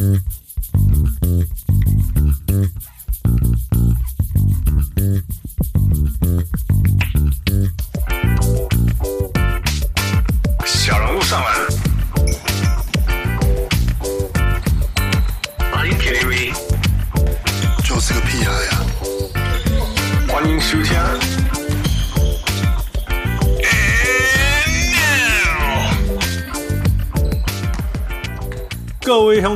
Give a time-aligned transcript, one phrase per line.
[0.00, 0.18] 各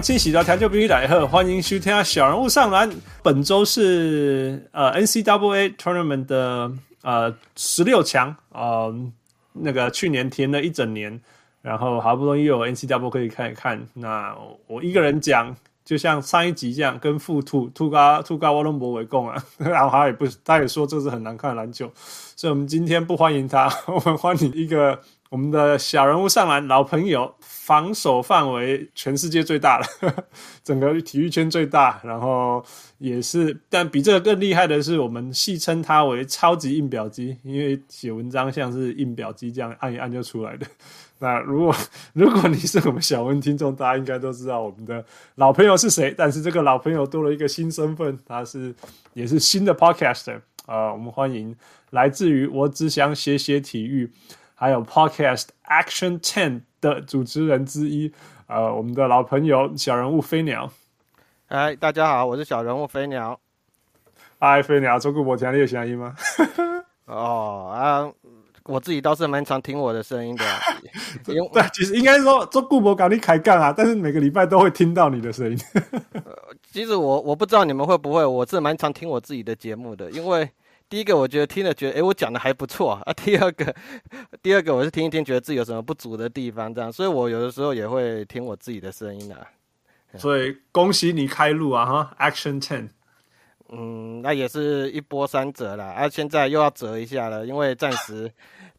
[0.04, 2.90] 位乡亲，喜到调酒必须来喝，欢迎收听小人物上篮。
[3.22, 6.70] 本周是呃 NCAA Tournament 的
[7.02, 8.94] 呃十六强，呃
[9.54, 11.18] 那个去年停了一整年，
[11.62, 13.80] 然后好不容易有 NCAA 可以看一看。
[13.94, 15.56] 那我一个人讲，
[15.86, 19.42] 就像上一集这样，跟副兔兔嘎兔嘎沃伦博为共啊。
[19.56, 21.90] 然后他也不，他也说这是很难看的篮球，
[22.36, 25.00] 所以我们今天不欢迎他， 我们欢迎一个。
[25.34, 30.24] 我们的小人物上篮老朋友，防守范围全世界最大的，呵呵，
[30.62, 32.64] 整个体育圈最大，然后
[32.98, 40.64] 也是，但比这个更厉害的是，我们戏称他为超级印表机，因为写文章像是印表机这样按一按就出来的。
[41.18, 41.74] 那如果
[42.14, 48.72] 如果你是我们小文听众，大家应该都知道我们的老朋友是谁，但是这个老朋友多了一个新身份，他是
[49.14, 51.56] 也是新的 podcast 啊，我们欢迎
[51.90, 54.08] 来自于我只想写写体育。
[54.56, 58.12] 还有 Podcast Action Ten 的主持人之一，
[58.46, 60.70] 呃，我们的老朋友小人物飞鸟。
[61.46, 63.38] 嗨，大家好，我是小人物飞鸟。
[64.38, 66.14] 嗨，飞鸟，做顾播听你有声音吗？
[67.06, 68.06] 哦啊，
[68.66, 70.44] 我自己倒是蛮常听我的声音的。
[71.26, 71.34] 对，
[71.72, 75.58] 其实应该说做顾博搞你开杠啊，但是每个礼拜都会听到你的声音。
[76.70, 80.48] 其实我我不知道你们会不会，我是蛮常听我自己的节目的，因为。
[80.94, 83.12] 第一个我觉得听了觉得，哎，我讲的还不错啊。
[83.24, 83.74] 第二个，
[84.40, 89.44] 第二个我是听一听，觉得自己有什么不足的地方，这样，所以我有的时候也会听我自己的声音啊。
[90.16, 92.90] 所以恭喜你开路啊，哈，Action Ten。
[93.70, 98.30] 嗯，那也是一波三折啦，啊，现在又要折一下了，因为暂时，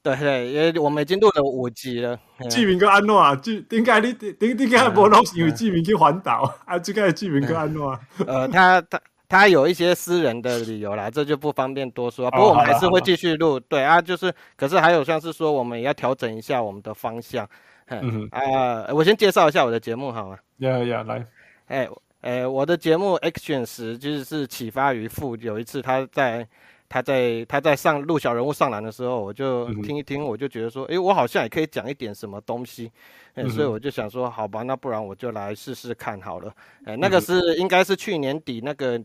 [0.01, 2.17] 对 对，因为我们已经录了五集了。
[2.49, 5.17] 志明哥安诺啊，志，点解你点点解无录？
[5.35, 7.99] 因为志明去环岛啊，这个志明哥安诺啊。
[8.25, 8.97] 呃，他他。
[9.27, 12.29] 他有一些私人的理由啦，这就不方便多说。
[12.31, 17.47] 不过我们还是会继续录，对啊，就是，可是还有像是说，我们也要调整一下我们的方向。
[17.87, 20.37] 嗯啊，我先介绍一下我的节目好吗？
[20.57, 21.25] 呀呀，来，
[21.67, 21.87] 哎
[22.21, 26.47] 哎，我的节目 Action 十就是启发于父，有一次他在
[26.87, 32.91] 他在他在上录小人物上篮的时候，我就听一听，我就觉得说，哎，我好像也可以讲一点什么东西，
[33.33, 36.53] 哎，所以我就想说，好吧，那不然我就来试试看好了。
[36.85, 39.01] 哎，那个是应该是去年底那个。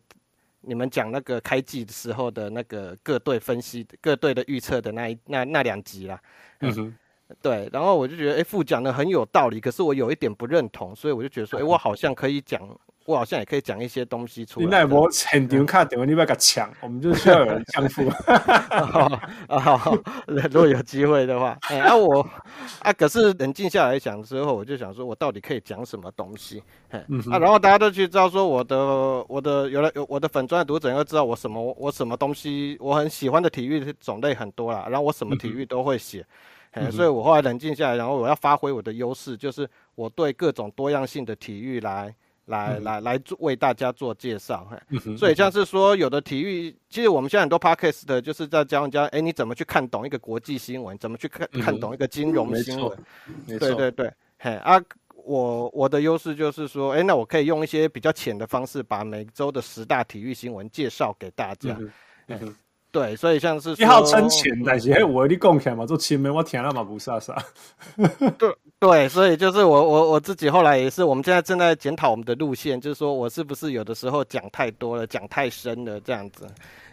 [0.62, 6.20] 你们讲那个开季的时候的那个各队分析、各队的预测的那一那那两集啦，
[6.58, 6.94] 嗯哼，
[7.42, 12.60] 对，然后我就觉得，哎，副讲的很有道理，可是我有一点不认同，所以我就觉得说，哎，我好像可以讲。
[13.06, 14.66] 我好像也可以讲一些东西出来。
[14.66, 18.06] 你那我很丢卡，等会你不要给抢，我们就需要有人相付。
[19.48, 19.82] 啊，
[20.26, 22.24] 如果有机会的话，哎、欸，啊我
[22.82, 26.62] 啊，可是冷静下来想之后，我就想说，我到底可以讲什么东西？
[26.90, 28.76] 哎、嗯，啊，然后大家都去知道说我的
[29.26, 36.26] 我的有了有我的粉专的读者应该知道我什么我什么东西我很喜欢的体育种类很多啦，然后我什么体育都会写，哎、
[36.72, 42.14] 嗯，所以我后来冷静下来，然后我要发挥我的优势，就是我对各种多样性的体育来。
[42.46, 52.98] 来来来做为大家做介绍，嗯、所以像是说有的体育，其实我们现在很多 podcast 的就是在教人家，哎，你怎么去看懂一个国际新闻，怎么去看看懂一个金融新闻？
[53.46, 54.82] 嗯、对对对，嘿啊，
[55.14, 61.76] 我我的优势就是说，哎，那我可以用一些比较浅的方式，把每周的十大体育新闻介绍给大家。
[61.78, 61.92] 嗯
[62.26, 62.56] 嗯
[62.92, 67.36] 对，所以像是一号称钱，但是我跟你讲起来嘛，做前面我听了嘛不啥啥。
[68.38, 76.46] 对对，所以就是我我我自己后来也是，我们现在正在检讨我们的路线，就是说我是不是有的时候讲太多了，讲太深了这样子，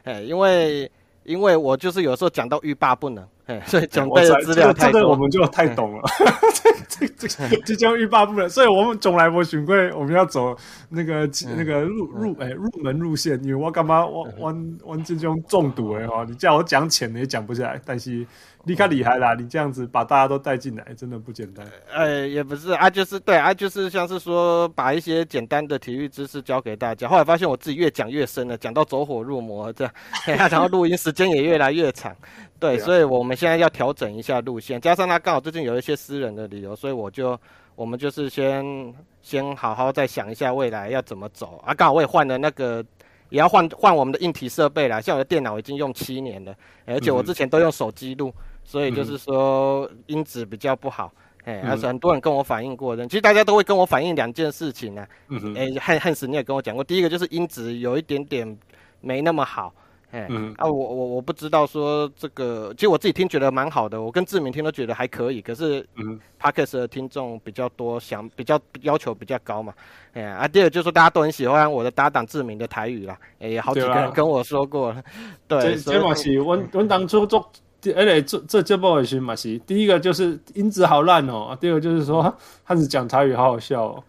[0.03, 0.89] 哎，因为。
[1.23, 3.27] 因为我就是有时候讲到欲罢不能，
[3.65, 6.03] 所以准备的资料太多，这个我们就太懂了。
[6.89, 10.55] 这这这即将欲罢不能，所以我们从来不循贵，我们要走
[10.89, 13.41] 那个那个入入哎入门路线。
[13.43, 18.25] 因为我干嘛我我我这种中毒哎哈，你叫我讲浅的也讲不下来，但是。
[18.67, 19.33] 你看厉害啦！
[19.33, 21.65] 你这样子把大家都带进来，真的不简单。
[21.89, 27.07] 呃，也不是啊，就是对啊，就是像是说把一些简单的体育知识教给大家。
[27.07, 29.93] 后来发现我自己越讲越深了，讲到走火入魔这样，
[30.51, 32.13] 然后录音时间也越来越长。
[32.59, 37.39] 对，对啊、所以我们现在要调整一下路线，加上他刚好最近有一些私人的理由，所以我就
[37.73, 41.73] 我们就是先先好好再想一下未来要怎么走啊。
[41.73, 42.83] 刚好我也换了那个，
[43.29, 44.99] 也要换换我们的硬体设备啦。
[44.99, 46.53] 像我的电脑已经用七年了，
[46.85, 48.33] 而且我之前都用手机录。
[48.67, 51.09] 所以就是说音质比较不好，
[51.45, 55.07] 哎，而且很多人跟我反映过的，其实大家都会跟我反映两件事情呢、啊。
[55.29, 58.57] 嗯哼，哎，汉汉斯你也跟我讲过，第一个就是音质有一点点
[58.99, 59.73] 没那么好。
[60.11, 65.41] 哎，嗯、啊，我我我不知道说这个，其实我自己听觉得蛮好的，我跟志明听都觉得还可以。
[65.41, 69.73] 可是，嗯，Podcast 的听众比较多，想比较要求比较高嘛。
[70.13, 73.17] 哎呀，啊，第二就是说大家都很喜欢我的搭档志明的台语啦。
[73.39, 75.03] 哎，也好几个人跟我说过了。
[75.45, 77.51] 对，这这嘛是我我当初做，
[77.93, 84.03] 而且这这节目的时候嘛是，第一个就是音质好烂哦，第二个就是说汉子讲台语好好笑哦。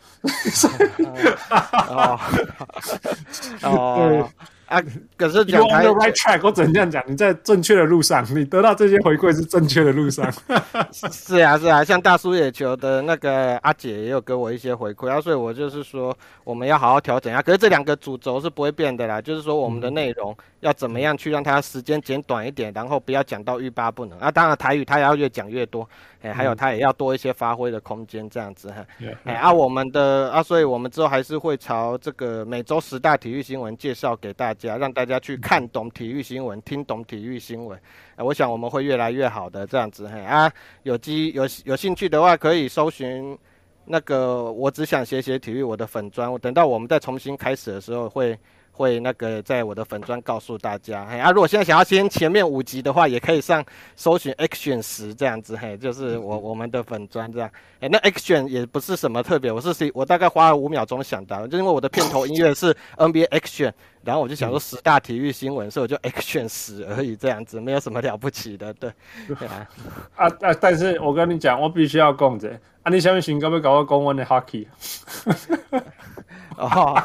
[1.89, 2.19] 哦，
[3.63, 4.29] 哦。
[4.69, 4.83] 啊，
[5.17, 10.31] 可是讲台 right track，我只能这样讲，你在正确的路上，你得到这些回馈是正确的路上。
[10.93, 17.41] 是啊，是啊，像大叔野球的那个阿姐也有给我一些回馈啊，所以我就是说，我们要好好调整啊。
[17.41, 24.31] 可是这两个主轴是不会变的啦，就是说我们的内容要怎么样去让它时间减短一点，然后不要讲到欲罢不能啊。
[24.31, 25.89] 当然台语它也要越讲越多。
[26.21, 28.85] 哎，还有他也要多一些发挥的空间，这样子哈。
[29.25, 37.79] 哎，啊，我们的啊，所以我们之后还是会朝这个每周十大体育新闻介绍给大家，让大家去看懂体育新闻，听懂体育新闻。
[38.17, 40.19] 哎，我想我们会越来越好的，这样子哈。
[40.19, 43.39] 啊，有机有有兴趣的话，可以搜寻
[43.85, 46.33] 那个我只想写写体育我的粉砖。
[46.33, 48.39] 我等到我们再重新开始的时候会。
[48.79, 53.65] 会那个在我的粉砖告诉大家，嘿啊，如果现在想要先前面五集的话，也可以上
[53.97, 63.73] 搜寻 Action 十这样子，嘿，就是我我们的粉砖这样，哎，那 Action 也不是什么特别，我是我大概花了五秒钟想到，就因为我的片头音乐是 NBA Action，
[64.05, 68.93] 然后我就想说十大体育新闻，所以我就 Action 十而已这样子，没有什么了不起的，对，
[69.27, 69.49] 对。
[69.49, 69.67] 啊，
[70.15, 72.49] 啊啊，但是我跟你讲，我必须要讲这，
[72.85, 74.67] 啊，你下面寻可不搞个公文的 Hockey？
[76.57, 77.03] 哦，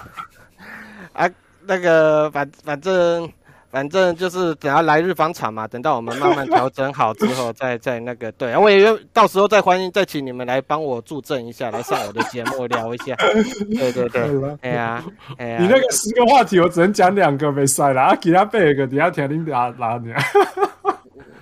[1.13, 1.29] 啊。
[1.67, 3.29] 那个反反正
[3.71, 13.15] 反正就是等下来日方长嘛，等到我们慢慢调整好之后再，再再那个对，我也到时候再欢迎再请你们来帮我助阵一下，来上我的节目聊一下。
[13.15, 14.21] 对对对，
[14.61, 15.03] 哎呀
[15.37, 20.13] 哎呀，你那个十个话题我只能讲两个没赛了啊，其他八个底下听你哪哪你？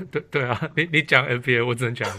[0.09, 2.09] 对对啊，你你讲 NBA 我只能讲。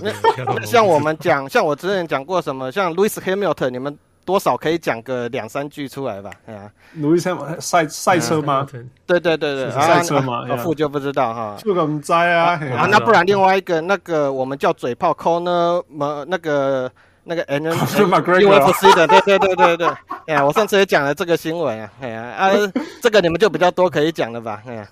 [0.65, 3.99] 像我们讲，像我之前讲过什么，像 Louis Hamilton 你们。
[4.25, 6.31] 多少可以讲个两三句出来吧？
[6.47, 8.67] 哎呀，路易斯赛赛车吗？
[9.07, 10.45] 对对对对，赛车吗？
[10.59, 11.57] 副就不知道哈。
[11.59, 12.53] 这个唔知啊。
[12.77, 15.83] 啊，那不然另外一个那个我们叫嘴炮 Conor
[16.27, 16.91] 那个
[17.25, 17.73] 那个 N N
[18.43, 19.89] U F C 的，对对对对对。
[20.27, 21.91] 哎呀，我上次也讲了这个新闻啊。
[22.01, 22.51] 哎呀啊，
[23.03, 24.63] 这个你们就比较多可以讲了吧？
[24.67, 24.87] 哎呀。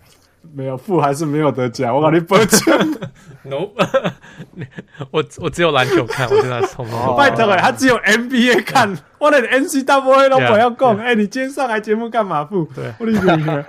[0.53, 2.79] 没有负还是没有得奖，我把你补奖。
[3.43, 3.71] No，
[5.11, 7.17] 我我只有篮球看，我现在从头。
[7.19, 10.99] 拜托哎，他只有 NBA 看，我连 NCAA 都不要讲。
[10.99, 12.69] 哎，你今天上来节目干嘛负？
[12.75, 13.65] 对，我理解。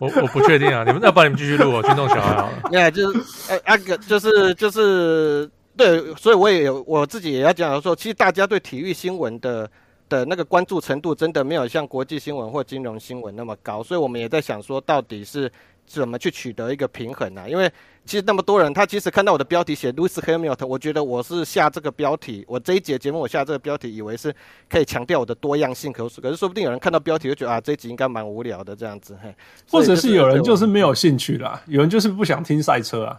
[0.00, 2.52] 我我不确定啊，你们要不然你们继续录，我去弄小孩好了。
[2.68, 3.18] 对，就是
[3.48, 9.70] 哎，那个就是就是对，所以我也有我自己也要讲说，其实大家对体育新闻的
[10.08, 15.50] 的那个关注程度真的没有像国际新闻或金融新闻那么高，所以我们也在想说，到底是
[15.86, 17.48] 怎么去取得一个平衡呢？
[17.48, 17.70] 因为
[18.06, 24.34] 其实那么多人，他其实看到我的标题写 Lewis Hamilton，我觉得我是下这个标题，我这一节节目我下这个标题，以为是
[24.68, 29.34] 可以强调我的多样性，可是可是说不定有人看到标题就觉得啊，这一集应该蛮无聊的这样子，嘿，
[29.70, 33.18] 或者是有人就是没有兴趣啦，有人就是不想听赛车啊，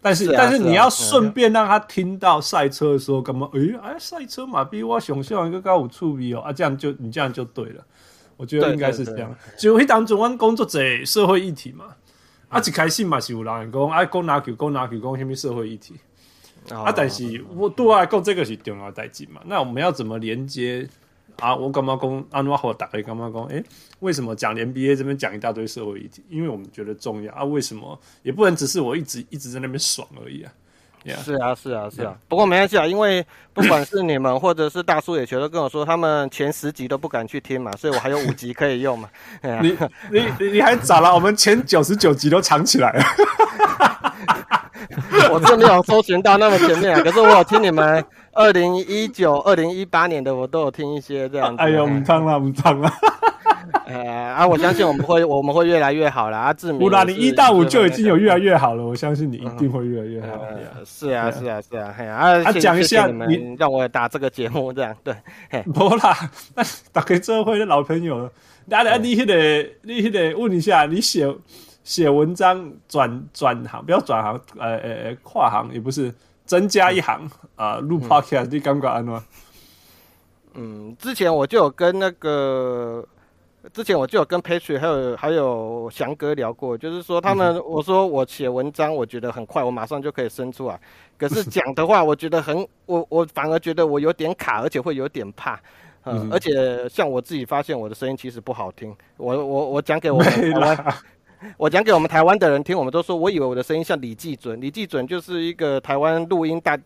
[0.00, 3.46] 但是但是你要顺便让他听到赛车的时候干嘛？
[3.52, 7.84] 诶，哎，赛车嘛比我想象一个高五处比哦，啊，这样就你这样就对了，
[8.38, 11.84] 我觉得应该是这样，就会当中湾工作者社会议题嘛。
[12.54, 15.92] 啊，一开始嘛是有人讲，啊，讲篮球，讲篮球，讲什么社会议题。
[16.70, 19.42] 啊，但是我对我来讲，这个是重要代志嘛。
[19.46, 20.88] 那我们要怎么连接
[21.40, 21.56] 啊？
[21.56, 22.24] 我干嘛讲？
[22.30, 22.86] 安怎好打？
[22.86, 23.44] 干嘛讲？
[23.46, 23.64] 诶，
[23.98, 26.22] 为什么讲 NBA 这边讲一大堆社会议题？
[26.28, 27.42] 因为我们觉得重要啊。
[27.42, 30.52] 为什么也不能只是我一直一直在那边爽而已啊
[31.04, 31.22] ？Yeah.
[31.22, 32.14] 是啊，是啊，是啊。
[32.28, 39.08] 不过没关系啊，因为不管是你们或者是大叔野球都跟我说，他们前十集都不敢去听嘛，所以我还有五集可以用嘛。
[39.62, 39.76] 你
[40.10, 43.04] 你你还早了，我们前九十九集都藏起来了。
[45.30, 51.62] 我真没有搜寻到那么前面啊，可是我有听你们二零一九、二零一八年的，我都有听一些这样子。
[51.62, 52.90] 哎呦，唔唱了，唔唱了。
[53.86, 56.52] 呃 啊，我相信我们会我们会越来越好了啊！
[56.52, 60.26] 志明，你一到五就已经有越来越好了，我相信你一定会越来越好。
[60.84, 62.42] 是啊，是啊，是啊，嘿啊！
[62.42, 65.14] 啊，讲一下你们让我打这个节目这样对。
[65.72, 66.16] 不啦，
[66.92, 68.28] 大家做伙的老朋友，
[68.66, 71.32] 来来，你那个你那个问一下，你写
[71.84, 76.12] 写文章转转行，不要转行，呃呃跨行也不是，
[76.44, 79.22] 增加一行啊，录 Podcast 你感觉安怎？
[80.56, 83.06] 嗯，之前我就有跟那个。
[83.72, 90.78] 之前我就有跟 Patrick 还有还有翔哥聊过，就是说他们，我说我写文章，我觉得很快，我马上就可以生出来。
[91.16, 95.58] 可是讲的话，我觉得很，我我反而觉得我有点卡，而且会有点怕。
[96.04, 98.94] 嗯，而且像我自己发现，我的声音其实不好听。
[99.16, 100.94] 我我我讲给我们台湾，
[101.56, 106.78] 我讲给我们台湾的人听，我们都说，我以为我的声音像李济准，李济准就是一个台湾录音大。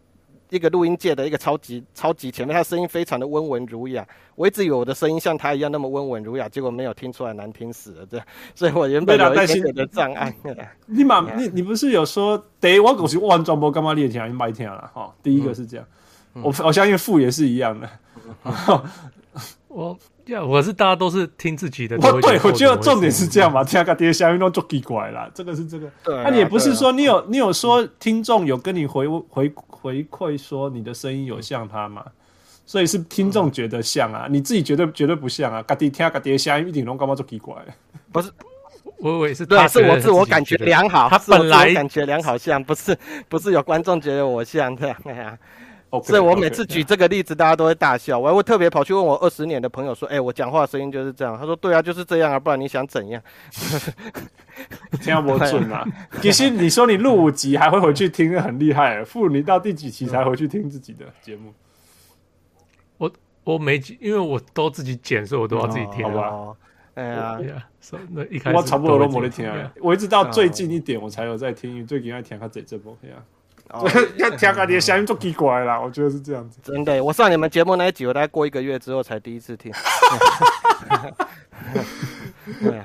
[0.50, 4.07] 一个录音界的一个超级超级前辈，他声音非常的温文儒雅。
[4.35, 8.07] 我一直以为我的声音像他一样那么温文儒雅，结果没有听出来，难听死了。
[8.07, 10.35] 这样， 所以我原本有一点点的障碍。
[10.87, 15.12] 你嘛， 你你不是有说，第一我狗是完全不干嘛练听，你白听了哈。
[15.23, 15.87] 第一个是这样，
[16.35, 17.90] 嗯、我我相信富也是一样的。
[18.45, 18.83] 嗯、
[19.69, 21.97] 我呀，我是大家都是听自己的。
[21.97, 25.30] 我对我觉得重点是这样嘛，听个爹声音都做奇怪啦。
[25.35, 25.90] 这个是这个。
[26.06, 29.52] 那、啊啊、你也不是说你有你有说听众有跟你回回。
[29.80, 32.04] 回馈说你的声音有像他吗？
[32.66, 35.62] 所以是听众觉得像啊，你自己绝对绝对不像啊。
[35.62, 37.54] 嘎滴听嘎滴声音一点都干嘛做奇怪？
[38.11, 38.28] 不是，
[38.99, 45.38] 我我也是对，是我自我感觉良好，他本来感觉良好像，不是不是有观众觉得我像这样呀。
[46.04, 48.18] 所以我每次举这个例子，大家都会大笑。
[48.18, 53.23] 我还会特别跑去问我二十年的朋友说：“哎，我讲话声音就是这样。”他说：“对啊，就是这样啊，不然你想怎样？”
[55.00, 55.87] 听不准啊！
[56.21, 59.04] 其实你说你录五集还会回去听，很厉害。
[59.04, 61.54] 傅，你到第几期才回去听自己的节目？
[62.99, 63.11] 我
[63.45, 66.57] 我没，因为我都自己剪，所以我都要自己听，好吧？
[66.95, 67.38] 哎呀，
[68.11, 69.73] 那一开始我差不多都没得听啊。
[69.80, 73.23] 我一直到最近一点我才有在听，最近在听他这这部片啊。
[74.17, 74.65] 要 听啊！
[74.65, 76.59] 你的声音足奇怪啦，我觉得是这样子。
[76.63, 79.73] 真的，我上你们节目那一集，我大概过一个月之后才第一次听。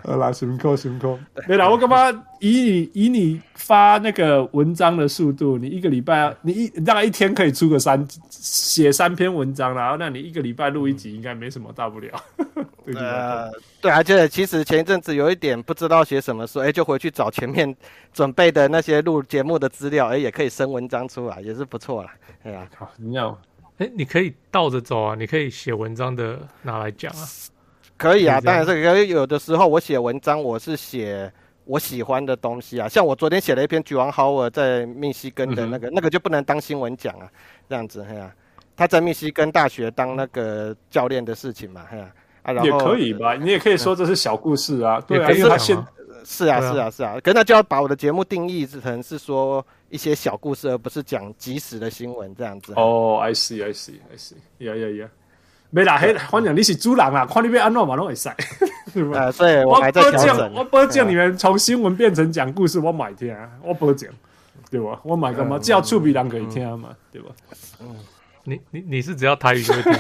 [0.04, 1.18] 好啦，辛苦辛苦。
[1.48, 12.10] 没啦，我干嘛以你以你发那个文章的速度，你一个礼拜你一大概一天可以出个三写三篇文章啦，那你一个礼拜录一集应该没什么大不了。
[12.86, 17.74] 对呃，对，而且其实前一阵子有一点不知道写什么，所以就回去找前面
[18.12, 22.14] 准备的那些录节目的资料，哎，也可以生文章出来，也是不错啦。
[22.44, 23.40] 哎呀，好，你要，
[23.78, 27.24] 哎，你可以倒着走啊，你可以写文章的拿来讲啊。
[27.98, 29.10] 可以啊，当然是可以。
[29.10, 31.32] 有的时候我写文章，我是写
[31.66, 32.88] 我喜欢的东西啊。
[32.88, 37.30] 像我昨天写了一篇橘王豪尔在密西根的那个，嗯、那个就不能当新闻讲啊，
[37.70, 38.36] 这样子，嘿呀、啊，
[38.76, 45.78] 他在密西根大学当那个教练的事情嘛，嘿呀、啊，啊，然后也可以吧，你也可以说这是小故事啊，对啊，可是他现
[46.26, 52.74] 是啊，是啊，是啊，可是那就要把我的节目定义成是说一些小故事，而不是讲即时的新闻这样子。
[52.74, 55.10] 哦、oh,，I see，I see，I see，yeah yeah yeah。
[55.76, 58.30] 没啦，嘿，反正你是主人啊，看你要安怎嘛拢会使，
[58.94, 59.30] 对吧？
[59.34, 60.54] 所以我还在调整。
[60.54, 64.08] 我保证你们从新闻变成讲故事，我买听，我保证，
[64.70, 65.00] 对吧？
[65.02, 65.58] 我买干嘛？
[65.58, 67.30] 只要厝边人可以听嘛，对吧？
[67.82, 67.96] 嗯，
[68.44, 69.94] 你你你是只要台语就会听。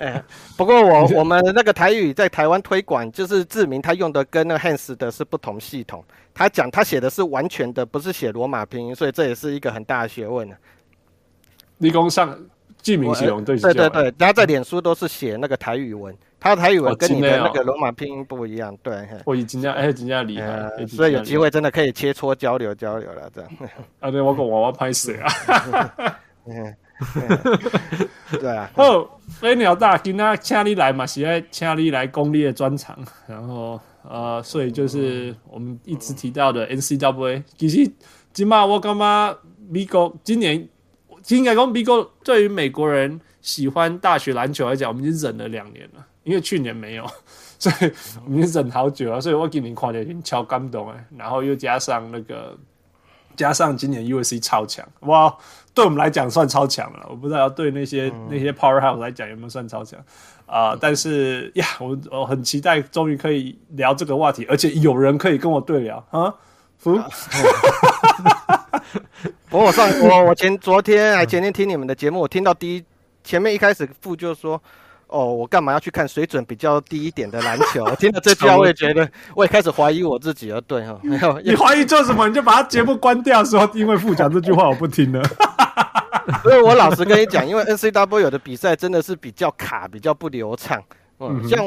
[0.56, 6.04] 不过我我们那个台语在台湾推广，就是志明他用的跟那个 Hans 的是不同系统，
[6.34, 10.56] 他讲他写的是完全的，不是写罗马拼音，所以这也是一个很大的学问呢。
[11.78, 12.36] 理工上。
[12.82, 19.08] 记名系统对对对对，然后在脸书都是写那个台语文，他的台语文跟你的那个罗马拼音不一样，对。
[19.24, 23.50] 我已经这样，哎，真的厉害，所以有机会真的可以切磋交流交流了，这样。
[24.00, 26.16] 啊，对，我跟娃娃拍摄啊。
[26.44, 26.76] 嗯，
[28.40, 28.68] 对啊。
[28.74, 32.98] 哦，飞鸟大，今天请你来嘛，是爱请你来攻略专场，
[33.28, 37.88] 然后呃，所以就是我们一直提到的 NCWA，其实
[38.32, 40.68] 今嘛我感觉美国今年。
[41.28, 47.04] 应该讲，美国对于美国人喜欢大学篮球来讲，我们已经忍了两年了，因为去年没有，
[47.58, 47.92] 所以
[48.24, 49.20] 我们已经忍好久了。
[49.20, 52.56] 所以我今年看的已经超感动哎，然后又加上那个，
[53.36, 55.34] 加上今年 USC 超强，哇，
[55.74, 57.06] 对我们来讲算超强了。
[57.08, 59.98] 我不知道对那些那些 Powerhouse 来讲有没有算超强
[60.46, 60.78] 啊、呃？
[60.80, 66.34] 但是呀，我我很期待，终于可以聊这个话题，而且有人可以跟我对聊啊，
[66.78, 66.98] 服。
[69.52, 72.82] 不过我上我我前昨天还前天听你们的节目，我听到第一
[73.22, 74.58] 前面一开始副就说，
[75.08, 77.84] 哦，我干嘛要去看水准比较低一点的篮球？
[77.84, 79.06] 我听到这句话，我也觉得
[79.36, 80.58] 我也开始怀疑我自己了。
[80.62, 82.26] 对哈，没有 你怀疑做什么？
[82.26, 85.22] 你就把他节目关掉，说因为副讲这句话我不听了。
[86.42, 90.82] 所以我老实跟你讲，因为 NCAA 有的比赛真的是比较卡，比较不流畅。
[91.20, 91.60] 嗯，像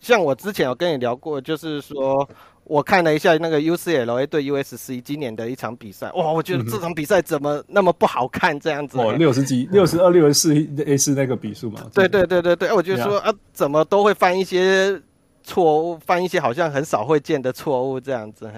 [0.00, 2.26] 像我之前有跟你聊过，就是说。
[2.68, 8.98] 我看了一下那个 UCLA 对 USC 今年的一场比赛，哇，我觉得这场比赛怎么那么不好看这样子？
[8.98, 10.54] 哦，六十几，六十二、六十四
[10.86, 11.80] A 是那个比数嘛？
[11.94, 15.00] 对对对对对，我就说啊，怎么都会犯一些
[15.42, 18.50] 错误，犯一些好像很少会见的错误这样子。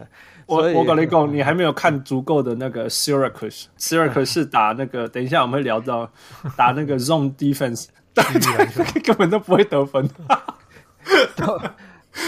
[0.47, 6.11] 我我跟你讲，你还没有看足够的那个 Syracuse，Syracuse 是打那个，等一下我们会聊到
[6.59, 7.87] 打那个 Zone Defense，
[9.05, 10.11] 根本都不会得分。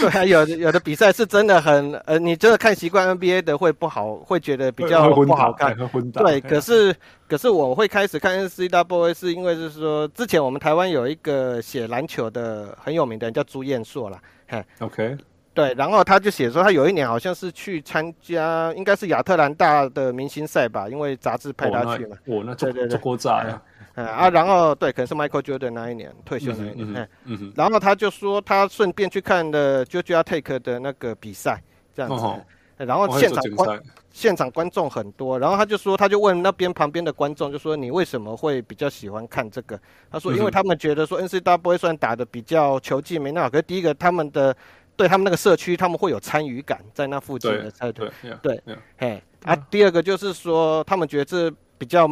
[0.01, 5.75] 对啊， 有的有的比赛是真的很呃，你真的看习惯 NBA 的会不好，会觉得比较不好看。
[6.13, 6.93] 对，可是
[7.27, 14.19] 可是我会开始看 NCAA 是因为就是说，之前我们台湾有一个写篮球的很有名的人叫朱彦硕啦。
[14.47, 15.17] 嘿，OK，
[15.53, 22.17] 对，然后他就写说他有一年好像是去参加，应该是亚特兰大的明星赛吧，因为杂志派他去嘛。
[22.25, 23.61] 哦，那对对对，国炸呀。
[23.95, 31.61] 嗯啊，然后对，可能是 Michael Jordan 那一年退休那一年，嗯嗯嗯，然后他就说他顺便去看了 Georgia Tech 的那个比赛，
[31.95, 32.41] 这样子，哦、
[32.77, 39.79] 然后现场观现场观众很多，然后他就说他就问那边旁边的观众，就说你为什么会比较喜欢看这个？
[40.09, 44.55] 他说因为他们觉得说 N C W A 虽然打的比较球技没那么好，可是第一个他们的
[44.95, 48.09] 对他们那个社区他们会有参与感在那附近的赛队，
[48.41, 48.59] 对，
[48.97, 52.09] 哎，啊，第二个就是说他们觉得这比较。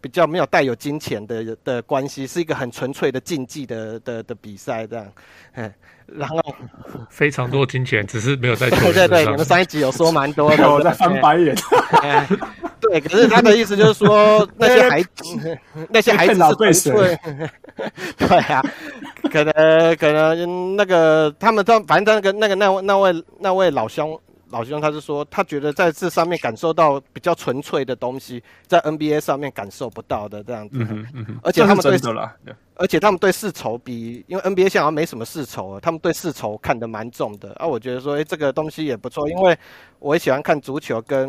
[0.00, 5.06] 比较没有带有金钱的的关系，是一个很纯粹的竞技的的的比赛这样，
[5.54, 5.72] 嗯，
[6.06, 6.38] 然后
[7.08, 11.54] 非常多金钱，只是没有在 对对对，你们上一集有说蛮多的， 我在翻白眼。
[12.80, 15.58] 对，可是他的意思就是说那些孩子，
[15.90, 17.18] 那些孩子是纯粹，
[18.16, 18.64] 对啊，
[19.30, 24.18] 可能可能那个他们都反正那个那个那位那位那位老兄。
[24.50, 30.78] 老兄，他是说，他觉得在这上面感受到比较纯粹的东西，在 NBA 上面感受不到的这样子。
[30.80, 37.52] 嗯嗯，而且他们对，而且他们对世仇比，因为 NBA 现在好像没什么世仇，他们对世仇看得蛮重的。
[37.54, 39.56] 啊，我觉得说，哎，这个东西也不错，因为
[39.98, 41.28] 我也喜欢看足球跟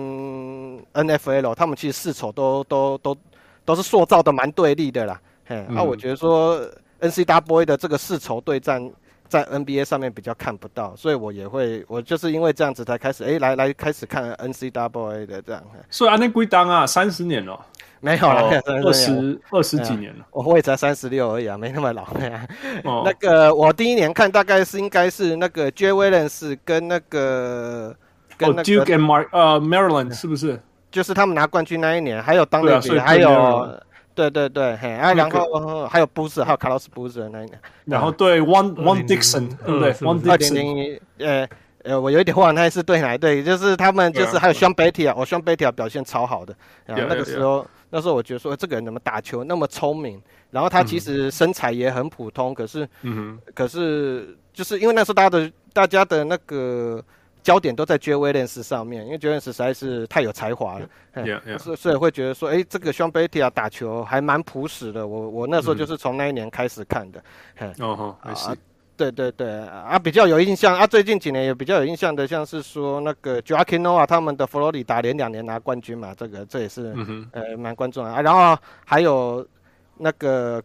[0.93, 3.17] NFL，他们其实世仇都都都
[3.63, 5.21] 都是塑造的蛮对立的啦。
[5.45, 6.59] 嘿，那我觉得说
[6.99, 8.91] NCAA 的这个世仇对战。
[9.31, 15.63] 在 NBA 上面比较看不到，所以我也会，我就是因为这样子才开始，哎、欸，来来开始看 NCAA 的这样。
[15.89, 17.57] 所以啊，那归档啊，三十年了，
[18.01, 20.25] 没有了，二十二十几年了。
[20.31, 22.03] 我我也才三十六而已啊，没那么老。
[22.83, 27.95] 哦、 那个我第一年看大概是应该是那个 Jay Williams 跟那个
[28.37, 30.59] 跟那个、oh, Duke and Mar 呃 Maryland 是不是？
[30.91, 33.81] 就是他们拿冠军那一年，还有当年还有。
[34.13, 41.47] 对对对，嘿，啊，然后还有布斯，还有卡洛斯布斯的那一年，然后对，One One Dixon，对不对？One Dixon，二点零，呃
[41.83, 43.43] 呃，我有一点忘了，那是对哪一队？
[43.43, 50.21] 就是他们，就是还有双贝蒂啊，我双贝蒂啊表现超好的，然后那个时候，那时候我觉得说这个人怎么打球那么聪明，
[50.51, 57.03] 然后他其实身材也很普通，可是，嗯哼，可是就是因为那时候大家的大家的那个。
[57.43, 61.75] 焦点都在 Williams 上面，因为 Williams 实在是太有才华了，所以 Yeah, yeah.
[61.75, 65.07] 所以会觉得说，哎，这个 Sean Battier 打球还蛮朴实的。
[65.07, 67.23] 我我那时候就是从那一年开始看的。
[67.79, 68.49] 哦吼，还是
[68.95, 70.85] 对对对啊，比较有印象啊。
[70.85, 76.95] 最近几年也比较有印象的，像是说那个 Joakim Noah 他们的佛罗里达连两年拿冠军嘛，这个这也是、
[77.31, 78.21] 呃蛮关注的啊。
[78.21, 79.45] 然后还有
[79.97, 80.61] 那个。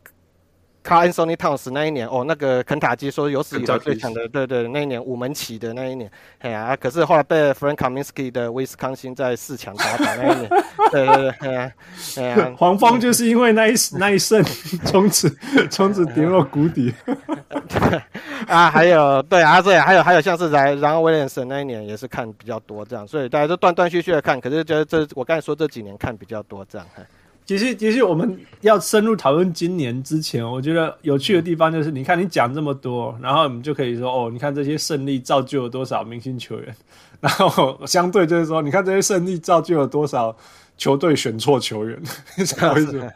[0.87, 10.49] Karl-Anthony Towns 那一年哦，那个肯塔基说有史以来最强的，对对，那一年五门旗的那一年，哎呀，可是后来被 Frank Kaminsky 的威斯康星在四强打倒那一年，
[10.93, 11.73] 对 对对，哎呀，
[12.19, 14.41] 哎呀，黄蜂就是因为那一那一胜，
[14.85, 15.29] 从此
[15.71, 16.95] 从此跌落谷底。
[18.47, 26.87] 啊，还有对啊，对，还有还有像是在然后威廉森那一年也是看比较多这样，所以大家都断断续续的看，可是觉得这我刚才说这几年看比较多这样。
[27.47, 36.77] 其实，其实我们要深入讨论今年之前，我觉得有趣的地方就是，你看你讲这么多，然后我们就可以说，哦，你看这些胜利造就了多少明星球员，
[37.21, 40.37] 然后相对就是说，你看这些胜利造就了多少
[40.77, 42.03] 球队选错球员，
[42.45, 43.13] 这样子。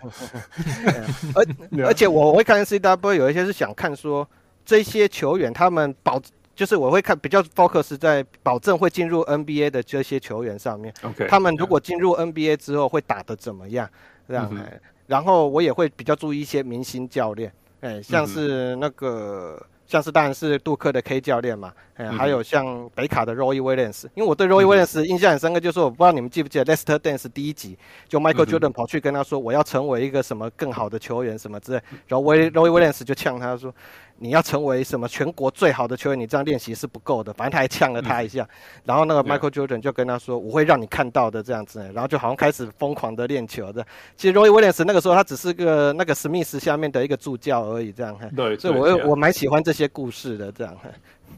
[1.35, 4.27] 而而且我会看 NCAA 有一些是想看说
[4.65, 6.23] 这些球员他们保，
[6.55, 10.95] 就是我会看比较 focus 在保证会进入 NBA 的这些球员上面。
[11.03, 13.91] OK，他们如果进入 NBA 之后会打得怎么样？
[14.31, 27.77] 这样，哎，然后我也会比较注意一些明星教练，哎，像是那个，像是当然是杜克的 K 教练嘛，哎，还有像北卡的 Roy Williams，因为我对 Roy Williams 印象很深刻，就是我不知道你们记不记得《Lester Dance》第一集，
[28.09, 33.75] 就 Michael Jordan 跑去跟他说我要成为一个什么更好的球员什么之类，然后 Roy Roy Williams 就呛他说。
[34.23, 36.21] 你要成为什么全国最好的球员？
[36.21, 37.33] 你这样练习是不够的。
[37.33, 38.49] 反正他还呛了他一下，嗯、
[38.85, 43.85] 然后那个 Michael Jordan 就跟他说：“我会让你看到的。”这样子，然后就好像开始疯狂的练球的。
[44.15, 48.15] 其实 Roy Williams 那个时候他只是个那个史密斯下面的一个助教而已，这样。
[48.37, 50.77] 对，所以我我蛮喜欢这些故事的，这样。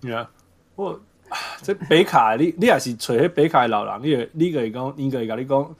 [0.00, 0.28] 对啊，
[0.74, 1.00] 我
[1.62, 5.76] 这北卡，你你也是找迄北卡的老人，你个你个讲，你个讲你讲。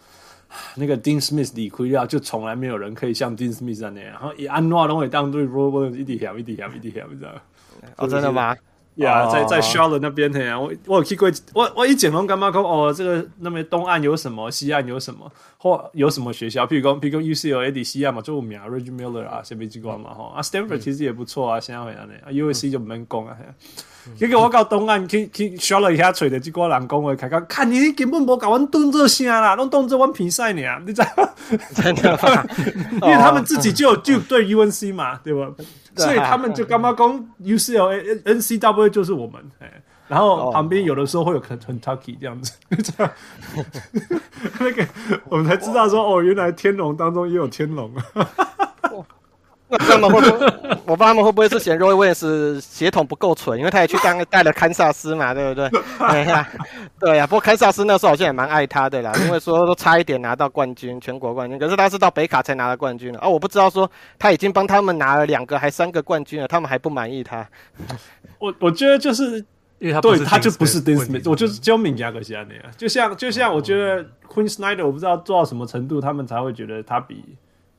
[0.77, 6.71] 那个 Dean Smith 离开了，就从来没有人可以像 Dean Smith 那样，然后以安诺都会当对 Williams 一直响，一一直响，
[7.11, 7.41] 你知道吗？
[7.97, 8.57] 哦，真的吗？
[8.97, 23.37] 呀，在在 Charlotte 那边嘿，我我有去过，我我一剪龙干嘛讲哦，这个那边东岸有什么，西岸有什么，或有什么学校，譬如讲，譬如讲 UCLA 的西啊嘛，就有名 Reggie Miller 啊，什么机关嘛哈，啊 Stanford 其实也不错啊，现在会安尼啊 USC 就唔免讲啊，
[24.19, 31.07] 结果我到东岸去去 Charlotte 一下吹的这个人讲话，开讲，看你根本无搞阮当做啥啦，拢当做阮比赛呢，你知道？
[31.77, 32.19] 真的？
[33.03, 35.49] 因为他们自己就有就对 UNC 嘛，对吧？
[35.95, 39.41] 所以他们就干嘛讲 UCLA NCAA 就是我们，
[40.09, 43.13] 然后旁边有的时候会有 Kentucky 这样子， 这样
[44.61, 44.87] 那个
[45.29, 48.29] 我们才知道说哦，原来天龙当中也有天龙啊。
[49.73, 50.79] 那他们会不会？
[50.85, 53.59] 我爸他们会不会是嫌 Roy Williams 血统不够纯？
[53.59, 55.67] 因为他也去当带了堪萨斯嘛， 对不对？
[55.71, 56.47] 对呀，
[57.01, 57.27] 对呀。
[57.27, 61.59] 不过堪萨斯那时候好像也蛮爱他的啦，因为说都差一点拿到冠军，全国冠军。
[61.59, 63.27] 可是他是到北卡才拿了冠军了啊！
[63.27, 67.49] 我不知道说他已经帮他们拿了两个还三个冠军了，他们还不满意他。
[68.39, 69.43] 我我觉得就是
[69.83, 72.65] 因为他对他就不是 Dean Smith，我就是焦敏加格西安那样。
[72.77, 77.25] 就像就像我觉得 Queen Snyder，我不知道做到什么程度，他们才会觉得他比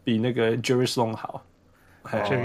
[0.04, 1.42] 比那个 Jerry Sloan 好。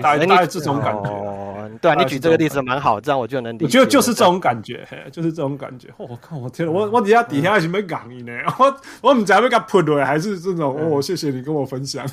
[0.00, 3.64] 大概大概这种感觉，哦、对啊，你举这个例子蛮好，这样我就能理解。
[3.64, 5.88] 我觉得就是这种感觉，嘿，就是这种感觉。
[5.96, 10.76] 我、哦、靠，我天，我我底下底下还是没讲你呢， 我我唔知道要给他喷的，还是这种。
[10.78, 12.06] 哦，谢谢你跟我分享。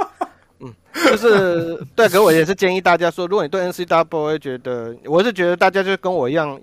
[0.60, 0.72] 嗯，
[1.10, 6.58] 就是对，可我也是建议大家说，如果你对 N C W A 觉得，我是觉得大家就跟我一样。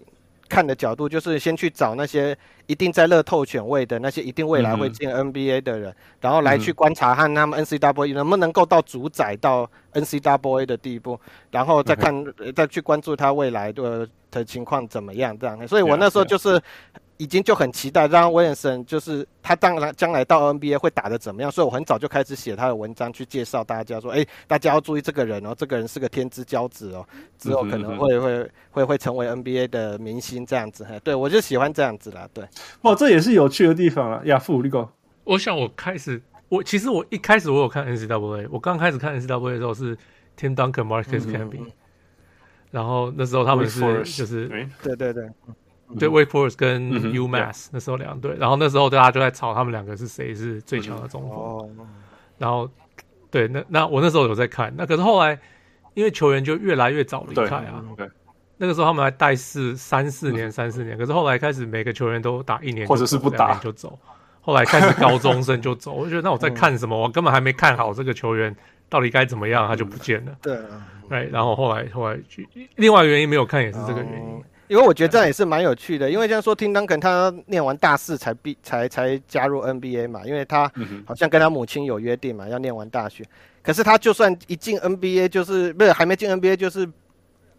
[0.54, 2.38] 看的角度就是先去找那些
[2.68, 15.68] 一定在乐透选位的那些一定未来会进 NBA 的人，嗯、然后来去观察和他们 NCWA 能不能够到主宰到 NCWA 的地步，然后再 看、嗯、再去关注他未来的的情况怎么样这样。
[15.68, 16.62] 所以我那时候就是。
[17.24, 27.08] 已经就很期待让威廉森，就是他当然将来到 NBA 会打的怎么样，所以我很早就开始写他的文章去介绍大家说，哎，大家要注意这个人哦，这个人是个天之骄子哦，
[27.40, 30.86] 之后可能会会会会成为 NBA 的明星这样子。
[31.02, 32.28] 对，我就喜欢这样子啦。
[32.34, 32.46] 对，
[32.82, 34.22] 哇，这也是有趣的地方啊。
[34.26, 34.92] 亚父，你讲，
[35.24, 39.96] 我想我开始，我其实我一开始我有看 NCAA，我刚开始看 NCAA 的时候是
[40.38, 41.72] Tim Duncan、Marcus Camby，
[42.70, 44.50] 然后那时候他们是就是
[44.84, 45.30] 对对对。
[46.00, 51.76] 对，Wake Forest 跟 UMass、嗯、那时候两队，然后那时候大家就在吵他们两个是谁是最强的中锋。
[51.80, 51.88] 嗯、
[52.38, 52.70] 然后，
[53.32, 55.40] 对，那那我那时候有在看，那可是后来
[55.94, 57.84] 因为球员就越来越早离开啊。
[58.58, 63.98] 那个时候他们还带四三四年三四年，可是后来开始每个球员都打一年或者是不打就走，
[64.42, 65.92] 后来开始高中生就走。
[65.98, 66.98] 我觉得那我在看什么？
[66.98, 68.56] 我根本还没看好这个球员
[68.88, 70.32] 到底该怎么样，他就不见了。
[70.42, 70.58] 对，
[71.10, 72.18] 对，然后后来后来
[72.76, 74.44] 另外原因没有看也是这个原因。
[74.74, 80.72] 因为我觉得这样也是蛮有趣的，因为像说听 Duncan 他念完大四才毕才才加入 NBA 嘛，因为他
[81.06, 83.24] 好像跟他母亲有约定嘛，要念完大学。
[83.62, 86.90] 可是他就算一进 NBA，就是不是还没进 NBA，就是。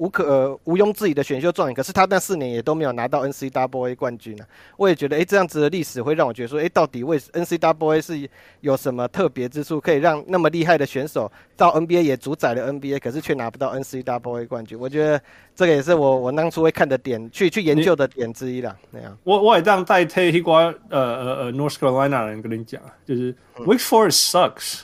[0.05, 4.77] 无可、呃、毋庸置疑的选秀状元，可是他那四年也都没有拿到 NCAA 冠军呢、啊。
[4.77, 8.29] 我也觉得，哎，这样子的历史会让我觉得说，哎，到底为 NCAA 是
[8.61, 14.79] 有什么特别之处，可以让那么厉害的选手到 NBA 也主宰了 NBA，可是却拿不到 NCAA 冠军？
[14.79, 15.19] 我觉得
[15.57, 18.77] 这个也是我我当初会看的点，去去研究的点之一啦。
[18.91, 24.81] 那样，我我也这样代替一瓜呃呃呃 North Carolina 人跟你讲，就是 Wake Forest sucks。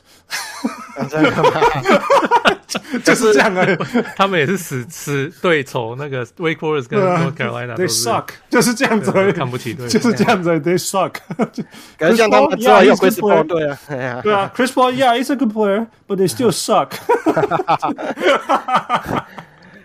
[1.08, 1.50] 真的吗？
[3.04, 3.66] 就是这样啊，
[4.16, 11.14] 他们也是死死对头，那个 Wake Forest 跟 North Carolina 都 suck，就是这样子，看不起对，就是这样子，They suck。
[11.98, 16.90] 可是像他们知道有 Chris Paul，对啊，对啊，Chris Paul，Yeah，he's a good player，but they still suck。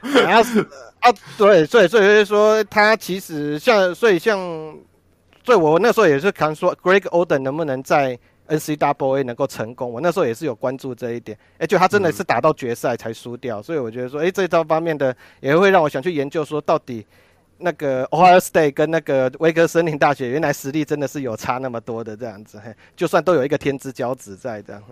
[0.03, 0.43] 然后
[0.99, 4.37] 啊，对，所以所以说，他其实像，所以像，
[5.43, 8.19] 所以我那时候也是看说，Greg Oden 能不能在。
[8.47, 11.37] NCAA 能够成功，我那时候也是有关注这一点。
[11.57, 17.05] 哎，就他真的是打到决赛才输掉，嗯、所以我觉得说，哎，这一方面的也会让我想去研究，说到底
[17.57, 22.59] 那个 Ohio State 跟那个威克森林大学，原来实力真的是有差那么多的这样子。
[22.63, 24.83] 嘿，就算都有一个天之骄子在这样。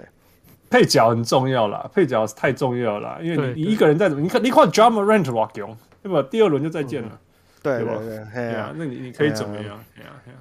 [0.70, 6.28] 配角很重要啦，配角太重要了，因为你你一个人在怎么，你看你看 Morant 哇哟，对吧？
[6.32, 7.10] 第二轮就再见了。
[7.12, 7.20] 嗯、
[7.62, 9.78] 对对对，对啊，那你你可以怎么样？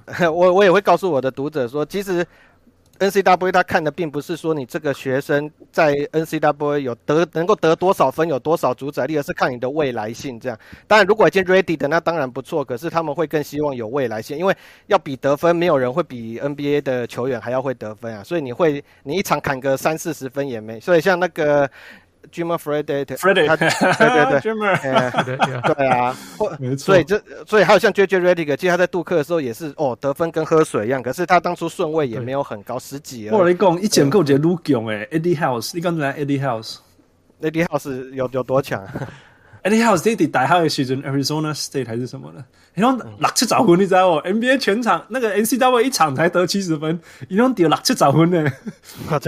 [0.05, 2.25] 啊、 我我也会告诉我的读者说，其实。
[3.03, 10.39] N C W，他看的并不是说你这个学生在 N C W 有得能够得多少分，有多少主宰力，而是看你的未来性。
[10.39, 14.55] 这样，当然如果已经 ready 的那当然不错，可是他们会更希望有未来性，因为
[14.87, 18.23] 要比得分，没有人会比 NBA 的球员还要会得分啊。
[18.23, 20.79] 所以你会你一场砍个三四十分也没。
[20.79, 21.69] 所以像那个。
[22.31, 23.15] Jimmer Fredette，
[23.47, 24.75] 他 对对对，Jimmer，
[25.75, 26.15] 对啊，
[26.59, 33.29] 没错，所以这所以还有像 JJ Redick，其实他在杜克的时候也是哦，得分跟喝水一样，可是他当初顺位也没有很高，十几。
[33.29, 38.83] 我跟你讲，一整个节录用诶，Eddie House，你刚才 Eddie House，Eddie House 有有多强？
[39.63, 42.43] Eddie House 弟弟带他的时阵，Arizona State 还是什么的？
[42.75, 46.99] 你讲六七十分，你知道不？NBA 全场那个 NCAA 一场才得七十分，
[47.29, 48.51] 你讲丢六七十分呢？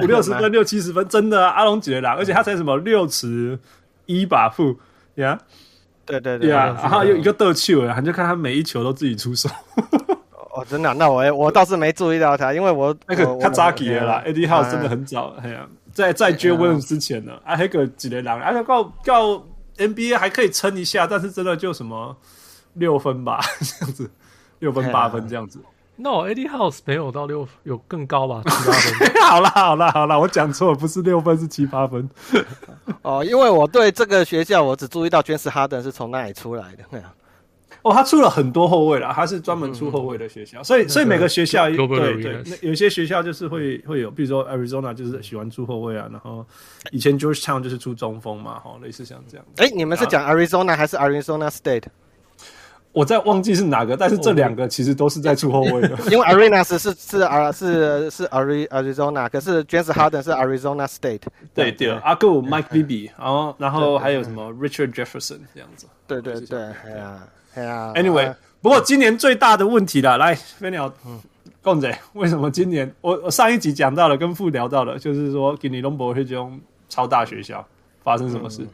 [0.01, 1.51] 五六十分、六七十分，真的啊！
[1.51, 3.57] 阿龙杰啦，而且他才什么六尺
[4.07, 4.77] 一把负
[5.15, 5.39] 呀？
[6.05, 9.49] 对对对呀，然后有一个逗趣味，你就看他每一球都自己出手。
[10.53, 10.93] 哦，真的？
[10.95, 19.43] 那我我倒是没注意到他，因为我那个他早起了啦，Eddie House 真的很早，哎呀，在在 Jalen Williams 之前呢，啊，还有几个人，啊，告告
[19.77, 22.15] NBA 还可以撑一下，但是真的就什么
[22.73, 24.09] 六分吧， 这样子，
[24.59, 25.59] 六分八分这样子。
[25.97, 28.41] No，Eddie House 没有到六，有更高吧？
[28.45, 29.23] 七八分。
[29.23, 32.09] 好啦好啦好啦，我讲错了，不是六分，是七八分。
[33.01, 36.83] 哦，因为我对这个学校，我只注意到 James Harden 是从那里出来的。
[37.85, 41.77] 哦，他出了很多后卫啦，他是专门出后卫的学校，所以所以每个学校对
[42.19, 46.43] 对，那有些学校就是会会有，比如说 Arizona 就是喜欢出后卫啊，然后
[46.89, 49.45] 以前 Georgetown 就是出中锋嘛，哈，类似像这样。
[49.57, 51.83] 哎，你们是讲 Arizona 还是 Arizona State？
[52.91, 55.89] 我在忘记是哪个，但是这两个其实都是在出后卫的。
[56.09, 61.21] 因为 Arenas 是是啊是是 Arizona，可是 James Harden 是 Arizona State。
[61.53, 65.85] 对对，阿哥 Mike Bibby，然后然后还有什么 Richard Jefferson 这样子。
[66.07, 67.19] 对对对，哎呀。
[67.55, 71.19] Anyway，不过今年最大的问题了，来飞鸟，嗯，
[71.61, 72.93] 共仔，为什么今年？
[73.01, 77.65] 我我上一集讲到了，跟父聊到了，就是说给你龙博这种超大学校
[78.03, 78.61] 发生什么事？
[78.63, 78.67] 嗯，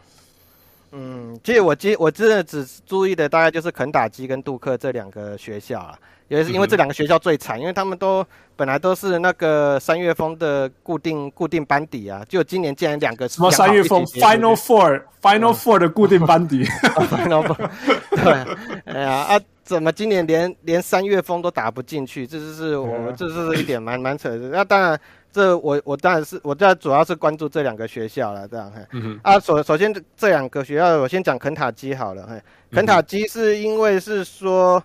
[0.92, 5.98] 嗯，其实我今我真的只注意的大概就是肯塔基跟杜克这两个学校啊。
[6.28, 8.26] 也是因为这两个学校最惨，因为他们都
[8.56, 16.64] 本来都是那个三月风的固定固定班底啊，就今年竟然两个什么三月风 Final Four Final Four 的固定班底，
[17.12, 17.70] Final Four
[18.12, 18.56] 对，
[18.94, 22.26] 哎呀啊，怎么今年连连三月风都打不进去？
[22.26, 24.38] 这就是我这是一点蛮蛮扯的。
[24.48, 24.98] 那当然，
[25.32, 29.00] 这我我当然是我这主要是关注这两个学校了，这样嘿。
[29.24, 32.42] 啊，首首先这两个学校，我先讲肯塔基好了，嘿，
[32.72, 34.84] 肯塔基是因为是说。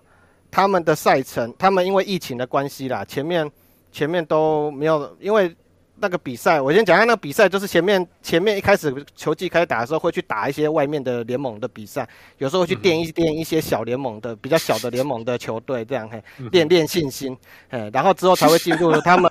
[0.49, 3.51] 他们的赛程，他们因为疫情的关系啦，前面
[3.91, 5.53] 前面都没有，因为
[5.97, 12.07] 那个比赛，我先讲一下那个比赛，就是前面前面一开始球季开打的时候，会去打一些外面的联盟的比赛，
[12.37, 17.37] 有时候会去垫一垫一些小联盟的比较小的联盟的球队，这样嘿，练练信心，
[17.69, 19.29] 嘿，然后之后才会进入他们。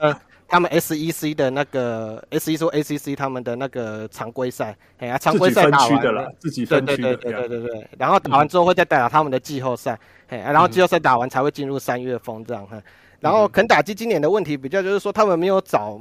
[0.48, 7.88] 他们 SEC 的那个 SEC 说 ACC 他们的那个常规赛，哎呀，常规赛打完了，自己分区的，对对对对对对。
[7.98, 12.80] 然后打完之后会再打他们的季后赛，哎，然后季后赛打完才会进入三月风这样哈。
[13.18, 15.98] 然后肯塔基今年的问题比较就是说他们没有找，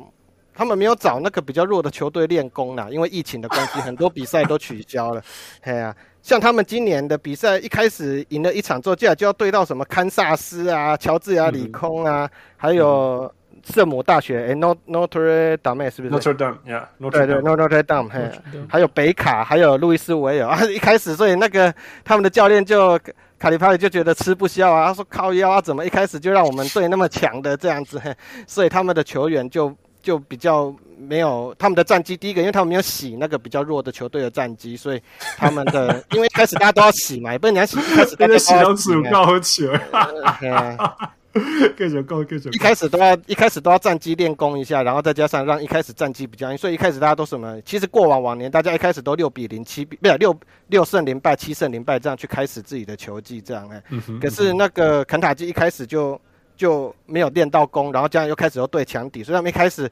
[0.53, 5.21] 他们没有找那个比较弱的球队练功啦，因为疫情的关系，很多比赛都取消了。
[5.63, 13.33] 哎呀，像他们今年的比赛一开始赢了一场之后，接下来就要对到什么堪萨斯啊、乔治亚理工啊，还有。
[13.63, 18.31] 圣母大学，哎，Not Notre Dame 是不是？Notre Dame，yeah，对对，Notre Dame，嘿，
[18.67, 20.63] 还有北卡，还有路易斯维尔啊。
[20.65, 22.99] 一开始，所以那个他们的教练就
[23.39, 27.99] 卡里帕里就觉得吃不消啊，他说靠腰啊，怎么一开始就让我们队那么强的这样子？
[28.45, 32.15] 所以他们的球员就就比较没有他们的战绩。
[32.15, 35.01] 第一个，因为他们没有洗那个比较弱的球队的战绩，所以
[35.37, 39.71] 他们的 因为一开始大家都要洗嘛，也不能讲洗，一开始大家洗都洗不够球。
[41.77, 47.59] 各种各种，一开始都要一开始都要战绩练功一下，然后再加上让一开始战绩比较硬，所以一开始大家都什么？
[47.63, 50.33] 其实过往往年大家一开始都六比零七比不是六
[50.67, 53.83] 六胜零败七胜零败这样去开始自己的球技这样哎。
[54.21, 56.19] 可是那个肯塔基一开始就
[56.55, 59.91] 就没有练到功，然后这样又开始又对强敌，所以他们一开始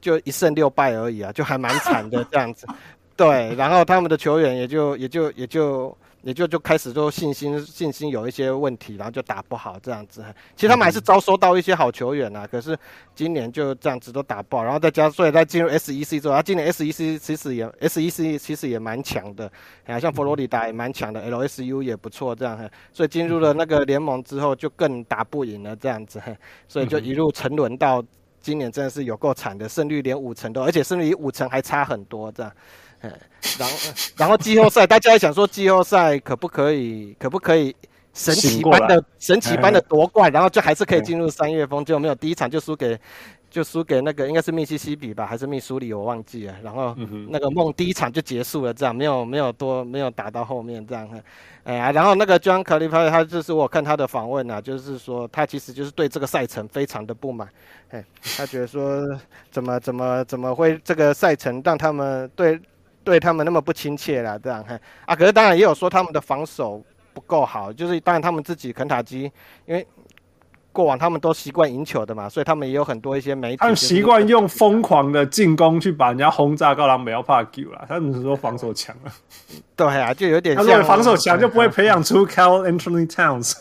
[0.00, 2.66] 就一胜六败而已啊，就还蛮惨的这样子。
[3.14, 5.46] 对，然后他们的球员也就也就也就。
[5.46, 5.98] 也就
[6.32, 10.24] 就就开始就信心信心有一些问题，然后就打不好这样子。
[10.56, 12.76] 其实他们还是招收到一些好球员啊，可是
[13.14, 14.64] 今年就这样子都打不好。
[14.64, 19.50] 然后再加上所以在进入 SEC 之后，他今年 SEC 其实也 SEC 其实也蛮强的，
[19.86, 22.58] 啊，像佛罗里达也蛮强的，LSU 也不错这样。
[22.92, 26.20] 所以进入了那个联盟之后，就更打不赢了这样子。
[26.68, 28.04] 所以就一路沉沦到
[28.40, 32.52] 今年，真的是有够惨的，胜率连五成都，而且胜率比五成还差很多这样。
[33.00, 33.12] 嗯，
[33.58, 33.74] 然后，
[34.16, 37.74] 然后季后赛，大家还想说季后赛可不可以，可不可以
[38.12, 42.98] 神奇般的神奇般的夺冠，然后就还是可以进入三月风，就没有第一场就输给，
[43.48, 46.54] 就输给那个应该是密西西比吧，还是密苏里，我忘记了。
[46.60, 46.96] 然后
[47.28, 51.08] 那个梦第一场就结束了，这样没有没有多没有打到后面这样。
[51.62, 57.48] 哎呀，然后那个 John Calipari 他就是我看他的访问啊，就是说他其实就是对这个赛程非常的不满，
[57.90, 58.04] 哎，
[58.36, 59.06] 他觉得说
[59.52, 62.60] 怎么怎么怎么会这个赛程让他们对。
[63.08, 69.22] 对他们那么不亲切啦，这样哈啊，可是当然也有说他们的防守不够好，就是当然他们自己肯塔基，
[69.64, 69.86] 因为
[70.72, 77.86] 过往他们都习惯赢球的嘛，所以他们也有很多一些媒体，他们习惯用疯狂的进攻去把人家轰炸，高狼不要怕球啦。
[77.88, 79.08] 他们是说防守强啊，
[79.74, 80.66] 对啊，就有点像。
[80.66, 83.54] 他说防守强就不会培养出 Karl-Anthony Towns。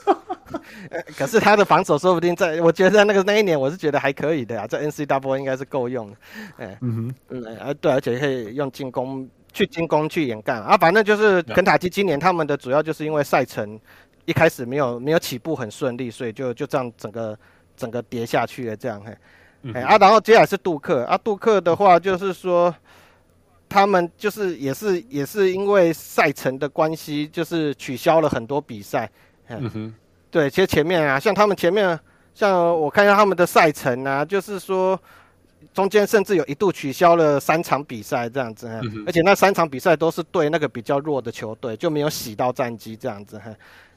[1.18, 6.18] 可是他的防守说不定在，我觉得在那个那一年我是觉得还可以的啊，在 NCAA 应该是够用的。
[6.58, 13.80] 哎，嗯哼，嗯，啊对，而且可以用进攻去进攻去掩盖啊，反正就是肯塔基今年他们的主要就是因为赛程
[14.26, 17.36] 一开始没有没有起步很顺利，所以就就这样整个
[17.76, 19.18] 整个跌下去了这样嘿，哎、
[19.64, 19.82] 嗯哼。
[19.82, 21.04] 欸、啊，然后接下来是杜克。
[21.06, 22.72] 啊，杜克的话就是说
[23.68, 29.10] 他们就是也是也是因为赛程的关系，就是取消了很多比赛，
[29.48, 29.94] 嗯哼。
[30.30, 32.00] 对，其实前面啊，像他们前面，
[32.36, 35.00] 像我看一下他们的赛程啊，就是说
[35.74, 43.40] 中间甚至有一度取消了三场比赛这样子，嗯、而且那三场比赛都是对那个比较弱的球队，就没有洗到战绩这样子。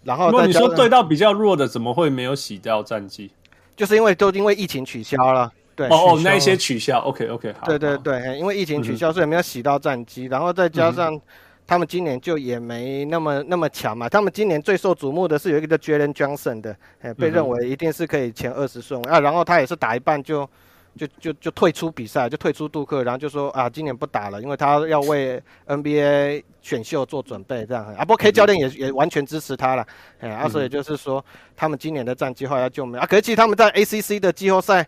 [0.03, 3.31] 然后，你说对到比较弱的，怎么会没有洗掉战绩？
[3.77, 5.51] 就是因为都因为疫情取消了。
[5.75, 7.67] 对，哦哦，那一些取消，OK OK，好。
[7.67, 11.15] 对对对，因为疫情取消，所以没有洗到战绩，嗯、然后再加上。
[11.15, 11.21] 嗯
[11.67, 14.09] 他们今年就也没那么那么强嘛。
[14.09, 19.21] 他们今年最受瞩目的是有一个叫 Jalen Johnson 的，哎，被认为一定是可以前二十顺位啊。
[19.21, 20.41] 然后他也是打一半就
[21.01, 27.87] 就就就退出比赛，就退出杜克，然后就说啊，今年不打了，因为他要为 NBA 选秀做准备这样。
[27.95, 29.87] 啊，不过 K 教练也也完全支持他了，
[30.19, 31.25] 哎，啊，所以就是说
[31.57, 33.07] 他们今年的战绩后来就没有啊。
[33.07, 34.87] 可是其实他们在 ACC 的季后赛。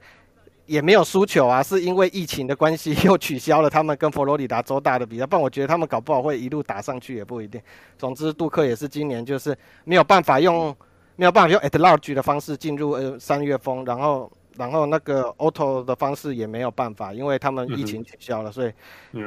[0.65, 5.27] 也没有输球啊，是因为疫情的关系 又取消了他们跟佛罗里达州大的比赛。
[5.27, 7.61] 不然我觉得他们搞不好会一路打上去也不一定。
[7.99, 10.75] 总之，杜克也是今年就是没有办法用
[11.17, 18.73] 没有办法用 at large 的方式进入呃三月风，然后然后那个 auto 的方式也没有办法，因为他们疫情取消了，所以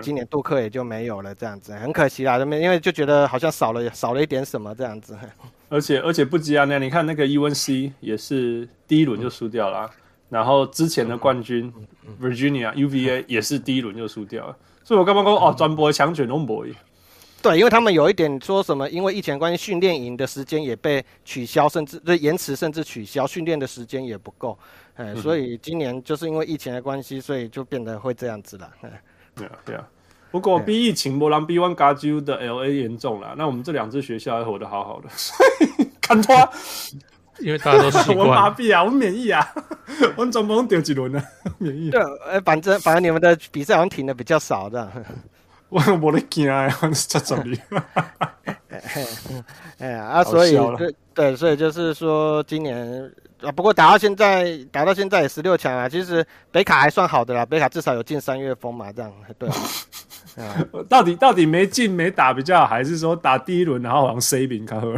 [0.02, 2.38] 今年杜克也就没有了这样子，很可惜啦。
[2.38, 5.18] 因为就觉得好像少了少了一点什么这样子。
[5.70, 9.90] 而且而且不急啊，那你看那个 UNC 也是第一轮就输掉了啊。
[10.30, 11.72] 然后之前的冠军
[12.20, 16.66] Virginia UVA 也是第一轮就输掉了，所以我刚刚说哦，转播强卷龙博。
[17.42, 24.58] 对，因为他们有一点说什么，因为疫情关系，训练营的时间也被取消，甚至延迟，甚至取消训练的时间也不够，
[24.96, 28.70] 哎，所以今年就是因为疫情的关系，所以就变得会这样子了。
[29.36, 29.88] 对啊，对啊。
[30.32, 36.50] 不过比疫情波浪比湾加州的 LA 严重了，那我们这两支学校还活得好好的， 所以看他。
[37.40, 39.46] 因为大家都习惯， 我麻痹啊，我免疫啊，
[40.16, 41.22] 我们总共丢几轮呢？
[41.58, 41.90] 免疫。
[41.90, 44.90] 对，呃，反正反正你们的比赛好像停的比较少，这样。
[45.68, 47.60] 我我的天啊，我是在这里。
[49.80, 55.88] 哎呀啊，所以对对，所以就是说今年啊，不过打到现在，打到现在也十六强啊。
[55.90, 59.50] 其实北卡还算好的啦，北卡至少有进三月风嘛，这样对。
[60.38, 60.56] 啊
[60.90, 64.96] 到底到底没进没打比较好，还是说打第一轮然后好像 C 饼卡喝？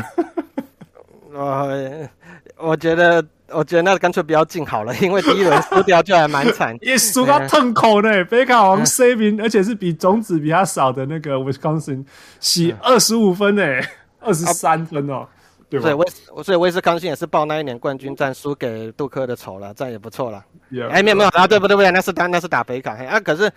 [1.38, 2.10] 呃，
[2.58, 8.24] 我觉得，我觉得那干脆不要进好了，因为第一轮输掉就还蛮惨， 也输到痛口呢。
[8.26, 12.04] 北卡王 C 名，而且是比种子比他少的那个 Wisconsin
[12.40, 13.64] 洗二十五分呢，
[14.20, 15.28] 二十三分哦，
[15.70, 15.84] 对吧？
[15.84, 20.44] 所以威，所以威斯康星也是报那一年冠军战输给杜克的仇了，这样也不错了。
[20.90, 23.52] 哎，没有没有啊，对不对不对，那是打那是打北卡，啊，可是。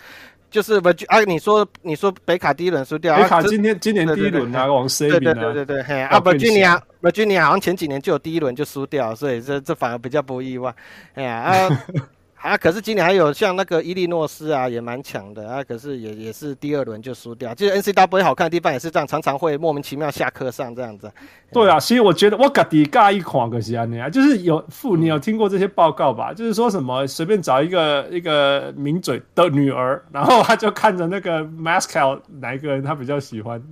[0.51, 1.23] 就是不啊？
[1.29, 5.20] 你说你说北卡第一轮输掉，北卡今天今年第一轮拿往 C 名啊？
[5.20, 10.75] 对对对对对，啊，Virginia Virginia 好像前几年就有第一轮就输掉，所以这这反而比较不意外。
[11.14, 11.68] 哎呀啊。
[12.42, 15.62] 啊，可是今年还有像那个伊利诺斯啊，也蛮强的啊。
[15.62, 17.55] 可是也也是第二轮就输掉。
[17.55, 21.12] 其实 NCAA 好看的地方也是这样，常常会莫名其妙下课上这样子。
[21.53, 26.33] 对啊，所以我觉得我自己尬一款可惜啊，你啊，就是有父，你有听过这些报告吧？
[26.33, 33.62] 就是说什么随便找一个一个名嘴的女儿，然后他就看着那个 Mascal 哪一个人他比较喜欢。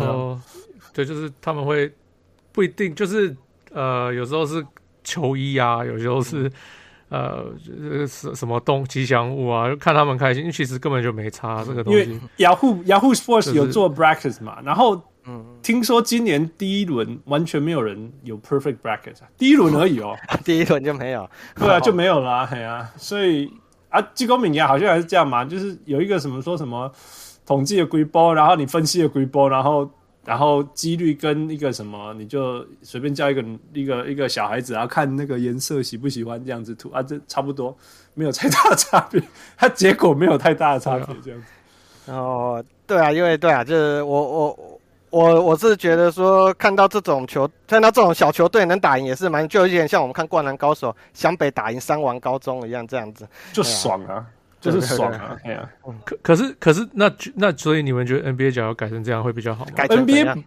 [0.00, 0.40] 哦，
[0.92, 1.92] 对，就是他们会
[2.50, 3.36] 不一定，就是
[3.72, 4.66] 呃，有时候是
[5.04, 6.50] 球衣啊，有时候是。
[7.08, 7.44] 呃，
[8.08, 9.74] 什什么东吉祥物啊？
[9.78, 12.00] 看他们开心，其实根本就没差这个东西。
[12.00, 23.52] 因为 Yahoo Yahoo Sports 有做 brackets 嘛，然后嗯，听说今年第一轮完全没有人有 perfect brackets，第一轮而已哦， 第一轮就没有，对啊，就没有啦，哎呀，所以
[23.88, 26.90] 啊，季公敏也好像还是这样嘛，就是有一个什么说什么
[27.46, 29.88] 统计的规波，然后你分析的规波，然后。
[30.26, 37.74] 然后几率跟一个什么，你就随便叫一个一个一个小孩子，然后看那个颜色喜不喜欢这样子涂啊，这差不多
[38.14, 39.22] 没有太大的差别，
[39.56, 42.12] 它 结果没有太大的差别这样子。
[42.12, 54.26] 哦，对啊，因为对啊，就是我我我我是觉得说看到这种球，看到这种小球队能打赢也是蛮，就有点像我们看灌篮高手湘北打赢三王高中一样这样子，就爽啊。
[54.70, 55.36] 就是爽啊！
[55.44, 55.68] 哎呀，
[56.04, 59.70] 可可是可是那那所以你们觉得 NBA 假如改成这样会比较好吗？
[59.74, 60.44] 改 NBA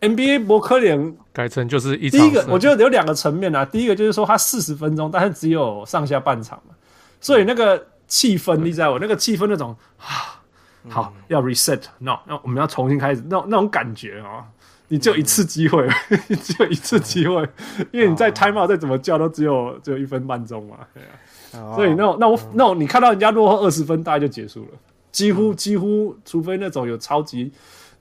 [0.00, 3.64] NBA 伯克联改成就是一第一个，我觉得有两个层面啊。
[3.64, 6.74] 第一个就是说，他四十分钟，但是只有上下半场嘛，
[7.20, 10.40] 所以那个气氛，你知道我那个气氛那种啊，
[10.88, 14.42] 好要 reset，no，那我们要重新开始，那那种感觉啊，
[14.88, 15.86] 你只有一次机会，
[16.28, 17.46] 你只有一次机会，
[17.92, 21.08] 因为你在 time out 再怎么叫都只有只有一分半钟嘛，对啊，
[21.50, 24.68] 所以那种那我那种你看到人家落后二十分，大概就结束了，
[25.12, 27.50] 几乎几乎，除非那种有超级。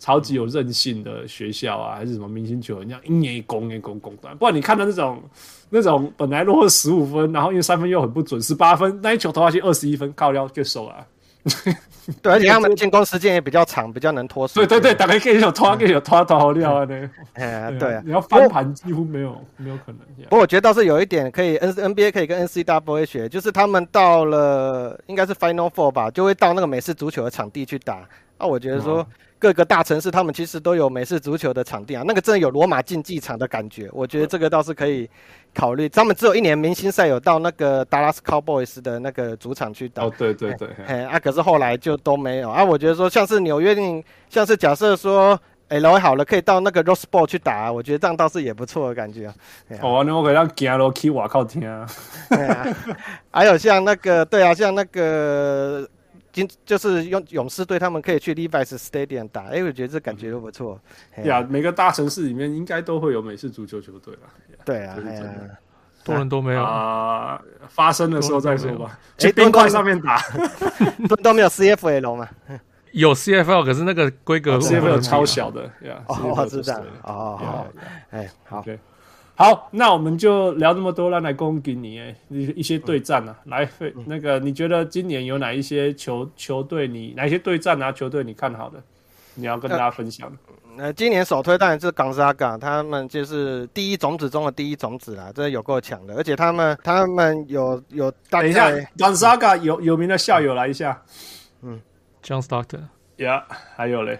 [0.01, 4.33] 超级有韧性的学校啊，还是什么明星球员，这样一年一攻，一攻攻断。
[4.37, 5.21] 不然你看到那种
[5.69, 11.05] 那种本来落后十五分，然后因为三分又很不准，十八分那一球投下去二十一分，靠腰就收了。
[12.21, 14.47] 对，而且他们进攻时间也比较长，比较能拖。
[14.47, 17.09] 对对对，打开可以有拖，可以有拖拖 好料啊呢。
[17.33, 19.99] 哎，对，你要翻盘几乎没有没有可能。
[20.23, 28.07] 不过我觉得倒是有一点可以，N NBA 可以跟 N C W A 学，就是他们到了应该是 Final Four 吧，就会到那个美式足球的场地去打。
[28.37, 29.05] 那我觉得说。
[29.41, 33.89] 各个大城市，他们其实都有美式足球的场地啊，那个真的有罗马竞技场的感觉。
[33.93, 35.09] 我觉得这个倒是可以
[35.59, 35.89] 考虑。
[35.89, 40.03] 他们只有一年明星赛有到那个 Dallas Cowboys 的那个主场去打。
[40.03, 40.69] 哦，对对对。
[40.87, 42.63] 哎，啊，可是后来就都没有啊。
[42.63, 43.75] 我觉得说，像是纽约，
[44.29, 49.33] 像是假设说，哎，老好了，可以到那个 Rose Bowl 去打啊，我觉得这样倒是也不错的感觉啊。
[49.81, 51.61] 哦，那我可以让行路去外靠听。
[52.29, 52.65] 对啊。
[53.31, 55.87] 还有像那个，对啊，像那个。
[56.47, 60.79] 今就是用勇士队，他们可以去 Levi's Stadium 打，哎、欸，我觉得这感觉都不错。
[61.23, 64.29] 呀、嗯，每个大城市里面应该都会有美式足球球队吧？
[64.63, 64.97] 对啊，
[66.03, 68.97] 多人都没有啊，发生的时候再说吧。
[69.17, 70.21] 去冰块上面打，
[71.09, 72.27] 都都没有 CFL 吗？
[72.91, 76.01] 有 CFL，可是那个规格 CFL 超小的呀。
[76.07, 76.83] 哦，是这样。
[77.03, 77.67] 哦，
[78.11, 78.63] 哎，好。
[79.39, 83.69] 好，那我们就聊这么多让，来恭给你诶，一一些对战啊，嗯、来，
[84.05, 88.83] 那个你觉得今年有哪一些球球队，你哪一些对战啊球队你看好的，
[89.35, 90.29] 你要跟大家分享？
[90.75, 101.01] 呃，呃，今年首推当然是 Gonzaga，他们就是第一种子中的第一种子啦，这有够强的，而且他们他们有有大，等一下，Gonzaga 有有名的校友来一下，
[101.61, 101.79] 嗯
[102.21, 103.43] ，John Stockton，Yeah，
[103.77, 104.19] 还有嘞，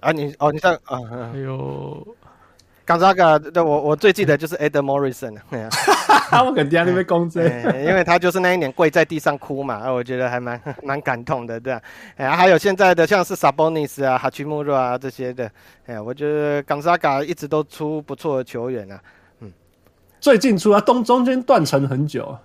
[0.00, 0.96] 啊你哦你在啊，
[1.30, 2.16] 还有。
[2.86, 5.36] Gonzaga 对我我最记得就是 Adam Morrison，
[6.30, 7.44] 他们肯定那边公正，
[7.84, 11.80] 因为他就是那一年跪在地上哭嘛，我觉得还蛮 蛮感动的，对吧？
[12.16, 15.50] 哎，还有现在的像是 Sabonis 啊、Hachimura 啊这些的，
[15.86, 19.00] 哎，我觉得 Gonzaga 一直都出不错的球员啊，
[19.40, 19.52] 嗯，
[20.20, 22.36] 最近出啊，中中间断层很久，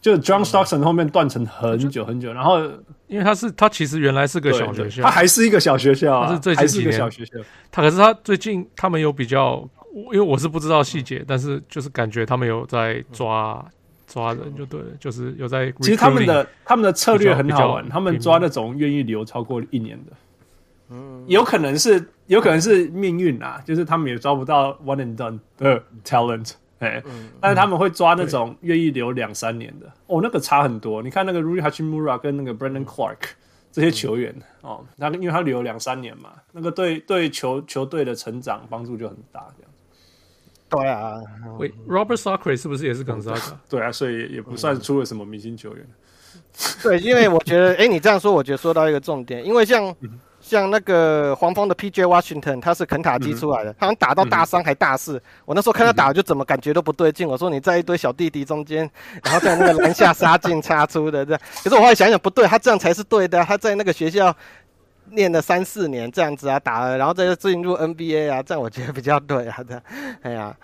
[0.00, 2.60] 就 John Stockton 后面断层很久很久，然后
[3.06, 6.92] 因为他是他其实原来是个小学校，他还是一个小学校，他是最近几年。
[6.92, 7.32] 小学校，
[7.70, 9.68] 他可是他最近他们有比较。
[9.92, 13.60] 因为我是不知道细节，但是就是感觉他们有在抓
[14.06, 15.68] 抓人，就对了，就是有在。
[15.80, 20.12] 其实他们的他们的策略很好玩，他们抓那种愿意留超过一年的，
[20.90, 27.02] 嗯，有可能是有可能是命运啊，就是他们也抓不到 one and done 的 talent，哎，
[27.40, 31.02] 但是他们会抓那种愿意留两三年的，哦，那个差很多。
[31.02, 33.18] 你看那个 Rui Hachimura 跟那个 Brandon Clark
[33.72, 39.70] 这些球员哦，他因为他留两三年嘛，那个对对球球队的成长帮助就很大，这样。
[40.70, 41.20] 对啊，
[41.58, 43.54] 喂，Robert Sacre 是不是也是 Gonzaga？
[43.68, 45.86] 对啊，所以也不算出了什么明星球员。
[46.82, 49.94] 对，因为我觉得，哎，你这样说，我觉得说到一个重点，因为像
[50.50, 55.22] 像那个黄蜂的 PJ Washington，他是肯塔基出来的，他好像打到大三还大四。
[55.44, 57.28] 我那时候看他打，就怎么感觉都不对劲。
[57.28, 58.90] 我说你在一堆小弟弟中间，
[59.22, 61.40] 然后在那个篮下杀进杀出的这样。
[61.62, 63.44] 可是我后来想想，不对，他这样才是对的。
[63.44, 64.34] 他在那个学校。
[65.12, 69.82] 练了三四年这样子啊，打了，然后再进入 NBA 啊，这样我觉得比较对啊的。
[70.22, 70.56] 哎呀，啊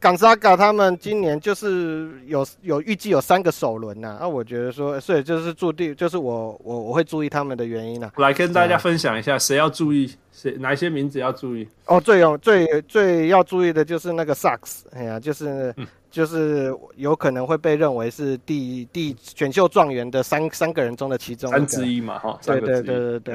[0.00, 8.10] ，Gonzaga 他们今年就是有有预计有三个首轮呐，啊，我觉得说，所以就是注定，就是我我我会注意他们的原因呢。
[8.16, 11.66] 来跟大家分享一下，谁要注意，谁哪一些名字要注意？
[11.86, 15.72] 哦，最有最最要注意的就是那个 Sucks，哎呀，就是。
[15.78, 23.34] 嗯就是有可能会被认为是第第选秀状元的三三个人中的其中三之一嘛，哈，对对对对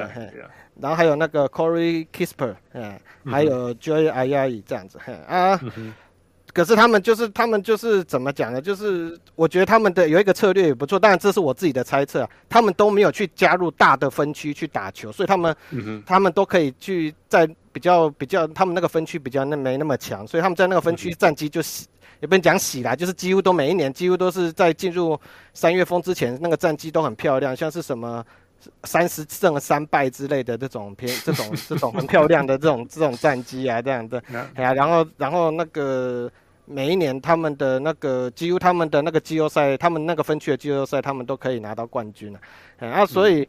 [0.80, 5.60] 然后还有那个 Corey Kispert，嗯，还有 Joey Ayayi 这样子，嘿啊，
[6.52, 8.60] 可是他们就是他们就是怎么讲呢？
[8.60, 15.56] 就是我觉得他们的有一个策略也不错，当然这是我自己的猜测，他们都没有去加入大的分区去打球，所以他们
[16.04, 21.60] 他们都可以去在比较比较他们那个分区比较那没那么强，所以他们在那个分区战绩就。
[22.20, 25.18] 也不能讲喜啦，就是几乎都每一年几乎都是在进入
[25.54, 28.24] 三月风之前，那个战绩都很漂亮，像是什么
[28.84, 34.22] 三十胜三败之类的这种偏这种这种很漂亮的这种这种战绩啊，这样的，
[34.54, 36.30] 哎呀，然后然后那个
[36.64, 42.40] 每一年他们的那个几乎他们的那个季后赛，他们那个分区的季后赛，他们都可以拿到冠军了，
[42.78, 43.48] 啊，所以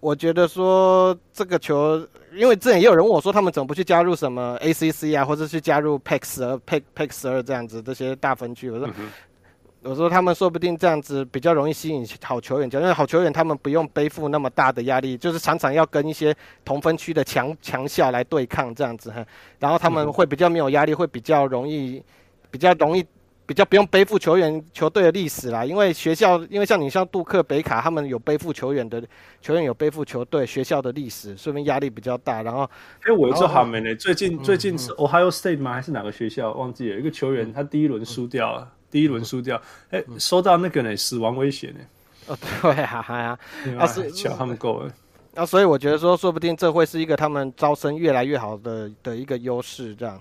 [0.00, 8.70] 我觉得说这个球，因为之前也有人问我说，他们怎么不去加入什么 ACC 啊，或者去加入 PAC 十二、PAC 十二这样子这些大分区？
[8.70, 8.88] 我说。
[9.84, 16.32] 嗯我说他们说不定这样子比较容易吸引好球员，因为好球员他们不用背负那么大的压力，就是常常要跟一些
[16.64, 19.26] 同分区的强强校来对抗这样子哈，
[19.58, 22.00] 然后他们会比较没有压力，会比较容易，
[22.48, 23.04] 比较容易，
[23.44, 25.64] 比较不用背负球员球队的历史啦。
[25.64, 29.02] 因为学校，因为像你像杜克、北卡，他们有背负球员的
[29.40, 32.40] 球员有背负球队学校的历史，说明压力比较大。
[32.42, 32.62] 然后，
[33.00, 35.72] 哎，我说他们呢，最近最近是 Ohio State 吗？
[35.74, 36.52] 还是哪个学校？
[36.52, 38.70] 忘记了，一个球员他第一轮输掉了。
[38.92, 41.80] 第一轮输掉，哎、欸，收到那个呢，死亡威胁呢？
[42.28, 43.38] 哦，对啊，哎呀，
[43.78, 44.92] 啊是巧他们够了，
[45.34, 50.20] 啊，所以我觉得说，说不定这会是一个他们招生越来越好的的一个优势，这样。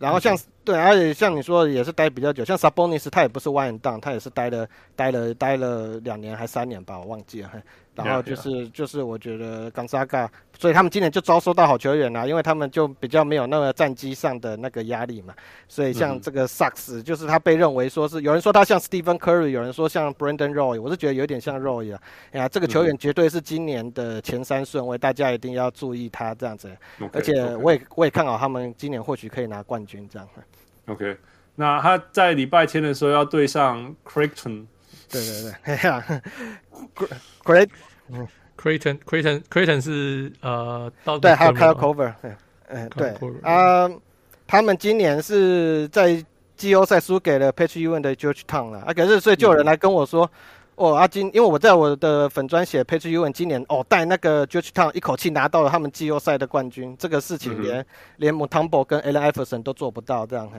[0.00, 7.52] 然后像、嗯、对，而且像你说的也是待比较久，像 Sabonis 他也不是 one and done，他也是待了待了待了两年还三年吧，我忘记了。
[7.94, 10.28] 然后就是.就是我觉得 Gonzaga，
[10.64, 15.34] 所以他们今年就招收到好球员啦，因为他们就比较没有那个战绩上的那个压力嘛。
[15.68, 22.00] 所以像这个 Suggs，就是他被认为说是有人说他像 Stephen Curry，有人说像 Brandon Roy，我是觉得有点像 Roy 啊。
[22.32, 26.74] 哎呀，这个球员绝对是今年的前三顺位，大家一定要注意他这样子。
[26.98, 30.26] Okay, 而且我也我也看好他们今年或许可以拿冠军这样。
[30.86, 31.14] OK，
[31.56, 34.64] 那他在礼拜天的时候要对上 Creighton。
[35.10, 36.22] 对对对，哎呀
[38.64, 42.14] ，Great，嗯，Creighton，Creighton，Creighton 是呃，到对，还有 Kyle Korver，
[42.68, 43.90] 嗯，对，啊，
[44.46, 46.24] 他们今年是在
[46.56, 50.24] 季后赛输给了 Patrick Ewing 的 Georgetown 了，啊，可是所以就有人来跟我说。
[50.24, 50.38] 嗯
[50.76, 57.86] 哦，阿金，因为我在我的粉专写 Patrick Ewing 今年哦带那个 Georgetown 一口气拿到了他们季后赛的冠军，这个事情连、嗯、
[58.16, 60.50] 连 Mutombo 跟 Allen Iverson 都做不到这样，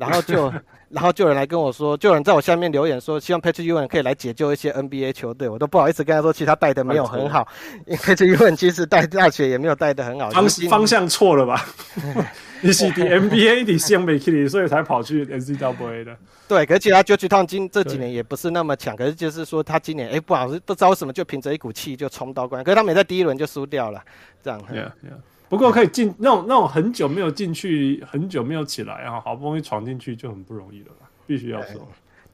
[0.00, 0.52] 然后就
[0.88, 7.46] 然后就有人来跟我说，就有人在我下面留言说，希望 Patrick Ewing 可以来解救一些 NBA 球队，我都不好意思跟他说，其实他带的没有很好，
[7.86, 11.64] 因为 Patrick Ewing 其实带大学也没有带的很好，方方向错了吧？
[12.62, 16.16] 你是的 NBA 的想不起，所以才跑去 NCAA 的。
[16.46, 24.02] 对，可是其他 Georgetown 今这几年也不是那么强，可是就是说他今年哎不好，不知道为什么就凭着一股气就冲到冠军，可是他们也在第一轮就输掉了，
[24.42, 24.60] 这样。
[24.72, 25.16] Yeah, yeah.
[25.50, 31.10] 不过可以进那种那种很久没有进去，很久没有起来啊，好不容易闯进去就很不容易了吧？
[31.26, 31.86] 必须要说。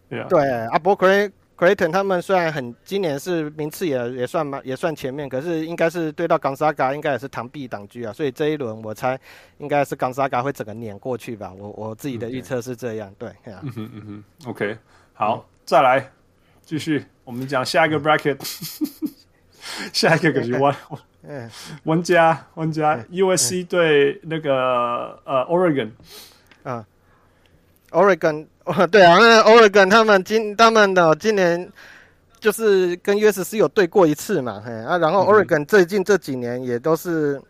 [0.08, 0.26] 对啊。
[0.28, 1.08] 对啊，不过
[1.56, 9.18] Creighton 他们虽然很今年是名次也也算蛮也算前面，可是应该是对到 Gonzaga 应该也是螳臂挡车啊，所以这一轮我猜
[9.56, 11.50] 应该是 Gonzaga 会整个碾过去吧。
[11.58, 13.30] 我我自己的预测是这样.对。
[13.46, 14.76] 嗯哼嗯哼，OK，
[15.14, 16.12] 好，嗯、再来
[16.62, 18.36] 继续，我们讲下一个 bracket，、
[19.00, 19.08] 嗯、
[19.94, 20.76] 下一个可是玩，
[21.28, 21.50] 嗯，
[21.84, 25.90] 玩家玩家 USC 对那个呃 Oregon，
[26.62, 26.84] 啊
[27.90, 28.46] ，Oregon。
[28.64, 31.70] 哦，对啊，那 Oregon 他们今他们的今年
[32.40, 37.40] 就是跟 USC 有对过一次嘛，嘿啊，然后 Oregon 最近这几年也都是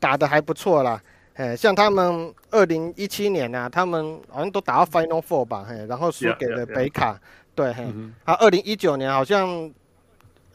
[0.00, 1.00] 打的还不错啦，
[1.34, 7.16] 嘿，像他们二零一七年啊，他们好像都打到 Final Four 吧，嘿，然后输给了北卡，
[7.54, 7.84] 对，嘿，
[8.24, 9.70] 啊，二零一九年好像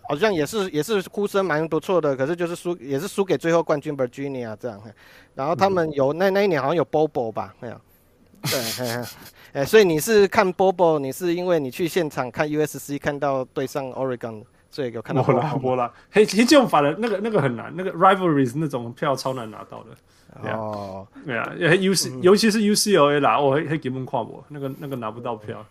[0.09, 4.91] 好像也是也是呼声蛮不错的，可是就是输也是输给最后冠军 Virginia 这样，嘿，
[5.35, 7.79] 然后他们有那那一年好像有 Bobo 吧，没有。
[8.41, 8.59] 对，
[9.53, 15.93] 哎、欸，所以你是看 Bobo，你是因为你去现场看 USC 看到对上 Oregon，所以有看到波拉波拉。
[16.09, 20.49] 嘿，其实这种法的那个那个很难，那个 rivalries 那种票超难拿到的。
[20.49, 25.63] 哦，对啊尤其尤其是 UCLA 啦，我还根本跨过，那个那个拿不到票。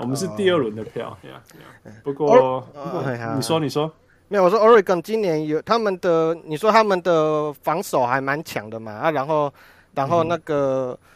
[0.00, 1.16] 我们是第二轮的票。
[2.02, 2.66] 不过，
[3.36, 3.90] 你说你说，
[4.28, 8.92] 没有，我说 Oregon 今年有他们的，你说他们的防守还蛮强的嘛？
[8.92, 9.52] 啊，然后
[9.94, 10.92] 然后那个。
[10.92, 11.06] 嗯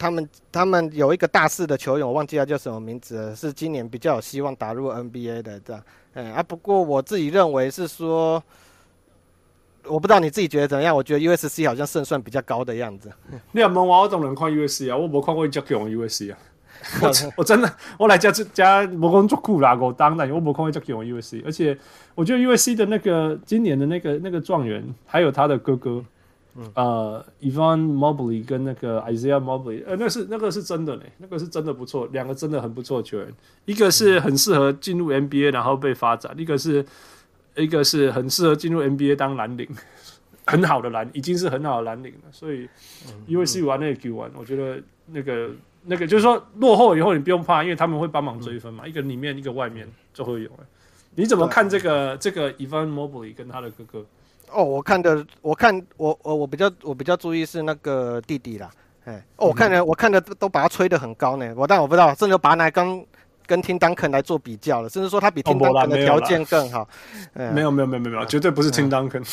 [0.00, 5.82] 他们他们有一个大四的球员，我忘记他叫什么名字了，是今年比较有希望打入 NBA 的这样。
[6.14, 8.42] 嗯啊，不过我自己认为是说，
[9.84, 10.96] 我不知道你自己觉得怎么样？
[10.96, 13.12] 我觉得 USC 好像胜算比较高的样子。
[13.52, 16.38] 你要问我，我当然看 USC 啊，我没看过一只强 USC 啊。
[17.02, 21.76] 我 我真的我来加加没工作苦啦，我当然我没看过一只强 USC，而且
[22.14, 26.04] 我觉得 USC 的那个今年的那个那个状元，还有他的哥哥。
[26.56, 33.32] 嗯、呃，Evan Mobley 跟那个 Isaiah Mobley，呃，那是那个是真的嘞，那个是真的不错，两个真的很不错的球员，
[33.66, 36.84] 一个是很适合进入 NBA 然后被发展，一个是
[37.54, 39.68] 一个是很适合进入 NBA 当蓝领，
[40.44, 42.68] 很好的蓝，已经是很好的蓝领了，所以
[43.28, 45.50] USC 玩那个 Q 玩，我觉得那个
[45.84, 50.50] 那个就是说落后以后你不用怕，因为他们会帮忙追分嘛，一个里面一个外面就会有。
[51.14, 54.06] 你怎么看这个这个 Evan Mobley 跟他的哥哥？
[54.52, 58.70] 哦，我看的，我看我我我比较我比较注意是那个弟弟啦，
[59.04, 63.04] 哎，哦，我看的、嗯、我看的都把他吹得很高呢，我但我不知道，甚至把他拿刚
[63.46, 66.88] 跟 Tim Duncan 来做比较了，甚至说他比 Tim Duncan 的条件更好。
[67.34, 69.24] 没有没有没有没有，绝对不是 Tim Duncan。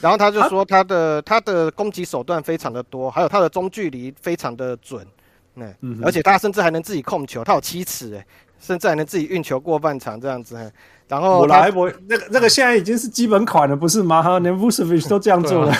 [0.00, 5.04] 然后他就说他的他的攻击手段非常的多，还有他的中距离非常的准。
[5.56, 8.26] 嗯，而且他甚至还能自己控球，他有七尺哎，
[8.60, 10.72] 甚至还能自己运球过半场这样子。
[11.08, 14.22] 然后我来我那个那个现在已经是基本款了，不是吗？
[14.22, 15.74] 哈，连 Vucevic 都这样做了。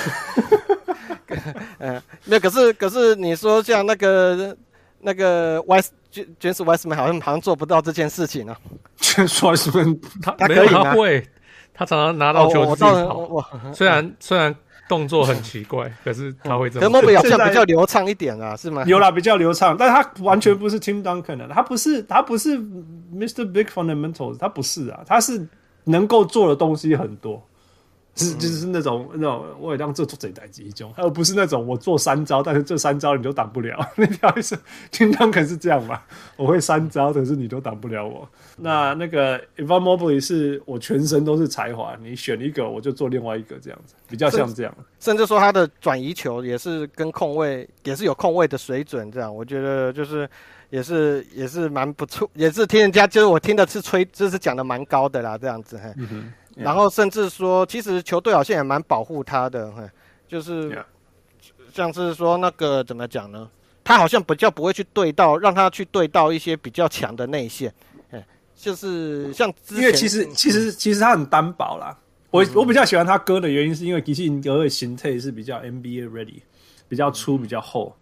[1.79, 4.55] 嗯，那可是可是你说像那个
[5.01, 8.57] 那个 West James Westman 好像好像做不到这件事情啊。
[9.01, 11.27] James Wiseman 他他可以他会，
[11.73, 13.73] 他常常拿到球自己跑。
[13.73, 14.55] 虽然虽然
[14.89, 17.01] 动作很奇怪，可是他会这么。
[17.01, 18.85] 德比好像比较流畅一点啊，是吗？
[18.87, 23.51] 有啦，比较流畅，但是他完全不是 Tim Duncan 的，他不是他不是 Mr.
[23.51, 25.47] Big Fundamentals，他不是啊，他是
[25.85, 27.43] 能够做的东西很多。
[28.15, 33.79] 是，就是那种那种，我也当做做贼歹机一种，而不是那种我做三招，但是这三招你都挡不了。
[33.97, 34.59] 那条意思，
[34.91, 36.01] 经常可是这样嘛？
[36.37, 38.29] 我会三招，可是你都挡不了我。
[38.57, 44.75] 那那个 Evan Mobley 是我全身都是才华，你选一个我就做另外一个，这样子比较像这样。
[45.01, 50.29] 甚至说他的转移球也是跟控卫也是有控卫的水准，这样我觉得就是
[50.69, 55.81] 也是也是蛮不错，也是听人家就是我听的是吹，就是讲的蛮高的啦，这样子。
[55.97, 56.63] 嗯哼。
[56.63, 59.73] 然后甚至说，其实球队好像也蛮保护他的，
[60.29, 60.85] 就是
[61.73, 63.49] 像是说那个怎么讲呢？
[63.85, 67.75] 他好像比较不会去对到，让他去对到一些比较强的内线，
[68.55, 71.99] 就是像之前因为其实其实其实他很单薄啦。
[72.31, 76.41] 我我比较喜欢他哥的原因是因为其实哥的形态是比较 NBA ready，
[76.89, 77.95] 比较粗比较厚，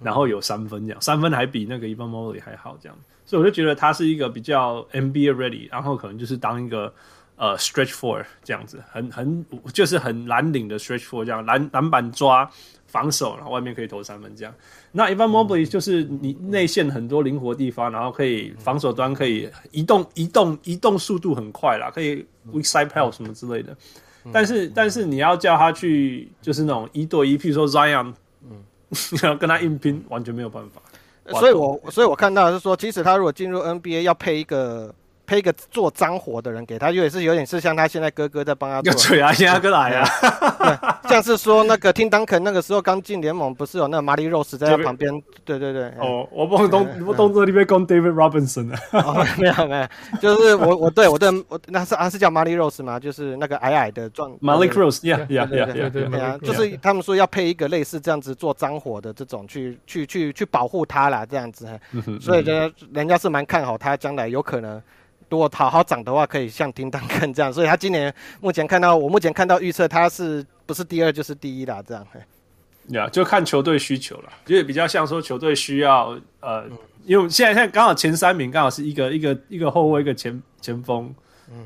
[0.00, 6.92] 然后有三分这样，三分还比那个 Evan Mobley 还好这样，所以我就觉得他是一个比较 NBA ready，然后可能就是当一个。
[7.36, 12.50] 呃，stretch four 这样子，很很就是很蓝领的 stretch four 这样，篮篮板抓
[12.86, 14.54] 防守，然后外面可以投三分这样。
[14.92, 23.76] 那 Evan Mobley 就是你内线很多灵活地方，然后可以防守端可以移动移动移动速度很快啦，可以 weak side pass 什么之类的。
[24.32, 28.14] 但是但是你要叫他去就是那种一对一，譬如说 Zion，
[28.48, 28.64] 嗯，
[29.12, 30.80] 你 要跟他硬拼，完全没有办法。
[31.38, 34.94] 所以我所以我看到的是说，即使他如果进入 NBA 要配一个。
[35.26, 38.92] 配一个做脏活的人给他，也是有点是像他现在哥哥在帮他做。
[39.08, 45.12] 对啊，现在哥来啊， 像是说那个 Tim Duncan 那个时候刚进联盟，不是有那个 Monty Rose 在他旁边？
[45.44, 45.88] 对对对。
[45.98, 49.26] 哦，我不动， 我动作里面讲 David Robinson 啊。
[49.38, 49.88] 没有没有，
[50.20, 52.98] 就是我我对我对我那是啊是叫 Monty Rose 吗？
[53.00, 54.30] 就是那个矮矮的壮。
[54.40, 61.66] Malik Rose，yeah yeah yeah 对对啊，就是他们说要配一个类似这样子做脏活的这种去去去去保护他啦，这样子。
[62.20, 64.80] 所以呢，人家是蛮看好他将来有可能。
[65.28, 71.82] 如果好好长的话，可以像叮当看这样，所以他今年目前看到我目前看到预测，他是不是第二就是第一啦？
[71.86, 72.06] 这样，
[72.88, 76.64] 呀，yeah, 就看球队需求了，就是比较像说球队需要呃，
[77.04, 81.12] 因为现在现在刚好前三名刚好是一个一个一个后卫，一个前前锋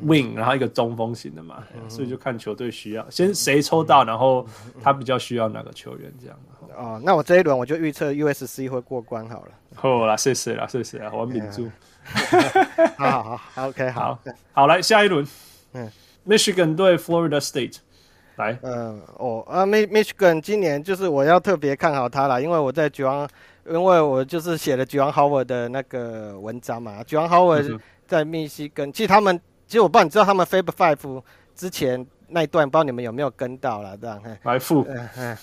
[0.05, 4.47] wing，然后一个中锋型的嘛，所以就看球队需要先谁抽到，然后
[4.83, 6.39] 他比较需要哪个球员这样。
[6.77, 9.49] 哦，那我这一轮我就预测 USC 会过关好了。
[9.75, 11.69] 好啦，谢谢啦，谢谢啦，我抿住。
[12.97, 14.19] 好好好，OK，好，
[14.53, 15.27] 好，来下一轮，
[15.73, 15.91] 嗯
[16.27, 17.77] ，Michigan 对 Florida State，
[18.37, 23.29] 来，嗯，哦，啊，Michigan 今年就是我要特别看好他了，因为我在 Juwan，
[23.67, 31.23] 因为我就是写了 Juwan Howard 的那个文章嘛，Juwan Howard 在密西根，其实他们，其实我不知道你知道他们 Fab Five
[31.55, 35.39] 之前那一段，不知道你们有没有跟到了，这样，来复，嗯嗯。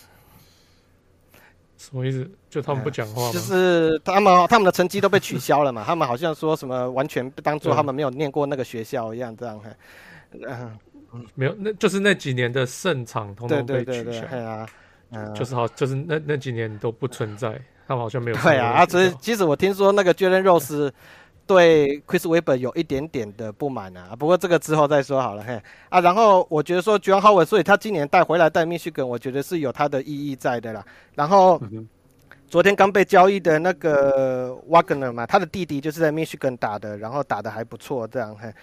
[1.78, 2.30] 什么意思？
[2.50, 3.32] 就他们不讲话吗？
[3.32, 5.84] 就是他们他们的成绩都被取消了嘛？
[5.86, 9.62] 他们好像说什么完全当做他们没有念过那个学校一样，这样。
[10.32, 10.78] 嗯，
[11.36, 14.04] 没有，那就是那几年的胜场通通被取消。
[14.04, 14.68] 对对对对啊，
[15.34, 17.50] 就是好，就是那那几年都不存在，
[17.88, 18.38] 他们好像没有。
[18.38, 20.92] 对啊，啊，其实其实我听说那个 Jalen Rose。
[21.48, 26.02] 对 Chris Webber 有一点点的不满啊，不过这个之后再说好了嘿啊。
[26.02, 30.86] 然后我觉得说 John Howard，所以他今年带回来带密西根，我觉得是有他的意义在的啦。
[31.16, 31.60] 然后
[32.50, 38.54] 昨天刚被交易的那个 Wagner 嘛，他的弟弟就是在 Michigan 打的，然后打的还不错这样嘿。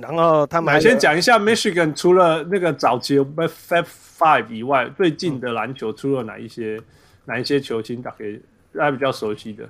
[0.00, 3.86] 然后他们先讲一下 Michigan 除了那个早期 Fab
[4.18, 6.80] Five 以外，最近的篮球出了哪一些
[7.24, 8.40] 哪一些球星打给
[8.74, 9.68] 大家比较熟悉的？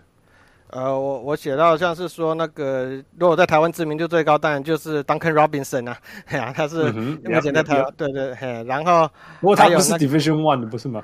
[0.70, 5.96] 呃，我我写到像是说那个，如果在台湾知名度最高，当然就是 Duncan Robinson 啊，
[6.26, 9.08] 嘿啊，他是目前在台湾，对对，嘿，然后
[9.40, 11.02] 不过他不是 Division One 的，不是吗？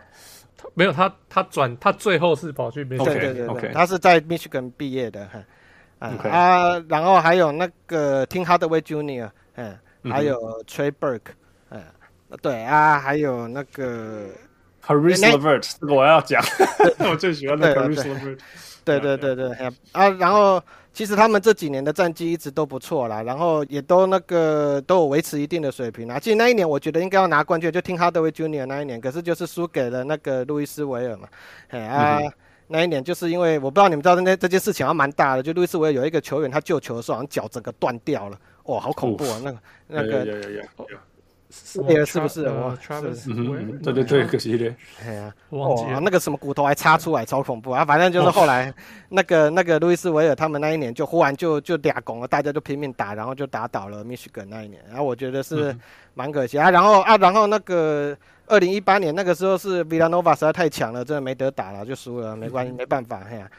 [0.57, 9.79] 他没有，他他转，他最后是跑去 Michigan，对对对对，他是在 Michigan 毕业的，哈，啊，然后还有那个 Tim Hardaway Jr.，嗯，
[10.11, 10.37] 还有
[10.67, 11.33] Trey Burke，
[11.71, 11.81] 嗯，
[12.41, 14.27] 对啊，还有那个
[14.85, 16.43] Caris LeVert，这个我要讲，
[17.11, 18.39] 我最喜欢的 Caris LeVert。
[18.85, 19.49] 对对对对，
[19.93, 20.61] 啊，然后
[20.93, 26.19] 其实他们这几年的战绩一直都不错啦，然后也都那个都有维持一定的水平啦。
[26.19, 31.29] 其实那一年我觉得应该要拿冠军，就听 Hardaway Junior 那一年，可是就是输给了那个路易斯维尔嘛。
[31.69, 32.33] 哎啊，嗯、
[32.67, 39.41] 那一年就是因为我不知道你们知道那这件事情还蛮大的，就路易斯维尔有一个球员他救球的时候，好像脚整个断掉了，哇，好恐怖啊！
[39.45, 40.41] 那个那个。
[41.87, 42.47] 对，是不是？
[42.47, 42.75] 我
[43.83, 44.75] 对对对，可惜的。
[45.05, 47.85] 哎呀，哇，那个什么骨头还插出来，超恐怖啊！
[47.85, 48.73] 反正就是后来
[49.11, 54.83] 那个那个路易斯维尔他们那一年就忽然就就俩拱了，大家就拼命打，然后就打倒了密西根那一年。
[54.89, 55.77] 然后我觉得是
[56.15, 56.71] 蛮可惜啊。
[56.71, 63.51] 然后啊，然后那个二零一八年那个时候是 Villanova 实在太强了，真的没得打了，就输了，没关系，没办法，哎呀。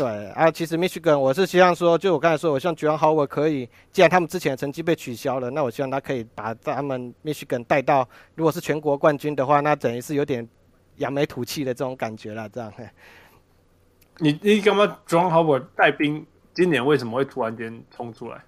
[0.00, 10.48] 对啊，其实 Michigan 我是希望说，就我刚才说，我希望 j o h n Howard 可以，既然他们之前的成绩被取消了，那我希望他可以把他们 Michigan 带到，如果是全国冠军的话，那等于是有点
[10.96, 12.48] 扬眉吐气的这种感觉了。
[12.48, 12.72] 这样，
[14.16, 18.42] 你你干嘛 Juwan Howard 带兵，今年为什么会突然间冲出来？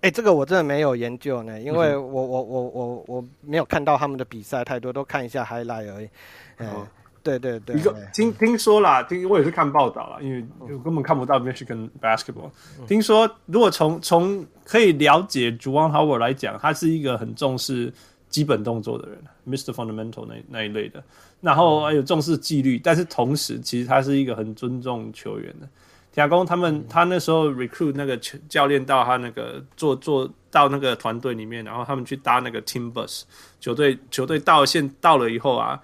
[0.00, 6.08] 哎，这个我真的没有研究呢，因为我我我我我没有看到他们的比赛太多，都看一下 highlight 而已。
[6.56, 6.70] 嗯。
[6.70, 6.88] 哦
[7.22, 12.50] 对对对，一个听听说啦，听我也是看报道啦，因为我根本看不到 Michigan basketball。
[12.86, 17.92] 听说如果从从可以了解 Juwan Howard 来讲，他是一个很重视
[18.30, 19.72] 基本动作的人，Mr.
[19.72, 21.02] Fundamental 那那一类的，
[21.42, 25.68] 然后还有重视纪律，但是同时其实他是一个很尊重球员的。
[26.12, 28.16] 铁工他们他那时候 recruit 那个
[28.48, 33.22] 教练到他那个做做到那个团队里面，然后他们去搭那个 team bus
[33.60, 35.78] 球队球队到现到了以后啊。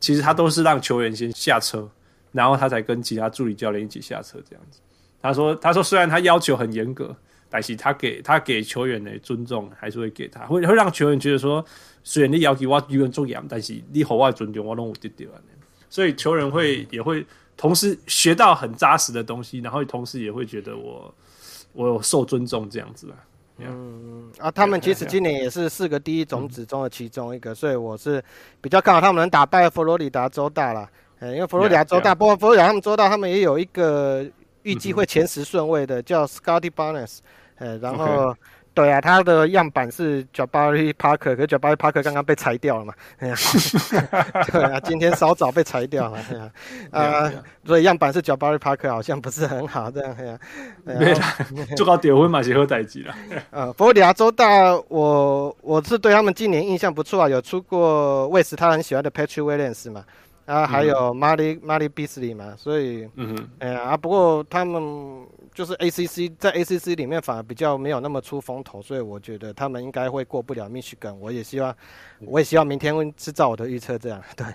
[0.00, 1.88] 其实他都是让球员先下车，
[2.32, 4.80] 然后他才跟其他助理教练一起下车这样子。
[5.22, 7.14] 他说：“他说虽然他要求很严格，
[7.50, 11.62] 但是他给他给球员的尊重还是会给他，会会让球员觉得说，
[12.02, 15.30] 虽然你要求我有点重要，但是你和我尊重我拢有得到。
[15.90, 17.26] 所以球员会也会
[17.56, 21.14] 同时学到很扎实的东西，然后同时也会觉得我
[21.74, 23.29] 我有受尊重这样子。” Yeah.
[23.66, 28.22] 嗯啊，他们其实今年也是四个第一种子中的其中一个，所以我是
[28.60, 30.88] 比较看好他们能打败佛罗里达州大了。
[31.18, 34.24] 呃，因为佛罗里达州大，不过佛罗里达他们州大，他们也有一个
[34.62, 37.18] 预计会前十顺位的，叫 Scotty Barnes。
[37.56, 38.34] 呃，然后。
[38.80, 42.94] 对啊，他的样板是 Jabari Parker，可是 Jabari Parker 刚刚被裁掉了嘛？
[43.20, 46.18] 对啊，今天稍早被裁掉了。
[46.90, 47.30] 啊，
[47.66, 50.16] 所以样板是 Jabari Parker，好像不是很好这样。
[50.16, 50.38] 对啊，
[50.84, 51.36] 没啦，
[51.76, 53.14] 做到结婚嘛，是好代志啦。
[53.50, 60.04] 呃，佛罗里达州大，我我是对他们今年印象不错啊，有出过卫斯他很喜欢的 Patrick Williams 嘛，
[60.50, 65.26] 啊，还有 Malik Malik Beasley 嘛，所以，嗯哼，哎呀啊，不过他们。
[65.52, 71.12] 就是 ACC 在 ACC 里面反而比较没有那么出风头，所以我觉得他们应该会过不了 Michigan。
[71.16, 71.74] 我也希望，
[72.20, 74.22] 我也希望明天会是照我的预测这样。
[74.36, 74.46] 对，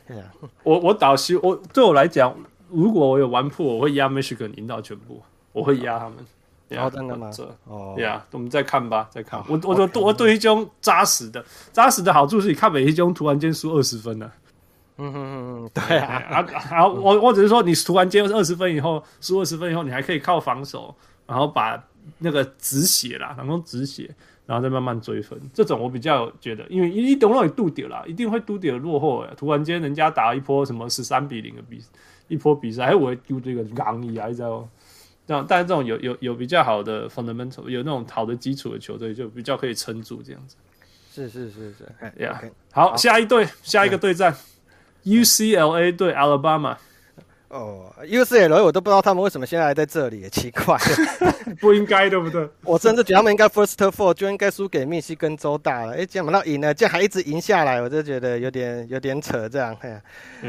[0.64, 2.34] 我我倒希我对我来讲，
[2.70, 5.22] 如果我有玩铺，我会压 Michigan 赢到全部，
[5.52, 6.16] 我会压他们。
[6.70, 7.30] 然后真的吗？
[7.66, 9.44] 哦，对啊，我们再看吧，再看。
[9.50, 11.44] 我我我我对一种扎实的
[11.74, 14.32] 扎实的好处是，你看每一种突然间输二十分了。
[14.98, 20.96] 嗯哼嗯嗯，对啊，啊啊，我我只是说，你突然间二十分以后输二十分以后，你还可以靠防守，
[21.28, 21.84] 然后把
[22.20, 24.10] 那个止血啦，然后止血，
[24.46, 25.38] 然后再慢慢追分。
[25.54, 29.26] 这种我比较觉得，因为一定会渡掉啦，一定会渡掉落后。
[29.36, 31.84] 突然间人家打一波什么十三比零的比
[32.30, 34.66] 一波比赛，哎，我丢这个刚一啊，你知道
[35.28, 40.56] 这样，但是这种有有有比较好的 fundamental，有那种好的基础的球队，就比较可以撑住这样子。
[41.14, 42.42] 是是是是，呀，
[42.72, 44.34] 好，下一队，下一个对战。
[45.06, 46.76] UCLA 对 Alabama，
[47.50, 50.78] 哦，UCLA 我都不知道他们为什么现在还在这里，也奇怪，
[51.62, 52.48] 不应该对不对？
[52.66, 55.94] 我甚至觉得他们应该 First Four 就应该输给密西根州大了。
[55.94, 59.78] 哎，这样到赢了，这样还一直赢下来，我就觉得有点有点扯，这样。
[59.82, 59.90] 哎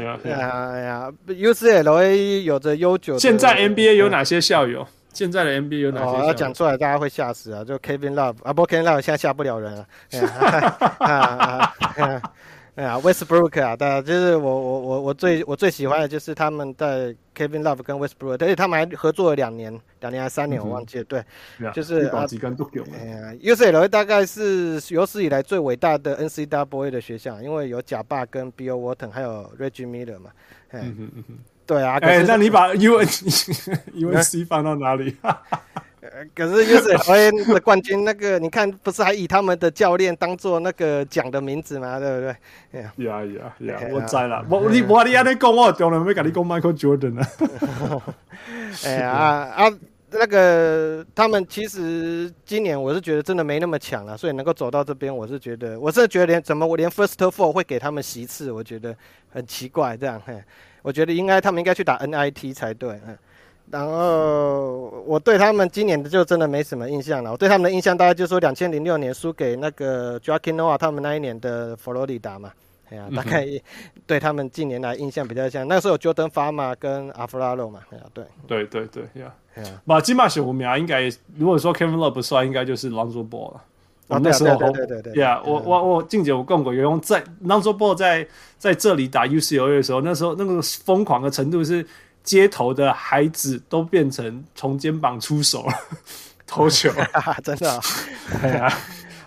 [0.01, 3.17] 呀，哎呀，UCLA 有着悠久。
[3.19, 4.85] 现在 NBA 有哪些校友？
[5.13, 6.27] 现在的 NBA 有哪些？
[6.27, 7.63] 要讲出来大家会吓死啊！
[7.63, 9.87] 就 Kevin Love 啊，不过 Kevin Love 现在吓不了人了。
[12.77, 21.03] 哎呀，Westbrook 啊，大家就是我我我我最我最喜欢的就是他们在 Kevin Love 跟 Westbrook，而且他们还合作了两年，两年还是三年，我忘记了。
[21.05, 21.23] 对，
[21.73, 22.23] 就是啊，
[22.93, 30.29] 哎呀，UCLA 大概是有史以来最伟大的 NCAA 的学校，因为有贾霸跟 Bill Walton，还有 Reggie Miller 嘛。
[30.69, 31.23] 嗯嗯嗯，
[31.65, 31.97] 对啊。
[32.03, 35.15] 哎，那你把 U N UNC 放到哪里？
[36.35, 41.99] 可是 UCLA 的冠军，那个你看，不是还以他们的教练当做那个奖的名字吗？
[41.99, 42.81] 对不对？
[43.05, 43.79] 呀呀呀！
[43.91, 48.03] 我知了，我你我你安尼讲，我当然没跟你讲 Michael Jordan 了。
[48.85, 49.73] 哎呀啊！
[50.09, 58.95] 那个他们其实今年我是觉得真的没那么强了，所以能够走到这边，我是觉得我是觉得连怎么我连 First Four 会给他们席次，我觉得
[59.29, 59.97] 很奇怪。
[59.97, 60.41] 这样，嘿，
[60.81, 63.01] 我觉得应该他们应该去打 NIT 才对。
[63.05, 63.17] 嗯，
[63.69, 67.31] 然后我对他们今年的就真的没什么印象了。
[67.31, 72.51] 我对他们的印象大概就是说两千零六年输给那个 Joakim Noah 他们那一年的佛罗里达嘛。
[72.89, 73.45] 哎呀，大概
[74.05, 79.33] 对他们近年来印象比较像，那时候有 Jordan Farmar 跟 a f r a l o 嘛，哎呀，对，对对对呀，
[79.83, 83.61] 马基马选五名啊，应该如果说 Kevin Love 不帅，应该就是 Lonzo Ball 了。
[84.07, 88.25] 我那时候，对对对呀，我我我静姐我跟我有用在 Lonzo Ball 在
[88.57, 91.85] 在这里打 UCLA 的时候，那时候那个疯狂的程度是
[92.27, 95.73] 街头的孩子都变成从肩膀出手了，
[96.45, 96.91] 投球，
[97.41, 97.79] 真的，
[98.43, 98.69] 对啊。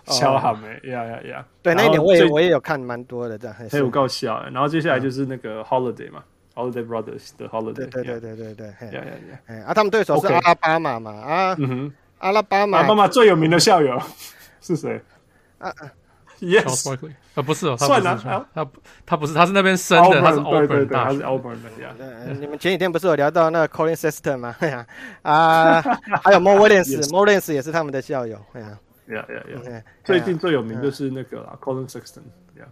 [0.06, 1.46] 笑好没呀呀呀！
[1.62, 4.42] 对，那一点我也我也有看蛮多的这样，很有搞笑。
[4.52, 7.74] 然后接下来就是那个 Holiday 嘛，Holiday Brothers 的 Holiday。
[7.74, 8.54] 对对对对对
[9.46, 9.60] 对。
[9.62, 11.12] 啊，他们对手是阿拉巴马嘛？
[11.12, 11.56] 啊，
[12.18, 14.02] 阿拉巴马，阿拉巴马最有名的校友
[14.60, 15.00] 是谁？
[15.58, 15.72] 啊
[16.40, 18.66] ，Yes，啊，不是哦，算了，他
[19.06, 22.34] 他不是，他是那边生的，他是 Auburn 的，他是 Auburn 的。
[22.34, 24.56] 你们前几天不是有聊到那个 Collin Sexton 吗？
[25.22, 25.80] 啊，
[26.22, 28.38] 还有 Mo Williams，Mo Williams 也是他们的校友。
[28.52, 28.78] 哎呀。
[29.10, 29.82] 呀呀呀！
[30.04, 32.20] 最近最有名就是那个啦，Collin Sexton。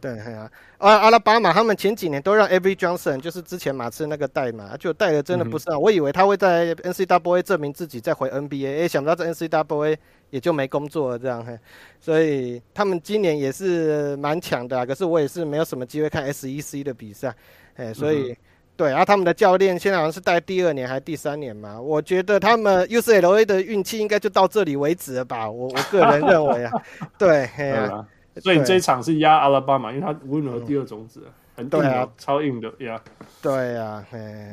[0.01, 5.78] 对，啊，阿阿拉巴马他们前几年都让 Avery Johnson，就是之前马刺那个代嘛，就带的真的不是啊。
[5.78, 9.97] 我以为他会在 NCAA 证明自己再回 NBA，哎，想不到在 NCAA
[10.30, 11.45] 也就没工作了这样。
[11.45, 11.59] 嘿，
[12.01, 17.34] 所以他们今年也是蛮强的，啊可是我也是没有什么机会看 SEC 的比赛，
[17.76, 18.36] 哎，所以。
[18.78, 21.80] 对，然后他们的教练现在好像是带第二年还是第三年嘛？
[21.80, 25.51] 我觉得他们 UCLA 的运气应该就到这里为止了吧？
[25.51, 26.72] 我我个人认为啊，
[27.18, 28.07] 对，嘿啊，
[28.41, 31.22] 所以这一场是压阿拉巴马，因为他温柔第二种子，
[31.57, 33.01] 很硬的，超硬的呀。
[33.43, 34.05] 对呀，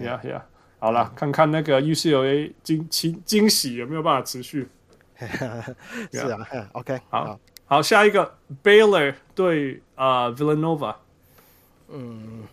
[0.01, 0.45] 呀呀，
[0.79, 4.67] 好了，看看那个 UCLA 惊惊惊喜有没有办法持续？
[6.11, 8.33] 是啊，OK，好，好，下一个
[8.63, 10.95] Baylor 对啊 Villanova，
[11.89, 12.43] 嗯。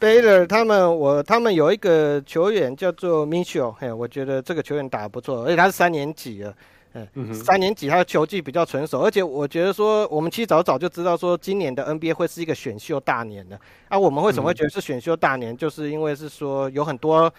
[0.00, 6.52] Baylor 他们我他们有一个球员叫做 Mitchell，嘿，我觉得这个球员打得不错，而且他是三年级了，
[6.94, 17.32] 嗯，嗯三年级他的球技比较成熟，而且我觉得说我们其实早早就知道说今年的 NBA 会是一个选秀大年的，啊，我们为什么会觉得是选秀大年，就是因为是说有很多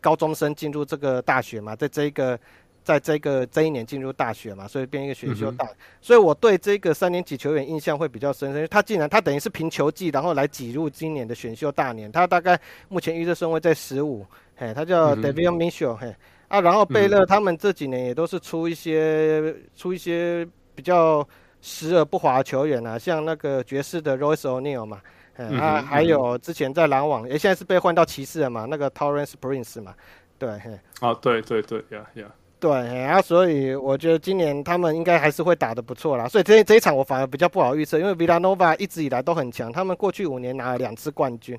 [0.00, 2.38] 高中生进入这个大学嘛，在这一个。
[2.84, 8.48] 在这个这一年进入大学嘛，所以变一个选秀大，嗯、所以我对这个三年级球员印象会比较深。
[8.48, 12.10] 因为他竟然他等于是凭球技，然后来挤入今年的选秀大年。
[12.10, 14.24] 他大概目前预测顺位在十五，
[14.56, 16.16] 嘿，他叫 Davion Mitchell，嘿
[16.48, 21.26] 啊，然后贝勒他们这几年也都是出一些、嗯、出一些比较
[21.60, 25.00] 时而不华的球员啊，像那个爵士的 Royce O'Neale 嘛，
[25.36, 29.94] 啊，还有之前在篮网，诶，现在是被换到骑士了嘛，那个 Taurean Prince 嘛，
[30.38, 32.24] 对，嘿，哦，对对对，呀呀。
[32.60, 36.26] 对，然后所以我觉得今年他们应该还是会打得不错啦。
[36.26, 41.56] 所以这这一场我反而比较不好预测，因为 Villanova 一直以来都很强，他们过去五年拿了两次冠军，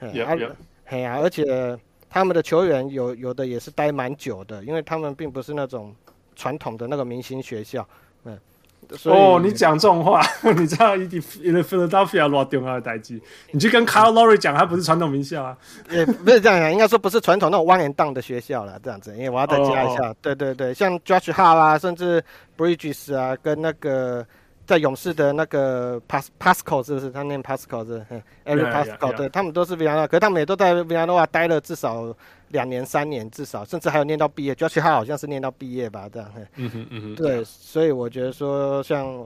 [0.00, 0.50] 哎呀 Yeah,
[0.90, 1.78] yeah.、啊，而且
[2.10, 5.94] 他们的球员有有的也是待蛮久的，因为他们并不是那种
[6.36, 7.86] 传统的那个明星学校，
[8.24, 8.36] 嗯。
[9.04, 10.20] 哦，你讲这种话，
[10.56, 15.56] 你知道，一一个 Philadelphia 偌重要的代际，你去跟 Kyle Lowry 讲，他不是传统名校啊，
[15.90, 22.24] 也不是这样讲，应该说不是传统那种 one and done 的学校了，这样子，因为我要再加一下，哦、对对对，像 Josh Hart 啊，甚至
[22.56, 24.26] Bridges 啊，跟那个
[24.70, 27.10] 在勇士的那个 Pas Pascal 是不是？
[27.10, 28.06] 他念 Pascal 是
[28.44, 32.16] ，Eric Pascal，对他们都是 Villanova，可是他们也都在 Villanova 待了至少。
[32.50, 34.52] 两年、三年至少，甚至还有念到毕业。
[34.56, 36.28] Josh Hart 好像是念到毕业吧，这样。
[36.56, 37.14] 嗯哼，嗯哼。
[37.14, 39.24] 对，所以我觉得说，像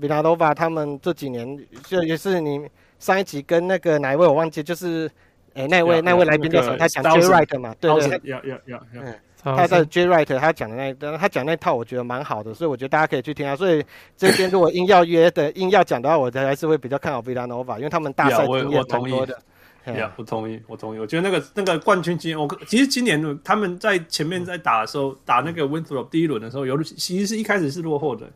[0.00, 2.66] Villanova 他们这几年，就也是你
[2.98, 5.06] 上一集跟那个哪一位我忘记，就是
[5.52, 8.18] 哎那位那位来宾的时候，他讲 Wright 嘛，对对。
[8.24, 9.02] 要要要要。
[9.42, 13.56] 他在 Jay Wright 他讲的那，他讲那套我觉得蛮好的，所以我觉得大家可以去听啊。
[13.56, 13.84] 所以
[14.16, 19.38] 这边如果硬要约的 硬要讲的话，我还是会比较看好 Villanova，因为他们大赛经验蛮多的。
[19.86, 20.98] 呀，我同意，我同意。
[21.00, 28.30] 我觉得那个那个冠军经验，我其实今年他们在前面在打的时候，打那个 Winthrop 第一轮的时候，有其实是一开始是落后的，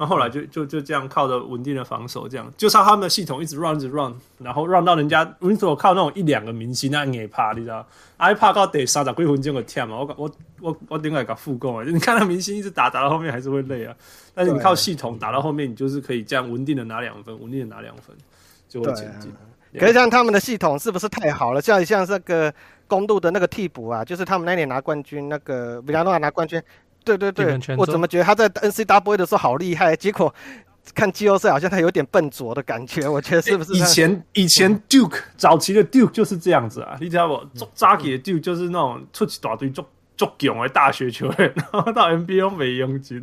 [0.00, 7.86] 然后后来就就就这样靠着稳定的防守，这样就靠他们的系统一直 run 一直 run，然后 run 到人家 Winthrop 靠那种一两个明星那也怕，你知道？
[8.16, 9.98] 哎怕到得三十几分钟会忝嘛？
[9.98, 10.32] 我我
[10.62, 11.84] 我我顶会搞副攻啊！
[11.86, 13.94] 你看那明星一直打打到后面还是会累啊，
[14.34, 18.16] 但是你靠系统打到后面，你就是可以这样稳定的拿两分，稳定的拿两分，
[18.70, 19.30] 就会前进。
[19.78, 21.60] 可是像他们的系统是不是太好了？
[21.60, 22.50] 像像这个
[22.86, 26.58] 公路的那个替补啊，就是他们那年拿冠军，那个维拉诺瓦拿冠军，
[27.16, 30.34] 对对对，我怎么觉得他在 NCWA 的时候好厉害，结果
[30.94, 33.06] 看季后赛好像他有点笨拙的感觉。
[33.08, 33.72] 我觉得是不是？
[33.74, 37.68] 以前以前 Duke 早期的 Duke 就是这样子啊，你知道不？
[37.74, 39.82] 扎给的 Duke 就是那种出去打堆，就
[40.16, 43.22] 足强的大学球员， 然后到 NBA 没用尽。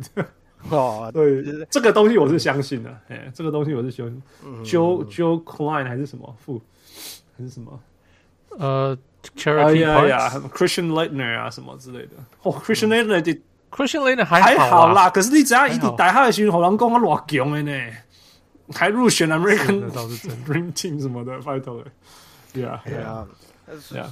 [0.70, 2.90] 哦， 对，这个东西我是相信的。
[3.08, 4.22] 哎，这个东西我是相信。
[4.64, 6.60] Joe Joe Kleine 还是什么副
[7.36, 7.80] 还是什么？
[8.58, 8.98] 呃
[9.36, 12.12] ，Cherokee Parks，Christian Laettner 啊什么之类的。
[12.42, 13.40] 哦，Christian Laettner，Christian
[13.70, 15.08] Laettner 还还好啦。
[15.10, 17.92] 可是你只要一直带他的时候，好像讲他偌强的呢，
[18.74, 19.90] 还入选 American
[20.46, 21.82] Dream Team 什么的，拜托。
[22.52, 23.26] 对啊，对啊。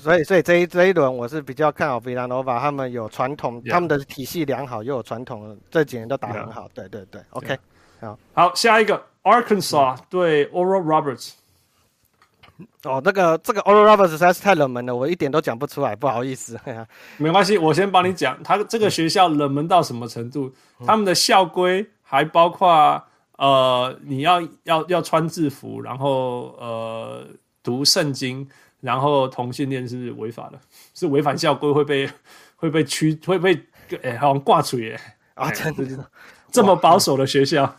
[0.02, 3.72] 所以，所以这一这一轮我是比较看好 Villanova，他们有传统，yeah.
[3.72, 6.66] 他们的体系良好，又有传统，这几年都打很好。
[6.66, 6.72] Yeah.
[6.74, 7.54] 对对对，OK，、
[8.02, 8.06] yeah.
[8.06, 11.32] 好，好，下一个 Arkansas 对 Oral Roberts。
[12.84, 16.58] 哦，那个这个 Oral Roberts 实在是太冷门了，我一点都讲不出来，不好意思。
[17.18, 20.52] 没关系，我先帮你讲，他这个学校冷门到什么程度？
[20.86, 23.02] 他们的校规还包括
[23.36, 27.26] 呃，你要要要穿制服，然后呃，
[27.62, 28.48] 读圣经。
[28.82, 30.58] 然后同性恋是违法的，
[30.94, 32.08] 是违反校规，会被
[32.56, 33.58] 会被驱会被
[34.02, 35.00] 哎好像挂出耶
[35.34, 35.50] 啊！
[35.50, 36.10] 真的
[36.52, 37.74] 这么保守的学校，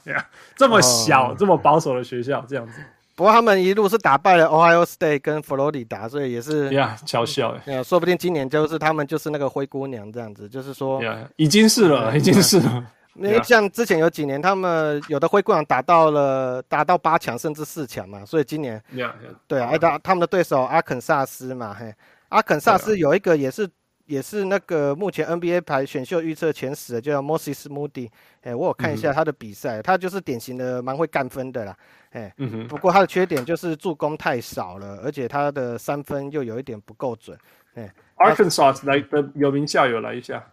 [0.55, 2.81] 这么小、哦、这么保守的学校这样子。
[3.17, 7.57] 不过他们一路是打败了 Ohio State 跟佛罗里达，所以也是呀嘲笑。
[7.65, 11.01] 哎，说不定今年就是他们就是那个灰姑娘这样子，就是说
[11.35, 12.85] 已经是了，已经是了。
[13.15, 21.91] 因为像之前有几年，他们有的灰姑娘打到了打到八强甚至四强嘛，所以今年，yeah, yeah, 对啊，他他们的对手阿肯萨斯嘛，嘿，
[22.29, 23.67] 阿肯萨斯有一个也是
[24.07, 28.09] 也是那个目前 NBA 排选秀预测前十的，叫 Moses Moody，
[28.41, 31.77] 哎，我有看一下他的比赛，嗯，他就是典型的蛮会干分的啦，
[32.11, 37.37] 哎，嗯，不过他的缺点就是助攻太少了，而且他的三分又有一点不够准，
[37.75, 40.43] 哎，Arkansas 来的有名校友来一下。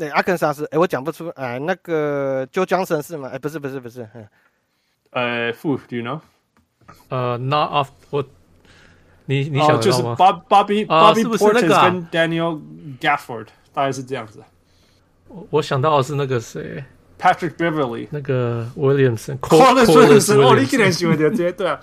[0.00, 3.30] 那阿肯萨斯，哎，我讲不出，哎，那个 Joe Johnson 是吗？
[3.32, 4.08] 哎，不是，不是，不是，
[5.10, 6.20] 呃，Who，do you know？
[7.08, 8.24] 呃，Not off，我，
[9.28, 12.58] 你你想就是 Bob Bobby Bobby Portis 跟 Daniel
[12.98, 14.40] Gafford，大概是这样子。
[15.28, 16.82] 我我想到的是那个谁
[17.20, 21.78] ，Patrick Beverly，那个 Williamson，Corliss 哦，你竟然喜欢这些，对啊。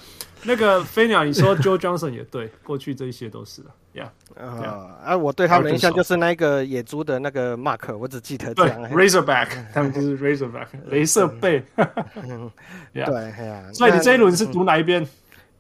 [0.47, 11.63] 那个飞鸟，你说 Joe Johnson 也对，过去这一些都是的，Yeah，啊，啊，我对他们的印象就是那个野猪的那个 Mark，我只记得这样，Razorback，他们就是 Razorback，镭射背，
[12.93, 15.07] 对呀，所以你这一轮是读哪一边？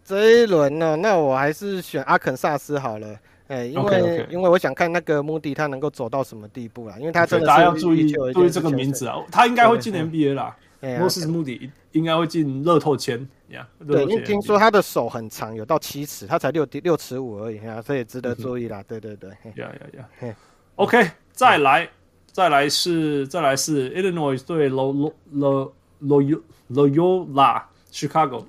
[0.05, 10.55] 这一轮呢，那我还是选阿肯萨斯好了，哎，因为因为我想看那个穆迪他能够走到什么地步啦，因为他真的大家要注意注意这个名字啊，他应该会进 NBA 啦。
[10.99, 13.67] 莫斯穆迪应该会进乐透签呀。
[13.87, 18.83] 对，因为听说他的手很长，有到七尺，他才六六尺五而已啊，所以值得注意啦。
[18.87, 20.35] 对对对，呀呀呀。
[20.75, 21.89] OK，再来，
[22.31, 25.71] 再来是再来是 Illinois 对 Lo Lo
[26.03, 28.45] Lo Loyola Chicago。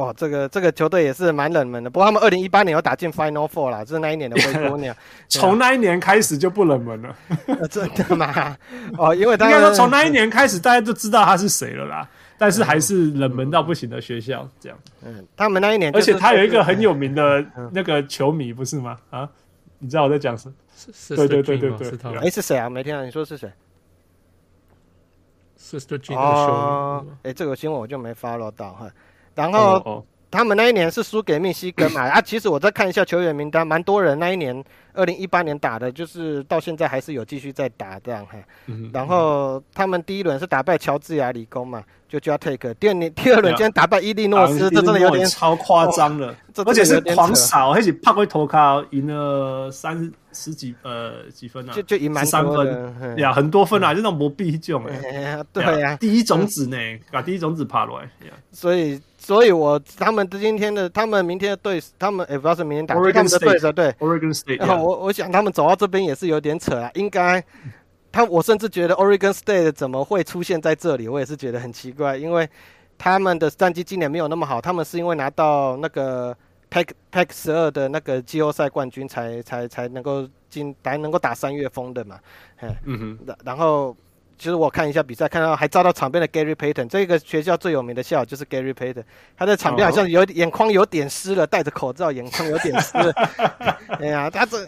[0.00, 4.96] 哦，这个这个球队也是蛮冷门的，不过他们二零一八年有打进 Final Four 啦，这是那一年的 灰姑娘。
[5.28, 7.14] 从那一年开始就不冷门了，
[7.68, 8.56] 真的吗？
[8.96, 12.08] 哦，因为他应该说从那一年开始，大家就知道他是谁了啦。
[12.38, 14.78] 但是还是冷门到不行的学校，这样。
[15.04, 18.96] 嗯，他们那一年，而且他有一个很有名的那个球迷，不是吗？
[19.10, 19.28] 啊，
[19.78, 20.54] 你知道我在讲什么？
[20.74, 22.16] 是，对对对对对。
[22.16, 22.70] 哎，是谁啊？
[22.70, 23.52] 没听到你说是谁
[25.60, 28.90] ？Sister Jean 哦，哎，这个新闻我就没 follow 到哈。
[29.40, 32.02] 然后他们那一年是输给密西根嘛？
[32.12, 34.62] 啊，其实我再看一下球员名单，蛮多人那一年
[34.92, 38.34] 二零一八年打的，就是到现在还是有继续在打这样哈。
[38.92, 42.74] 然后他们第一轮是打败乔治亚理工嘛，就 Georgia Tech。
[42.74, 46.34] 第二年 第二轮竟然打败伊利诺斯，这真的有点超夸张了，
[46.66, 53.16] 而且是狂扫，而且帕奎托卡赢了三十几呃几分啊，就就赢蛮三分。
[53.16, 56.76] 呀，很多分啊，就那种磨币这种哎，对呀，第一种子呢，
[57.12, 57.92] 把第一种子爬来，
[58.50, 59.00] 所以。
[59.22, 64.58] 所以我他们今天的，他们明天的对，他们也不知道是明天打他们的对手，对，Oregon State。
[64.58, 67.44] 然后我我想他们走到这边也是有点扯啊，应该，
[68.12, 72.48] 他我甚至觉得 Oregon State 怎么会出现在这里，我也是觉得很奇怪，因为
[72.98, 76.36] 他们的战绩今年没有那么好，他们是因为拿到那个
[76.70, 82.18] Pac Pac 十二的那个季后赛冠军才才才能够进，才能够打三月风的嘛，
[82.84, 83.96] 嗯哼，然然后。
[84.38, 89.04] 其实我看一下比赛，看到还遭到场边的 Gary Payton，这个学校最有名的校友就是 Gary Payton，
[89.36, 93.12] 他在场边好像有眼眶有点湿了，戴着口罩，眼眶有点湿了。
[94.00, 94.66] 哎呀，他这。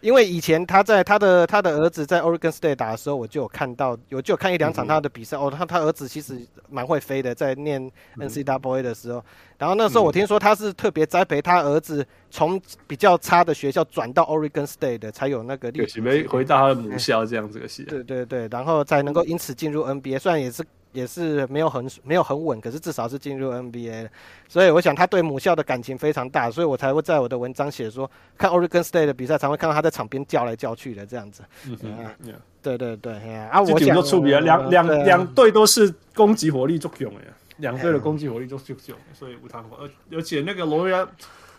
[0.00, 5.36] 因为以前他在他的他的儿子在 Oregon State 打的时候，我就有看到，我就有看一两场他的比赛。
[5.36, 9.18] 嗯、哦，他他儿子其实蛮会飞的，在念 NCAA 的时候。
[9.18, 9.24] 嗯、
[9.58, 16.00] 然后那时候我听说他是特别栽培他儿子从比较差的学校转到 Oregon State 的，才有那个历史。
[16.00, 17.84] 没回到他的母校这样子的戏。
[17.84, 24.08] 对对对，然后才能够因此进入 NBA，虽然也是也是没有很没有很稳，可是至少是进入 NBA 了。
[24.48, 31.42] 所以我想他对母校的感情非常大，所以我才会在我的文章写说，看 Oregon State 的比赛，才会看到他在场边叫来叫去的这样子。
[31.66, 31.76] 嗯
[32.24, 37.20] 嗯，对对对，啊，我想说，两两两队都是攻击火力足强的，
[37.58, 41.06] 两队的攻击火力都足强，所以无谈而而且那个 Loyola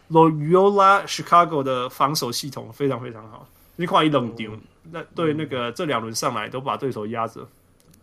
[0.09, 4.51] Loyola Chicago 的防守系统非常非常好，你看一冷丢，
[4.91, 7.47] 那对那个这两轮上来都把对手压着。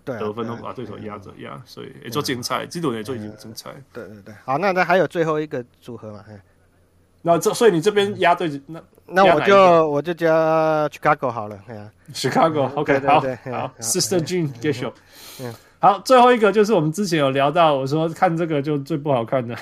[0.06, 3.70] 对，得分都把对手压着压，所以也做精彩，这轮也做已经精彩。
[3.92, 6.24] 对对对，好，那那还有最后一个组合嘛？
[7.22, 14.88] 那这所以你这边压对那那我就我就加 Chicago 好了，哎呀，Chicago，OK，好，好，Sister Jean 继续。
[15.40, 19.56] 嗯，好，最后一个就是我们之前有聊到，我说看这个就最不好看的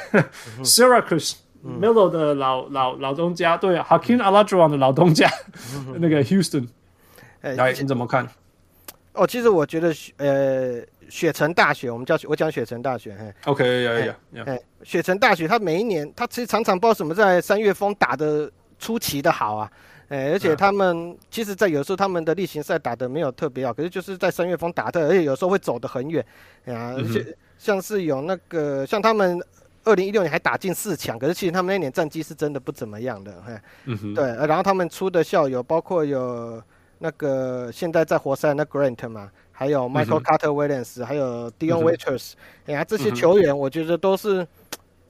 [0.58, 5.26] ，Syracuse Melo 的老老老东家，对，Hakeem Olajuwon 的老东家，
[5.96, 6.68] 那个 Houston，
[7.40, 8.28] 来，你怎么看？
[9.14, 19.70] 哦，其实我觉得，呃，雪城大学，我们叫我讲雪城大学，嘿，OK，呀呀呀，哎，雪城大学，它每一年，它其实常常不知道什么在三月风打的出奇的好啊，
[20.08, 26.24] 哎，而且他们、嗯、其实，在有时候他们的例行赛打的没有特别好，可是就是在三月风打的，而且有时候会走得很远，
[26.64, 27.24] 哎呀，而且
[27.56, 29.40] 像是有那个，像他们
[29.84, 33.52] 二零一六年还打进四强，可是其实他们那年战绩是真的不怎么样的，嘿，
[33.84, 36.60] 嗯哼，对，然后他们出的校友包括有。
[36.98, 42.32] 那个现在在活塞那 Grant 嘛，还有 Michael Carter Williams，、嗯、还有 Dion Waiters，
[42.66, 44.48] 哎呀，这些球员我觉得都是、嗯、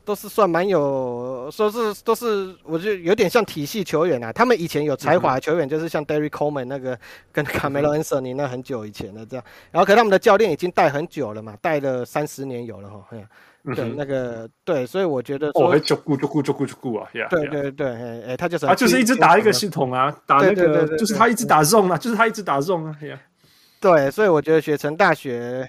[0.05, 4.33] 都是算蛮有，说是都是，我觉得有点像体系球员啊。
[4.33, 6.99] 他们以前有才华的球员，就是像 Derrick Coleman 那个
[7.33, 9.45] 跟 Carmelo Anthony 那很久以前的这样。
[9.71, 13.07] 然后，可是他们的教练已经带很久了嘛，带了三十年有了哈。
[13.75, 22.97] 对，那个对，所以我觉得说，哦，就顾就顾就顾就顾啊，对对对，哎哎，他就是他就是一直打一个系统啊，打那个就是他一直打 zone 啊，就是他一直打 zone 啊，
[23.81, 25.69] 对，所以我觉得雪城大学。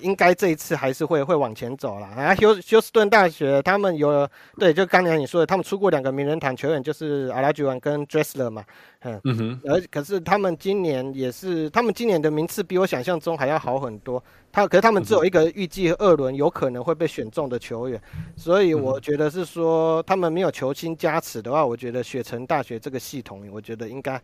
[0.00, 2.34] 应该这一次还是会会往前走了啊！
[2.34, 4.28] 休休斯顿大学他们有
[4.58, 8.64] 对，就刚才你说的，他们出过两个名人堂球员，就是阿拉吉万跟 Dressler 嘛，
[9.02, 14.22] 嗯嗯哼，而可是他们今年也是，他们今年的名次比我想象中还要好很多。
[14.50, 18.00] 他可是他们只有一个预计二轮有可能会被选中的球员，
[18.36, 24.20] 所以我觉得是说他们没有球星加持的话，我觉得雪城大学这个系统，我觉得应该。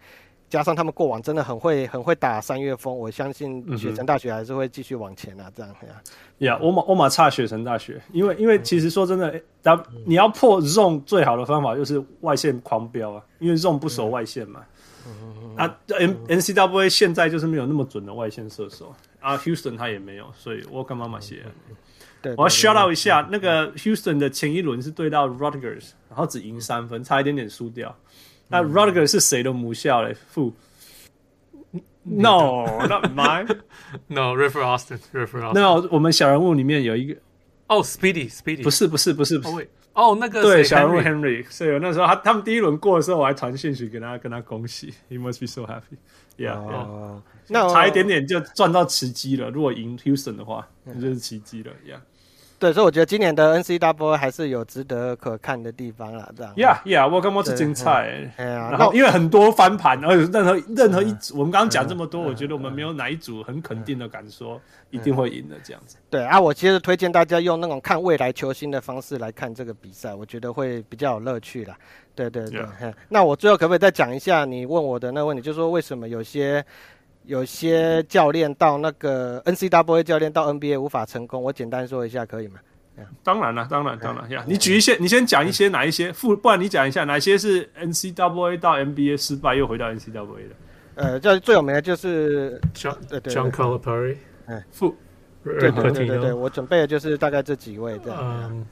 [0.49, 6.03] 加上他们过往真的很会很会打三月风，我相信雪城大学还是会继续往前啊，这样呀。
[6.38, 14.62] 呀，我马我马差雪城大学，因为因为其实说真的，打你要破 zone 最好的方法就是外线狂飙啊，因为 zone 不守外线嘛。
[15.57, 21.42] 啊，N N C W A 现在就是没有那么准的外线射手啊，Houston 他也没有，所以我干嘛嘛写？
[22.20, 27.92] 对，我要 shout out 一下，那个 Houston 的前一轮是对到 Rutgers，然后只赢三分，差一点点输掉。
[28.49, 30.16] 那 Rutgers 是谁的母校嘞？
[30.30, 30.55] 父
[32.03, 33.59] ？No，not mine。
[34.07, 35.53] No，River Austin，River Austin。
[35.53, 37.20] 那我们小人物里面有一个
[37.66, 38.62] 哦，Speedy，Speedy。
[38.62, 39.70] 不是，不是，不是，不是。
[39.92, 41.44] 哦，那个对，小人物 Henry。
[41.51, 45.99] 所以那时候他他们第一轮过的时候，我还传讯息给他跟他恭喜，He must be so happy。
[46.38, 49.51] Yeah，那差一点点就赚到奇迹了。
[49.51, 51.72] 如果赢 Houston 的话，那就是奇迹了。
[51.86, 51.99] Yeah。
[52.59, 56.52] 对，所以我觉得今年的 NCAA 还是有值得可看的地方啦，这样。
[56.56, 58.28] Yeah，Yeah，我感觉是精彩。
[58.36, 65.96] 哎呀，然后因为很多翻盘，而且任何任何一组，我们刚刚讲这么多，我觉得我们没有哪一组很肯定的敢说一定会赢的这样子。
[66.11, 71.76] 对啊，我其实推荐大家用那种看未来球星的方式来看这个比赛，我觉得会比较有乐趣啦。
[72.16, 72.66] 对对对，
[73.09, 76.64] 那我最后可不可以再讲一下你问我的那个问题，就是说为什么有些？
[77.29, 82.59] 有些教练到那个 NCAA 教练到 NBA 无法成功，我简单说一下可以吗？
[83.22, 84.43] 当然了，当然，当然呀。
[84.49, 90.55] 你举一些，你先讲一些哪一些，不不然你讲一下哪些是 NCAA 到 NBA 失败又回到 NCAA 的。
[90.95, 94.16] 呃，这最有名的就是 John John Calipari，
[94.47, 94.97] 哎，负，
[95.45, 98.18] 对对对对对，我准备的就是大概这几位这样。
[98.51, 98.66] 嗯，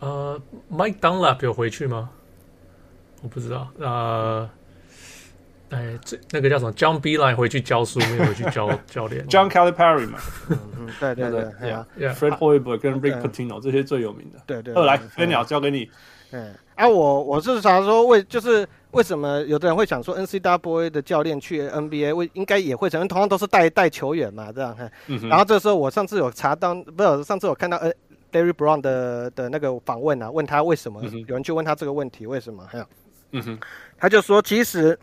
[0.00, 2.08] 呃，Mike Dunlap 有回去吗？
[3.22, 4.48] 我不知道，呃。
[5.70, 9.26] 哎，这那个叫什么？John Beilein 回去教书，没有回去教教练。
[9.28, 11.42] John Calipari 嘛，嗯对对对
[11.98, 14.40] ，Yeah，Fred Hoiberg 跟 Rick Pitino 这些最有名的。
[14.46, 14.72] 对对。
[14.72, 15.90] 二来飞鸟交给你。
[16.30, 24.74] 嗯，啊，我我是想说，为就是为什么有的人会想说 N C W A 的教练去 NBA，为应该也会成，同样都是带带球员嘛，这样。
[25.08, 25.28] 嗯。
[25.28, 27.92] 然后这时候我上次有查到，不是上次我看到呃
[28.32, 32.66] Derrick Brown 的的那个访问啊，问他为什么有人去问他这个问题，为什么？
[32.70, 32.86] 还有，
[33.32, 33.58] 嗯哼，
[33.98, 34.98] 他就说其实。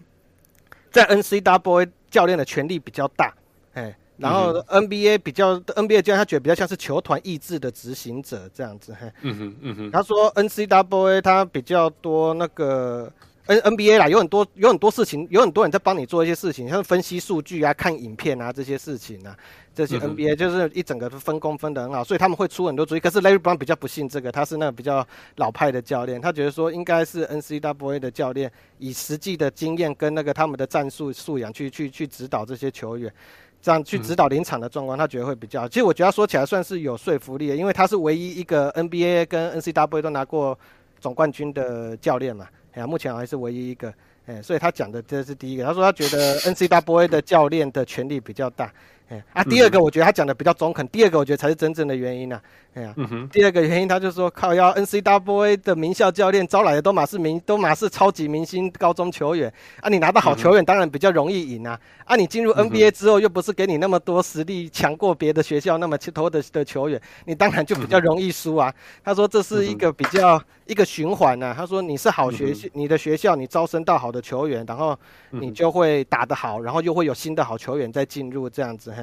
[0.95, 3.33] 在 N C W A 教练的权力比较大，
[3.73, 13.11] 哎，然后 NBA 比较 NBA 教练他觉得比较像是球团意志的执行者这样子，嘿，嗯哼嗯哼，他说 N C W A 他比较多那个
[13.47, 19.37] N N B A 啦，有很多有很多事情，有很多人在帮你做一些事情，像分析数据啊、看影片啊这些事情啊，
[19.73, 22.99] 这些 N B A 就是一整个分工分得很好，所以他们会出很多主意。
[22.99, 33.13] 可是 Larry Brown 比较不信这个，他是那个比较老派的教练，他觉得说应该是 N C W A 的教练以实际的经验跟那个他们的战术素养去去去指导这些球员，
[33.61, 35.67] 这样去指导临场的状况，他觉得会比较好。
[35.67, 40.57] 其实我觉得他说起来算是有说服力的，因为他是唯一一个 N B A 跟 N C W A 都拿过
[40.99, 42.47] 总冠军的教练嘛。
[42.75, 43.91] 哎呀，目前还是唯一一个，
[44.25, 45.63] 哎，所以他讲的这是第一个。
[45.63, 48.71] 他说他觉得 N C W A 的教练的权力比较大，
[49.09, 52.41] 哎，啊，第二个我觉得他讲的比较中肯，第二个我觉得才是真正的原因呢、啊。
[52.75, 61.79] 哎呀，嗯，第二个原因，他就说靠，要 N C W A 的名校教练招来的都马是名，都马是超级明星高中球员啊，你拿到好球员当然比较容易赢啊。
[62.03, 68.73] 啊，你进入 NBA 之后又不是给你那么多实力强过别的学校那么多的的球员，你当然就比较容易输啊。
[69.03, 71.53] 他说这是一个比较一个循环呢。
[71.55, 74.97] 他说你是好学校，你的学校你招生到好的球员，然后
[75.29, 78.93] 你就会打得好，然后又会有新的好球员再进入这样子。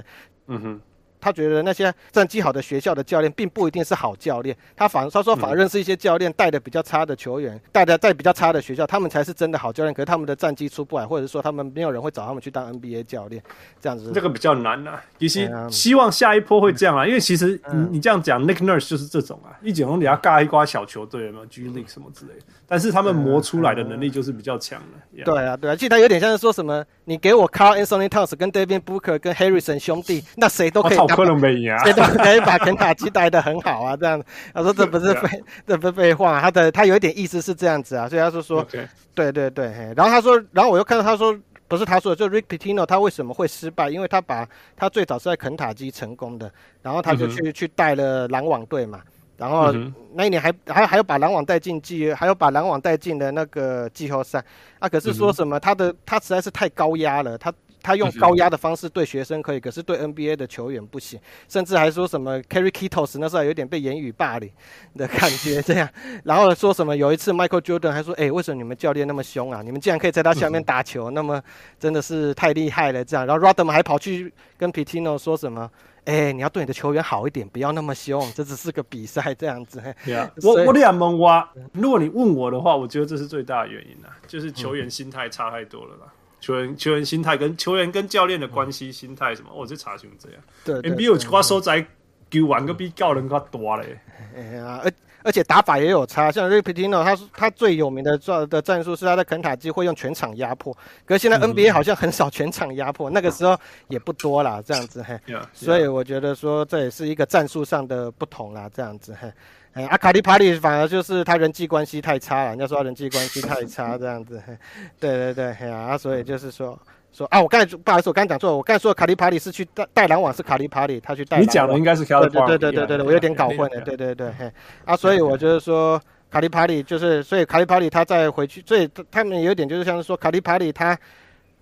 [0.47, 0.91] 嗯哼。
[1.23, 9.94] 他觉得那些战绩好的学校的教练并不一定是好教练，他反他说反而认识一些教练带的比较差的球员，带的在比较差的学校，他们才是真的好教练。
[9.94, 13.40] 可是他们的战绩出不来，或者说他们没有人会找他们去当 NBA 教练，
[13.81, 14.11] 这样子。
[14.12, 15.01] 这个比较难啊。
[15.20, 25.24] 其实希望下一波会这样啊，因为其实你你这样讲，Nick Nurse 就是这种啊，一整容底下尬一挂小球队嘛，G League 什么之类的，但是他们磨出来的能力就是比较强的。
[25.24, 30.99] 对啊，对啊，其实他有点像是说什么，你给我 Carl Anthony Towns 跟 Devin Booker 跟 Harrison 兄弟，那谁都可以。
[31.14, 31.82] 可能没赢啊。
[31.84, 34.22] 对，可以把肯塔基带得很好啊，这样。
[34.52, 36.40] 他说这不是废，这不是废话。
[36.40, 38.86] 他的他有一点意思是这样子啊，所以他就说，Okay.
[39.14, 39.66] 对对对。
[39.97, 41.36] 然后他说，然后我又看到他说，
[41.68, 43.89] 不是他说的，就 Rick Pitino 他为什么会失败？
[43.89, 46.51] 因为他把他最早是在肯塔基成功的，
[46.82, 49.01] 然后他就去、嗯、去带了篮网队嘛，
[49.36, 49.72] 然后
[50.14, 54.44] 那一年还还还要把篮网带进季，还要把篮网带进了那个季后赛
[54.78, 54.89] 啊。
[54.89, 57.52] 可是说什么他的他实在是太高压了，他。
[57.82, 61.18] 他用高压的方式对学生可以，可是对 NBA 的球员不行，
[61.48, 64.50] 甚至还说什么 Kerry Kittles 那时候有点被言语霸凌
[64.94, 65.88] 的感觉这样，
[66.24, 69.62] 然后说什么有一次 Michael Jordan 还说，哎，为什么你们教练那么凶啊？
[69.62, 71.42] 你们竟然可以在他下面打球，那么
[71.78, 73.26] 真的是太厉害了这样。
[73.26, 75.70] 然后 Rodman 还跑去跟 Pitino 说什么，
[76.04, 79.82] 哎，你要对你的球员好一点，不要那么凶， 这只是个比赛这样子。
[80.06, 80.30] Yeah.
[80.42, 86.14] 我我两蒙哇，如果你问我的话，我觉得这是最大的原因啊，就是球员心态差太多了吧。
[86.43, 90.39] 球员球员心态跟球员跟教练的关系心态什么，我这查询这样。
[90.64, 91.81] 对，对，比如我说在
[92.28, 93.98] 球玩个比教练更多嘞。
[94.35, 94.93] 哎呀，而
[95.24, 103.56] 而且打法也有差，像 Rick Pitino，他他最有名的战的战术是他在肯塔基会用全场压迫，可是现在 NBA 好像很少全场压迫， 那个时候
[103.86, 105.16] 也不多啦，这样子嘿。
[105.52, 109.31] 所以我觉得说这也是一个战术上的不同啦，这样子嘿。
[109.74, 114.43] 哎，阿卡利帕里反而就是他人际关系太差了，人家说他人际关系太差 这样子，
[115.01, 116.78] 对对对，哎呀、啊，所以就是说
[117.11, 121.40] 说啊，我刚才不好意思，我刚才讲错了，我刚才说卡利帕里是去带带篮网是卡利帕里，他去带。
[121.40, 122.47] 你讲的应该是卡利帕里。
[122.49, 124.53] 对对对对对对，我有点搞混了，对对对，嘿，
[124.85, 126.01] 啊，所以我就是说
[126.31, 130.99] 卡利帕里就是，所以卡利帕里他再回去，所以他们有点就是像是说卡利帕里他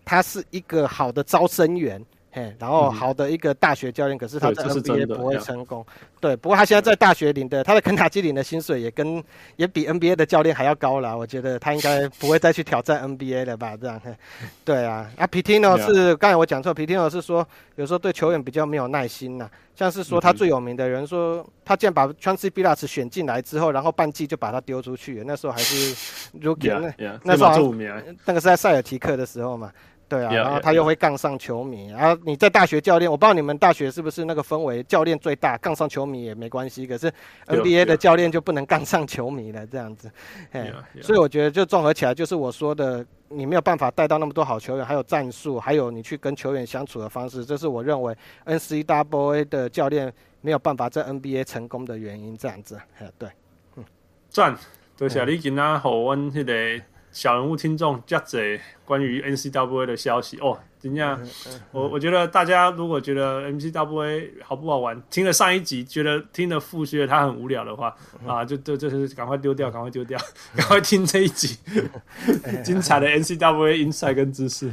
[0.04, 2.04] 他是一个好的招生员。
[2.32, 5.84] 嘿，然后好的一个大学教练，嗯、可是他在 NBA 不会成功。
[6.20, 9.22] 对，不过他现在在大学领的，他的肯塔基领的薪水也跟
[9.56, 11.16] 也比 NBA 的教练还要高了。
[11.16, 13.76] 我觉得他应该不会再去挑战 NBA 了吧？
[13.76, 14.00] 这样，
[14.64, 15.10] 对啊。
[15.16, 17.44] 啊，Pitino 是刚才我讲错，Pitino 是说
[17.74, 19.50] 有时候对球员比较没有耐心呐、啊。
[19.74, 25.24] 像是说他最有名的人说，他竟然把 Chauncey Billups 选进来之后，然后半季就把他丢出去。
[25.26, 25.94] 那时候还是
[26.40, 27.74] Rookie，那那时候
[28.24, 29.72] 那个是在塞尔提克的时候嘛。
[30.10, 36.84] 对啊，然后他又会杠上球迷，然后你在大学教练，我不知道你们大学是不是那个氛围，教练最大，杠上球迷也没关系。
[36.84, 37.08] 可是
[37.46, 40.10] NBA 的教练就不能杠上球迷了，这样子。
[40.50, 48.12] 哎，所以我觉得就综合起来，就是我说的，你没有办法带到那么多好球员，还有战术，还有你去跟球员相处的方式，这是我认为
[48.46, 52.36] NCAA 的教练没有办法在 NBA 成功的原因。
[52.36, 53.28] 这样子，哎，对，
[53.76, 53.84] 嗯，
[54.28, 54.58] 赞，
[54.96, 56.82] 多谢你今天好温那个。
[57.12, 61.20] 小人物听众加载关于 N C W A 的消息哦，怎样？
[61.72, 67.94] 我我觉得大家如果觉得 N C W A 好不好玩，听了上一集觉得听了复学他很无聊的话
[68.26, 70.18] 啊，就就就是赶快丢掉，赶快丢掉，
[70.54, 71.58] 赶快听这一集
[72.64, 74.70] 精彩的 N C W A insight 跟知识。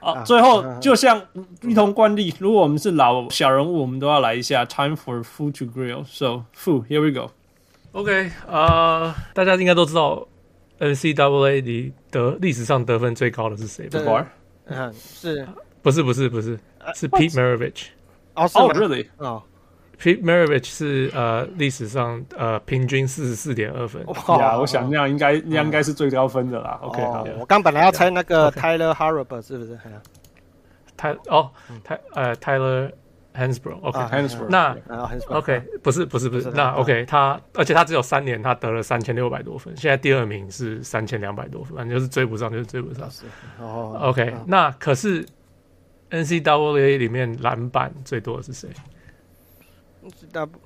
[0.00, 1.22] 啊，最后就像
[1.62, 6.04] 一同惯例，如果我们是老小人物，我们都要来一下 Time for food to Grill。
[6.06, 7.30] So food, here we go.
[7.92, 10.26] OK，呃，大家应该都知道。
[10.78, 13.88] NCAA 里得历史上得分最高的是谁？
[13.88, 14.26] 不玩？
[14.66, 15.46] 嗯，是，
[15.82, 16.58] 不是不是不是，
[16.94, 17.86] 是 Pete Maravich。
[18.34, 19.06] 哦，是 Really？
[19.18, 19.42] 哦
[20.00, 24.04] Pete Maravich 是呃历史上呃平均四十四点二分。
[24.06, 26.78] 哇，我想那样应该那应该是最高分的啦。
[26.82, 27.24] OK，好。
[27.38, 29.78] 我刚本来要猜那个 Tyler Harper 是不是？
[30.96, 31.50] 泰哦，
[31.84, 32.90] 泰呃 Tyler
[33.34, 34.46] Hansbrough，OK，Hansbrough。
[34.48, 34.76] 那
[35.28, 43.08] OK 不是不是不是，那 OK 他而且他只有三年，他得了三千六百多分，现在第二名是三千两百多分，反正就是追不上，就是追不上。
[43.60, 45.24] 哦，OK，那可是
[46.10, 48.68] NCAA 里面篮板最多的是谁？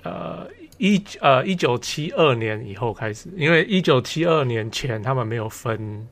[0.02, 0.48] 呃，
[0.78, 6.08] 一呃一九七二年以后开始，因为一九七二年前他们没有分，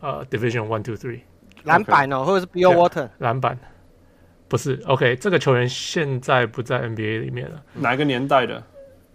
[0.00, 1.22] 呃，Division One Two Three
[1.64, 3.58] 篮板哦，或者是 Bill Water 篮板，
[4.52, 7.62] 不是 OK，这个球员现在不在 NBA 里面了。
[7.72, 8.62] 哪个年代的？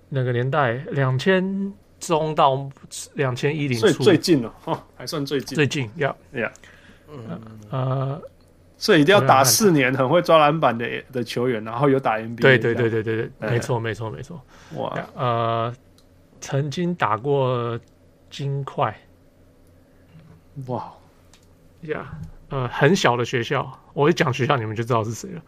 [0.09, 0.73] 哪个年代？
[0.89, 2.67] 两千中到
[3.13, 6.51] 两千一零，最最近了，哦，还算最近，最近要呀，
[7.07, 7.39] 嗯
[7.69, 8.19] 呃。
[8.79, 12.41] 所以一定要打四年，很会抓篮板的的球员，然后有打 NBA。
[12.41, 14.41] 对对对对对对，没错没错没错。
[14.75, 15.75] 哇，呃，
[16.41, 17.79] 曾经打过
[18.31, 18.95] 金块。
[20.65, 20.91] 哇，
[21.81, 22.11] 呀，
[22.49, 25.41] 呃，很小的学校，我一讲学校你们就知道是谁了，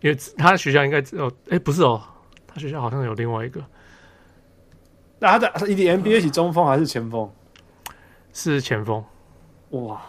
[0.00, 2.02] 因为他的学校应该只有，哎，不是哦，
[2.46, 3.62] 他学校好像有另外一个。
[5.18, 7.30] 那他的 NBA 是中锋还是前锋？
[8.32, 9.04] 是前锋。
[9.70, 10.00] 哇。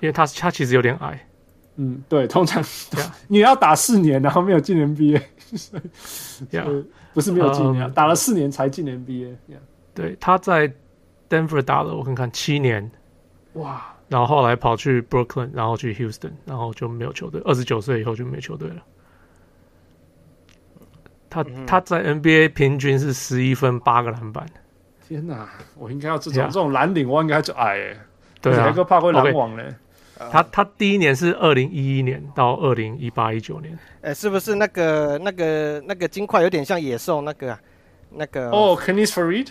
[0.00, 1.28] 因为他他其实有点矮，
[1.76, 2.60] 嗯，对，通常
[3.28, 5.22] 你要打四年，然后没有进 NBA，
[7.14, 9.36] 不是没有进啊，打了四年才进 NBA。
[9.94, 10.72] 对，他在
[11.30, 12.90] Denver 打了我看看七年，
[13.52, 17.40] 哇，然后后来跑去 Brooklyn，然后去 Houston，然后就没有球队。
[17.46, 18.82] 二十九岁以后就没球队了。
[21.30, 24.46] 他他在 NBA 平均是十一分八个篮板。
[25.08, 25.48] 天哪，
[25.78, 27.96] 我应该要这种这种蓝领，我应该就矮哎，
[28.42, 29.74] 对啊，个怕会篮网嘞。
[30.30, 33.72] 他他第一年是二零一一年到二零一八一九年，
[34.02, 37.60] 哎、欸，是不是那个那个那个金块有点像野兽那个、啊、
[38.10, 38.50] 那个？
[38.50, 39.48] 哦，Kenneth Faried。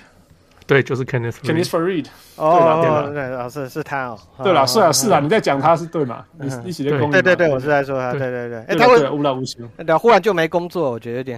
[0.72, 2.06] 对，就是 Kenneth Kenneth Faried。
[2.38, 4.18] 哦，对了，是是他哦。
[4.42, 6.24] 对了，是啊是啊，你在讲他是对嘛？
[6.40, 8.64] 你一起在工对对对，我是在说他，对对对。
[8.70, 11.38] 哎，他会无来无休，对，忽然就没工作，我觉得有点。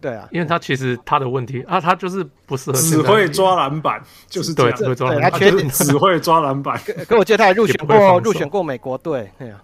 [0.00, 2.78] 对啊，因为他其实他的问题啊，他就是不适合。
[2.78, 5.28] 只会抓篮板，就是对， 只会抓篮板。
[5.32, 6.80] 他缺点只会抓篮板。
[7.08, 9.60] 可我记得他还入选过入选过美国队，对啊。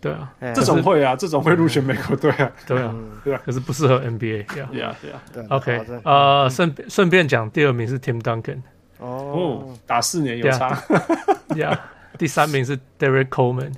[0.00, 2.94] 对啊，这种会啊，这种会入选美国队啊，对啊，
[3.24, 4.46] 对啊，可是不适合 NBA。
[4.46, 5.46] 对啊，对啊，对。
[5.48, 8.60] OK，呃，顺顺便讲，第二名是 Tim Duncan。
[8.98, 10.74] 哦，打四年有差。
[11.48, 11.78] Yeah，
[12.18, 13.72] 第三名是 Derrick Coleman。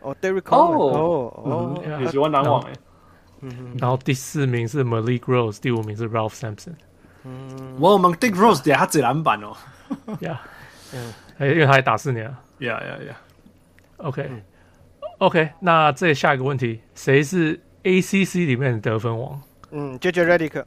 [0.00, 0.78] 哦，Derrick Coleman。
[0.78, 2.72] 哦哦，也喜欢篮网哎。
[3.40, 6.74] 嗯，然后第四名是 Malik Rose，第五名是 Ralph Sampson。
[7.24, 9.56] 嗯，我们 Malik Rose 底下只篮板哦。
[10.20, 10.36] Yeah，
[10.92, 12.40] 嗯，哎，因为他还打四年啊。
[12.60, 13.14] Yeah yeah yeah。
[13.96, 14.30] OK。
[15.22, 19.40] OK，那这下一个问题，谁是 ACC 里面的得分王？
[19.70, 20.64] 嗯，JJ Redick，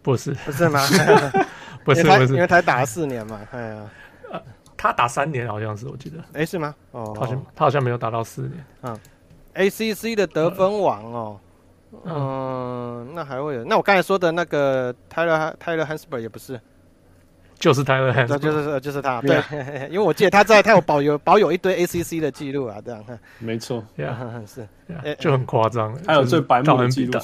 [0.00, 0.80] 不是，不是吗？
[1.84, 3.38] 不是，不是，因为他打了四年嘛。
[3.50, 3.90] 哎呀，
[4.32, 4.42] 呃，
[4.74, 6.16] 他打三年好像是，我记得。
[6.32, 6.74] 哎，是吗？
[6.92, 8.64] 哦，好像他好像没有打到四年。
[8.80, 8.98] 嗯
[9.54, 11.40] ，ACC 的得分王哦，
[12.06, 13.64] 嗯，那还会有？
[13.64, 16.58] 那我刚才说的那个 Tyler Tyler Hansbrough 也不是。
[17.58, 19.42] 就是他的，就是就是他， 对，
[19.90, 23.04] 因为我记得他在，他有保有 保有一堆 ACC 的记录啊，这样，
[23.38, 23.84] 没错，
[24.46, 24.68] 是，
[25.18, 27.18] 就很夸张，还有最白目的记录，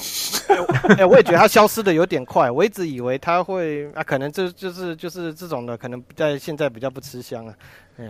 [0.97, 7.53] 哎，我也觉得他消失的有点快，我一直以为他会啊，可能就就是就是这种的，可能在现在比较不吃香啊，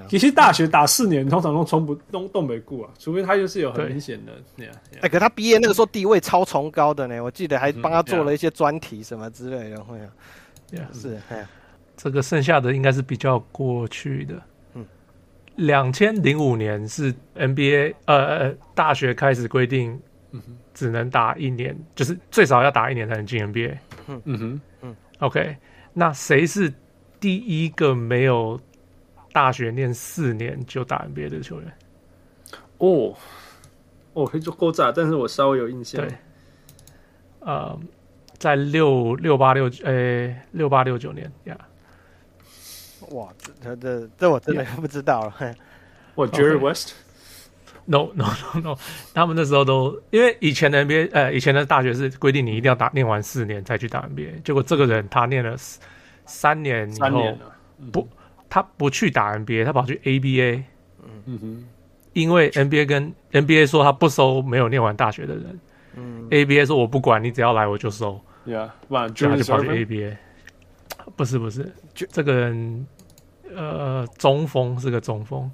[0.08, 10.08] 其实大学打四年通常都冲不动东北固啊，除非他就是有很明显的那样，哎，可他毕业那个时候地位超崇高的呢，我记得还帮他做了一些专题什么之类的，会啊，
[10.94, 11.45] 是，哎。
[11.95, 14.41] 这个剩下的应该是比较过去的。
[14.74, 14.86] 嗯，
[15.56, 19.99] 两千零五年是 NBA 呃呃大学开始规定，
[20.74, 23.78] 只能打一年，就是最少要打一年才能进 NBA。
[24.07, 25.56] 嗯嗯哼嗯，OK，
[25.94, 26.74] 那谁是
[27.20, 28.60] 第一个没有
[29.32, 31.72] 大学念四年就打 NBA 的球员？
[32.80, 33.15] 哦，
[34.14, 36.02] 哦，可以做勾炸，但是我稍微有印象。
[36.02, 36.18] 对，
[37.40, 37.80] 呃，
[38.38, 41.57] 在六六八六诶六八六九年呀。
[43.11, 43.30] 哇，
[43.61, 45.55] 这这这我真的不知道了。
[46.15, 48.77] 我 Jerry West？No no no no，
[49.13, 54.41] 他们那时候都因为以前的 NBA，呃，以前的大学是规定你一定要打念完四年才去打 NBA。
[54.43, 55.55] 结果这个人他念了
[56.25, 57.38] 三年以后，
[57.91, 58.07] 不，
[58.49, 60.63] 他不去打 NBA，他跑去 ABA。
[61.25, 61.63] 嗯哼，
[62.13, 65.59] 因为 NBA 跟 NBA 说他不收没有念完大学的人。
[65.95, 68.19] 嗯，ABA 说我不管你只要来我就收。
[68.45, 70.17] Yeah，他就跑去 ABA。
[71.15, 72.88] 不是不是，就这个人。
[73.55, 75.51] 呃，中锋是个中锋，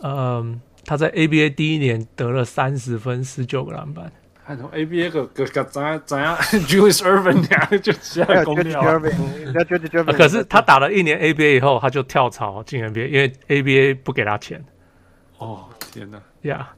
[0.00, 4.10] 嗯、呃，他在 ABA 第一年得了三十分，十九个篮板，
[4.42, 6.34] 还从 ABA 个个个怎样怎样，
[6.66, 7.04] Julius
[8.42, 8.82] 攻掉。
[10.12, 14.64] 可是他打了一年 ABA 以后，他就跳槽进 NBA，因为 ABA 不给他钱。
[15.36, 16.68] 哦天哪，呀，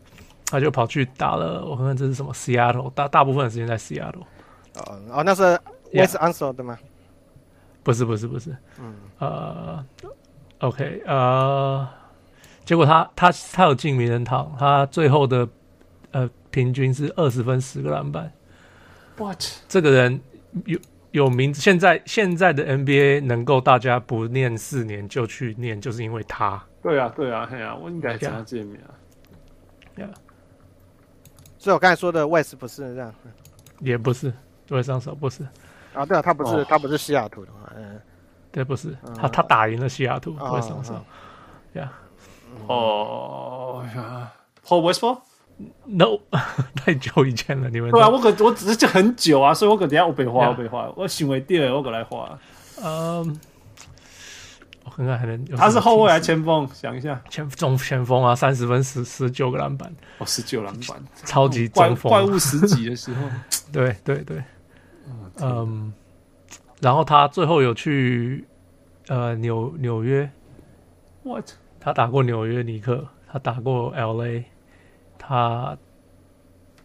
[0.44, 1.64] 他就跑去打了。
[1.64, 4.24] 我看看这是什么？Seattle，大大部分的时间在 Seattle。
[4.74, 5.42] 哦哦，那是
[5.94, 6.76] Wes Unseld 的吗？
[7.82, 9.85] 不是不是不是，嗯呃
[10.59, 11.89] ，OK 呃，
[12.65, 15.48] 结果他他他有进名人堂，他最后的
[16.11, 18.31] 呃平均是二十分十个篮板。
[19.16, 19.43] What？
[19.69, 20.20] 这个人
[20.66, 20.78] 有
[21.12, 26.62] 有名字，现在现在的 NBA 能够大家不念四年就去念，就是因为他。
[26.82, 28.94] 对啊对啊对啊，我应该讲他这名啊。
[29.97, 30.15] Yeah.
[31.59, 33.15] 所以我刚才说的 Wes 不是这样，
[33.81, 34.32] 也不是。
[34.66, 35.47] 对，上手不是
[35.95, 38.01] 啊，对啊，他不是，他不是西雅图的嘛，嗯，
[38.53, 40.95] 对，不是，他他打赢了西雅图，会上手，
[41.75, 41.93] 呀，
[42.67, 43.85] 哦。
[43.97, 44.31] 呀
[44.65, 46.19] ，Paul Westphal？No，
[46.77, 47.91] 太久以前了，你们。
[47.91, 52.39] 对啊，我可我只是就很久啊，所以我可等下我被画，我被画，我行为第二，我可来画，
[52.85, 53.41] 嗯，
[54.85, 56.69] 我看看还能，他是后卫还是前锋？
[56.75, 63.23] 想一下，前中前锋啊，三十分十十九个篮板，哦，十九篮板，超级怪 怪物十级的时候，
[63.73, 64.43] 对对对。
[65.41, 65.93] 嗯，
[66.81, 68.45] 然后他最后有去
[69.09, 70.31] 呃纽纽约
[71.23, 71.51] ，What？
[71.78, 74.45] 他打过纽约尼克，他打过 LA，
[75.19, 75.77] 他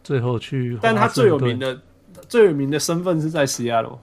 [0.04, 1.80] 最后去，但他最有名的
[2.28, 4.00] 最有名的身份是在 Seattle，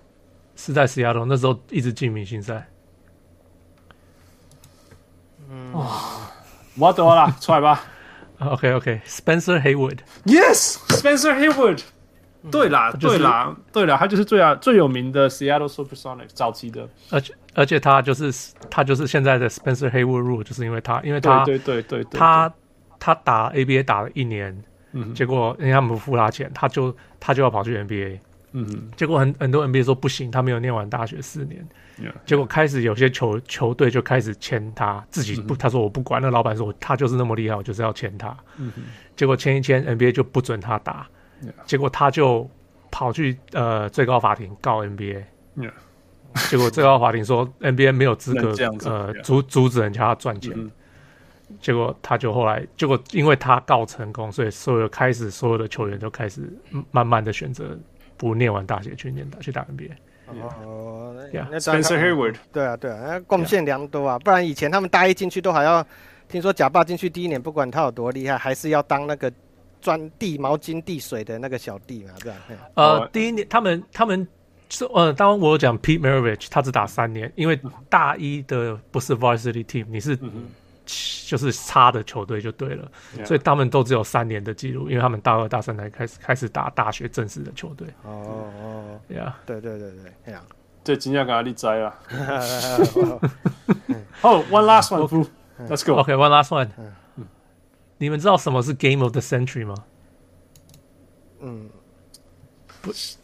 [0.54, 2.68] 是在 Seattle，那时候一直进明星赛。
[5.48, 5.86] 嗯，哇，
[6.78, 7.84] 我懂了，出来吧。
[8.42, 11.80] OK OK，Spencer Haywood，Yes，Spencer Haywood。
[12.50, 18.32] 对啦，对啦，对啦，他就是最啊最有名的 Seattle SuperSonics 早期的，而且而且他就是
[18.68, 22.52] 他就是现在的 Spencer Haywood Rule，就是因为他，因为他对对对对，他
[22.98, 24.60] 他打 ABA 打了一年，
[24.92, 28.18] 嗯，结果人家不付他钱，他就他就要跑去 NBA，
[28.52, 31.64] 嗯，结果很很多 NBA 说不行，他没有念完大学四年，
[32.26, 38.72] 结果开始有些球球队就开始签他，自己不他说我不管，那老板说他就是那么厉害，我就是要签他，嗯，
[39.14, 41.06] 结果签一签 NBA 就不准他打。
[41.66, 42.48] 结果他就
[42.90, 45.22] 跑去呃最高法庭告 NBA，
[46.48, 48.54] 结果最高法庭说 NBA 没有资格
[48.84, 50.70] 呃阻阻止人家赚钱，
[51.60, 56.42] 结果他就后来结果因为他告成功，所以所有开始所有的球员都开始
[56.90, 57.78] 慢慢的选择
[58.16, 59.90] 不念完大学去念大去打 NBA。
[60.64, 61.14] 哦
[61.58, 65.86] ，Spencer Haywood，对啊对啊，贡献良多啊，不然以前他们大一进去都还要
[66.28, 69.32] 听说贾霸进去第一年不管他有多厉害，还是要当那个。
[69.82, 72.38] 专递毛巾、递水的那个小弟嘛，对吧？
[72.74, 74.26] 呃，第一年他们他们
[74.70, 77.60] 是呃，当我讲 Pete Maravich，他只打三年，因为
[77.90, 80.18] 大一的不是 Varsity Team，你是
[81.26, 82.90] 就是差的球队就对了，
[83.24, 87.86] 所以他们都只有三年的记录，因为他们大二大三才开始开始打大学正式的球队。
[88.04, 90.42] 哦哦，对啊，对对对对，这样，
[90.84, 91.94] 这今天给他立栽了。
[94.22, 96.00] 哦， One last one，Let's go。
[96.00, 96.68] OK，One last one。
[98.02, 99.76] 你们知道什么是 Game of the Century 吗？
[101.38, 101.70] 嗯，
[102.82, 103.16] 不是，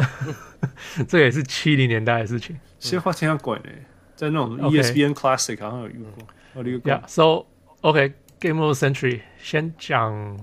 [1.09, 2.57] 这也是七零年代的事情。
[2.79, 3.69] 先花钱要管的，
[4.15, 6.23] 在那种 ESPN Classic 好像有用过。
[6.63, 7.47] Yeah，so
[7.81, 10.39] OK，Game of the Century 先讲，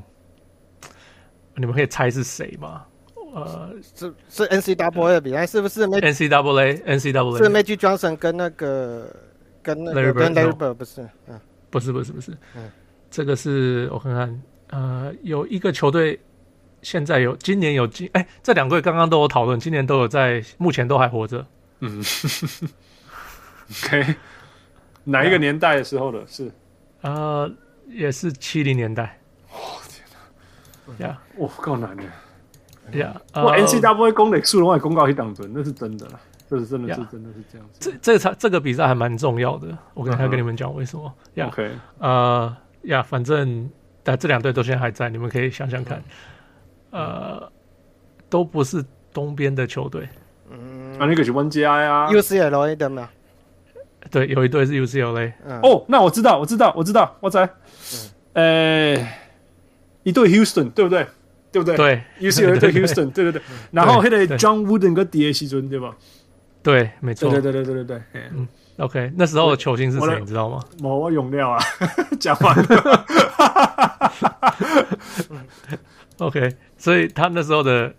[1.55, 2.87] 你们可以猜是谁吗？
[3.33, 9.15] 呃，是是 NCAA 的比赛，是不是 NCAA？NCAA 是 Magic Johnson 跟那个
[9.63, 11.07] 跟那个跟 Larry Bird 不是？
[11.27, 11.39] 嗯，
[11.69, 12.69] 不是不是不是，嗯。
[13.15, 16.19] 这个是我看看，呃，有一个球队
[16.81, 21.47] 现在有，今年有进，哎，这两队刚刚都有讨论，今年都有在，目前都还活着。
[21.79, 22.03] 嗯，
[23.71, 24.15] OK，
[25.05, 26.51] 哪一个年代的时候的是？
[27.03, 27.49] 呃，
[27.87, 29.17] 也是七零年代。
[29.49, 29.55] 哦
[29.87, 30.05] 天
[30.99, 31.07] 哪！
[31.07, 32.03] 呀，哇，够难的。
[32.99, 36.19] 呀，哇，NCAA 公垒数的话，公告一档准，那是真的啦，
[36.49, 37.79] 这是真的是真的是这样子。
[37.79, 41.13] 这这场这个比赛还蛮重要的，我刚才跟你们讲为什么。
[41.37, 42.57] OK，呃。
[42.85, 43.69] 呀，反正
[44.03, 46.03] 但这两队都现在还在，你们可以想想看，
[46.91, 47.51] 呃，
[48.29, 48.83] 都不是
[49.13, 50.07] 东边的球队。
[50.49, 53.09] 嗯，啊，那个是温家呀，UCLA 的嘛？
[54.11, 55.33] 对，有一队是 UCLA。
[55.63, 57.49] 哦，那我知道，我知道，我知道，我在。
[58.33, 58.95] 呃，
[60.03, 61.07] 一队 Houston，对不对？
[61.51, 61.75] 对不对？
[61.77, 63.41] 对，UCLA 对 Houston，对对对。
[63.71, 65.95] 然后那个 John Wooden 跟 D A 西尊，对吧？
[66.61, 67.31] 对，没错。
[67.31, 68.01] 对对对对对对。
[68.31, 68.47] 嗯。
[68.77, 70.19] OK，那时候的球星是谁？
[70.19, 70.59] 你知道吗？
[70.83, 71.59] 我永料啊，
[72.19, 73.05] 讲完了。
[76.19, 77.93] OK，所以他那时候的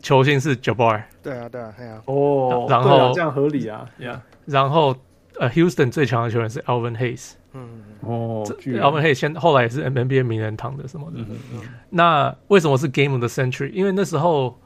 [0.00, 1.02] 球星是 Jabbar。
[1.22, 2.02] 对啊，对啊，对啊。
[2.06, 4.20] 哦，然后这样合理啊，呀。
[4.46, 4.94] 然后
[5.38, 7.32] 呃，Houston 最强的球员是 Alvin Hayes。
[7.52, 11.18] 嗯哦，Alvin Hayes 先后来也是 NBA 名人堂的什么的。
[11.18, 11.60] 嗯嗯。
[11.90, 13.70] 那为什么是 Game of the Century？
[13.72, 14.58] 因为那时候，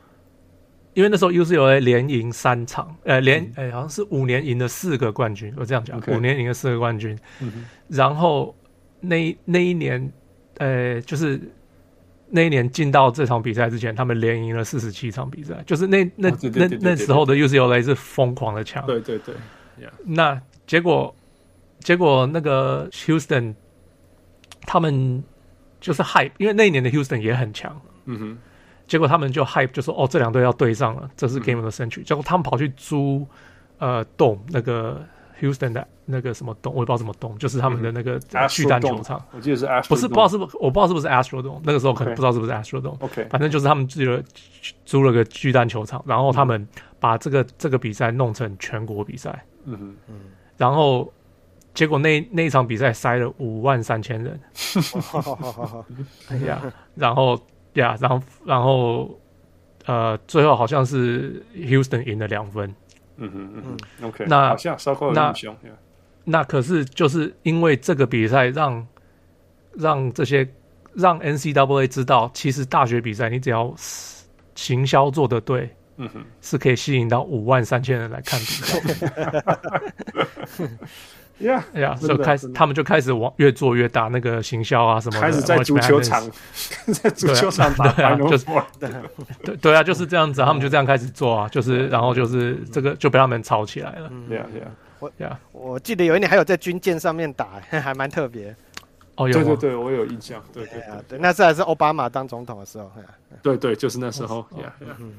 [0.94, 5.52] 因为那时候 UCLA 连赢三场，呃，连哎、欸、好像是五年赢了四个冠军。
[5.56, 7.18] 我这样讲.五年赢了四个冠军。
[7.40, 7.66] 嗯。
[7.88, 8.54] 然后
[9.00, 10.12] 那那一年，
[10.58, 11.40] 呃，就是。
[12.30, 18.84] 那一年进到这场比赛之前，他们连赢了四十七场比赛，就是那那那那时候的 UCLA 是疯狂的强。
[18.86, 19.34] 对对对，
[19.78, 21.14] 对，那结果
[21.78, 23.54] 结果那个 Houston
[24.62, 25.22] 他们
[25.80, 27.80] 就是 hype，因为那一年的 Houston 也很强。
[28.06, 28.38] 嗯哼。
[28.86, 32.02] 结果他们就 hype 就说哦，这两队要对上了，这是 Game of the Century。
[32.02, 33.26] 嗯、结果他们跑去租
[33.78, 35.04] 呃 Dome 那个。
[35.40, 39.22] Houston 的那个什么洞，我也不知道什么洞，就是他们的那个巨蛋球场。
[39.32, 41.60] 我记得是 Astro，不是不知道是不是，我不知道是不是 Astro 洞。
[41.64, 42.96] 那个时候可能不知道是不是 Astro 洞。
[43.00, 44.22] OK，反正就是他们租了
[44.86, 46.66] 租了个巨蛋球场，然后他们
[47.00, 49.44] 把这个这个比赛弄成全国比赛。
[49.64, 50.14] 嗯哼嗯。
[50.56, 51.12] 然后
[51.74, 54.40] 结果那那一场比赛塞了五万三千人。
[56.28, 56.62] 哎呀，
[56.94, 57.38] 然后
[57.74, 59.20] 呀，然后然后
[59.86, 62.74] 呃，最后好像是 Houston 赢了两分。
[63.16, 65.56] 嗯哼嗯哼，OK，那好像稍微有点凶。
[66.24, 68.84] 那可是就是因为这个比赛让
[69.74, 70.48] 让这些
[70.94, 73.72] 让 NCAA 知道，其实大学比赛你只要
[74.54, 78.80] 行销做的对，嗯哼，是可以吸引到五万三千人来看比赛。
[81.38, 86.22] 呀呀， 所以开始他们就开始往越做越大，那个行销啊什么的，开始在足球场，
[86.92, 88.46] 在足球场打，对啊，就是
[89.42, 94.10] 对对啊，就是这样子，他们就这样开始做啊， 就是然后就是这个就被他们炒起来了。
[94.28, 98.54] 对啊对啊，我我记得有一年还有在军舰上面打，还蛮特别。
[99.16, 100.42] 哦，有对对对，我有印象。
[100.52, 102.90] 对对对，那次还是奥巴马当总统的时候。
[103.42, 104.44] 对对，就是那时候。
[104.56, 104.64] 嗯
[104.98, 105.12] 嗯，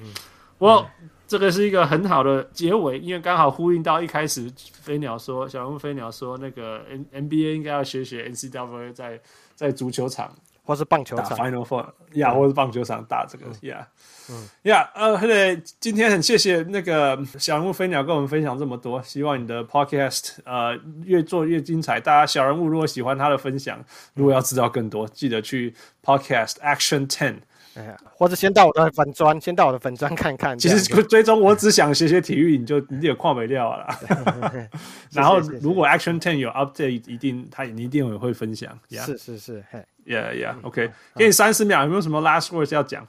[0.57, 0.85] 我。
[1.27, 9.19] 这个是一个很好的结尾，因为刚好呼应到一开始飞鸟说，小人物飞鸟说，那个 N N B A 应该要学学 N C W A 在
[9.55, 13.87] 在足球场或是棒球场 Final Four 呀，或是棒球场打这个呀，
[14.29, 21.99] 嗯呀，呃，对，今天很谢谢那个小人物飞鸟跟我们分享这么多，希望你的 Podcast 呃越做越精彩。
[21.99, 23.83] 大家小人物如果喜欢他的分享，
[24.13, 25.73] 如果要知道更多，记得去
[26.03, 27.37] Podcast Action Ten。
[27.75, 30.57] 哎呀，或者先到我的粉砖，先到我的粉砖看看。
[30.57, 33.87] 其实追踪我只想学学体育，你就你有跨没掉了。
[35.11, 38.77] 然后如果 Action Ten 有 update，一定他你一定也会分享。
[38.89, 43.05] 是是是，嘿，Yeah Yeah，OK，给你三十秒，有没有什么 last words 要讲？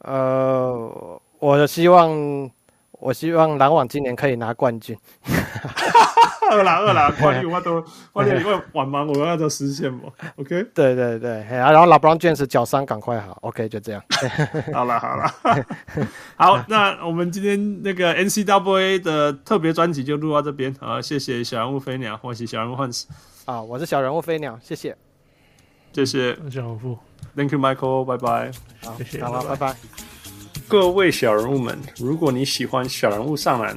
[0.00, 2.50] 呃，我希望
[2.92, 4.96] 我希望篮网今年可以拿冠军。
[6.50, 10.02] 二啦饿啦， 关于我都，关于因为晚忙，我要都实现嘛。
[10.36, 13.36] OK，对对对，然后 LeBron James 脚伤赶快好。
[13.42, 14.02] OK，就这样。
[14.72, 15.34] 好了好了，
[16.36, 20.74] 好，那我们今天那个 NCAA 的特别专辑就录到这边。
[20.80, 23.06] 啊，谢谢小人物飞鸟，或是小人物幻死。
[23.44, 24.96] 啊，我是小人物飞鸟，谢谢，
[25.92, 26.98] 谢谢小人物
[27.36, 28.50] ，Thank you Michael，拜拜。
[28.82, 29.76] 好，谢谢，好了，拜拜。
[30.66, 33.76] 各位小人物们，如果你喜欢小人物上篮。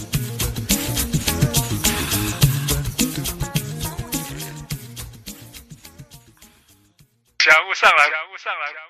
[7.41, 8.80] 小雾上来小雾上来。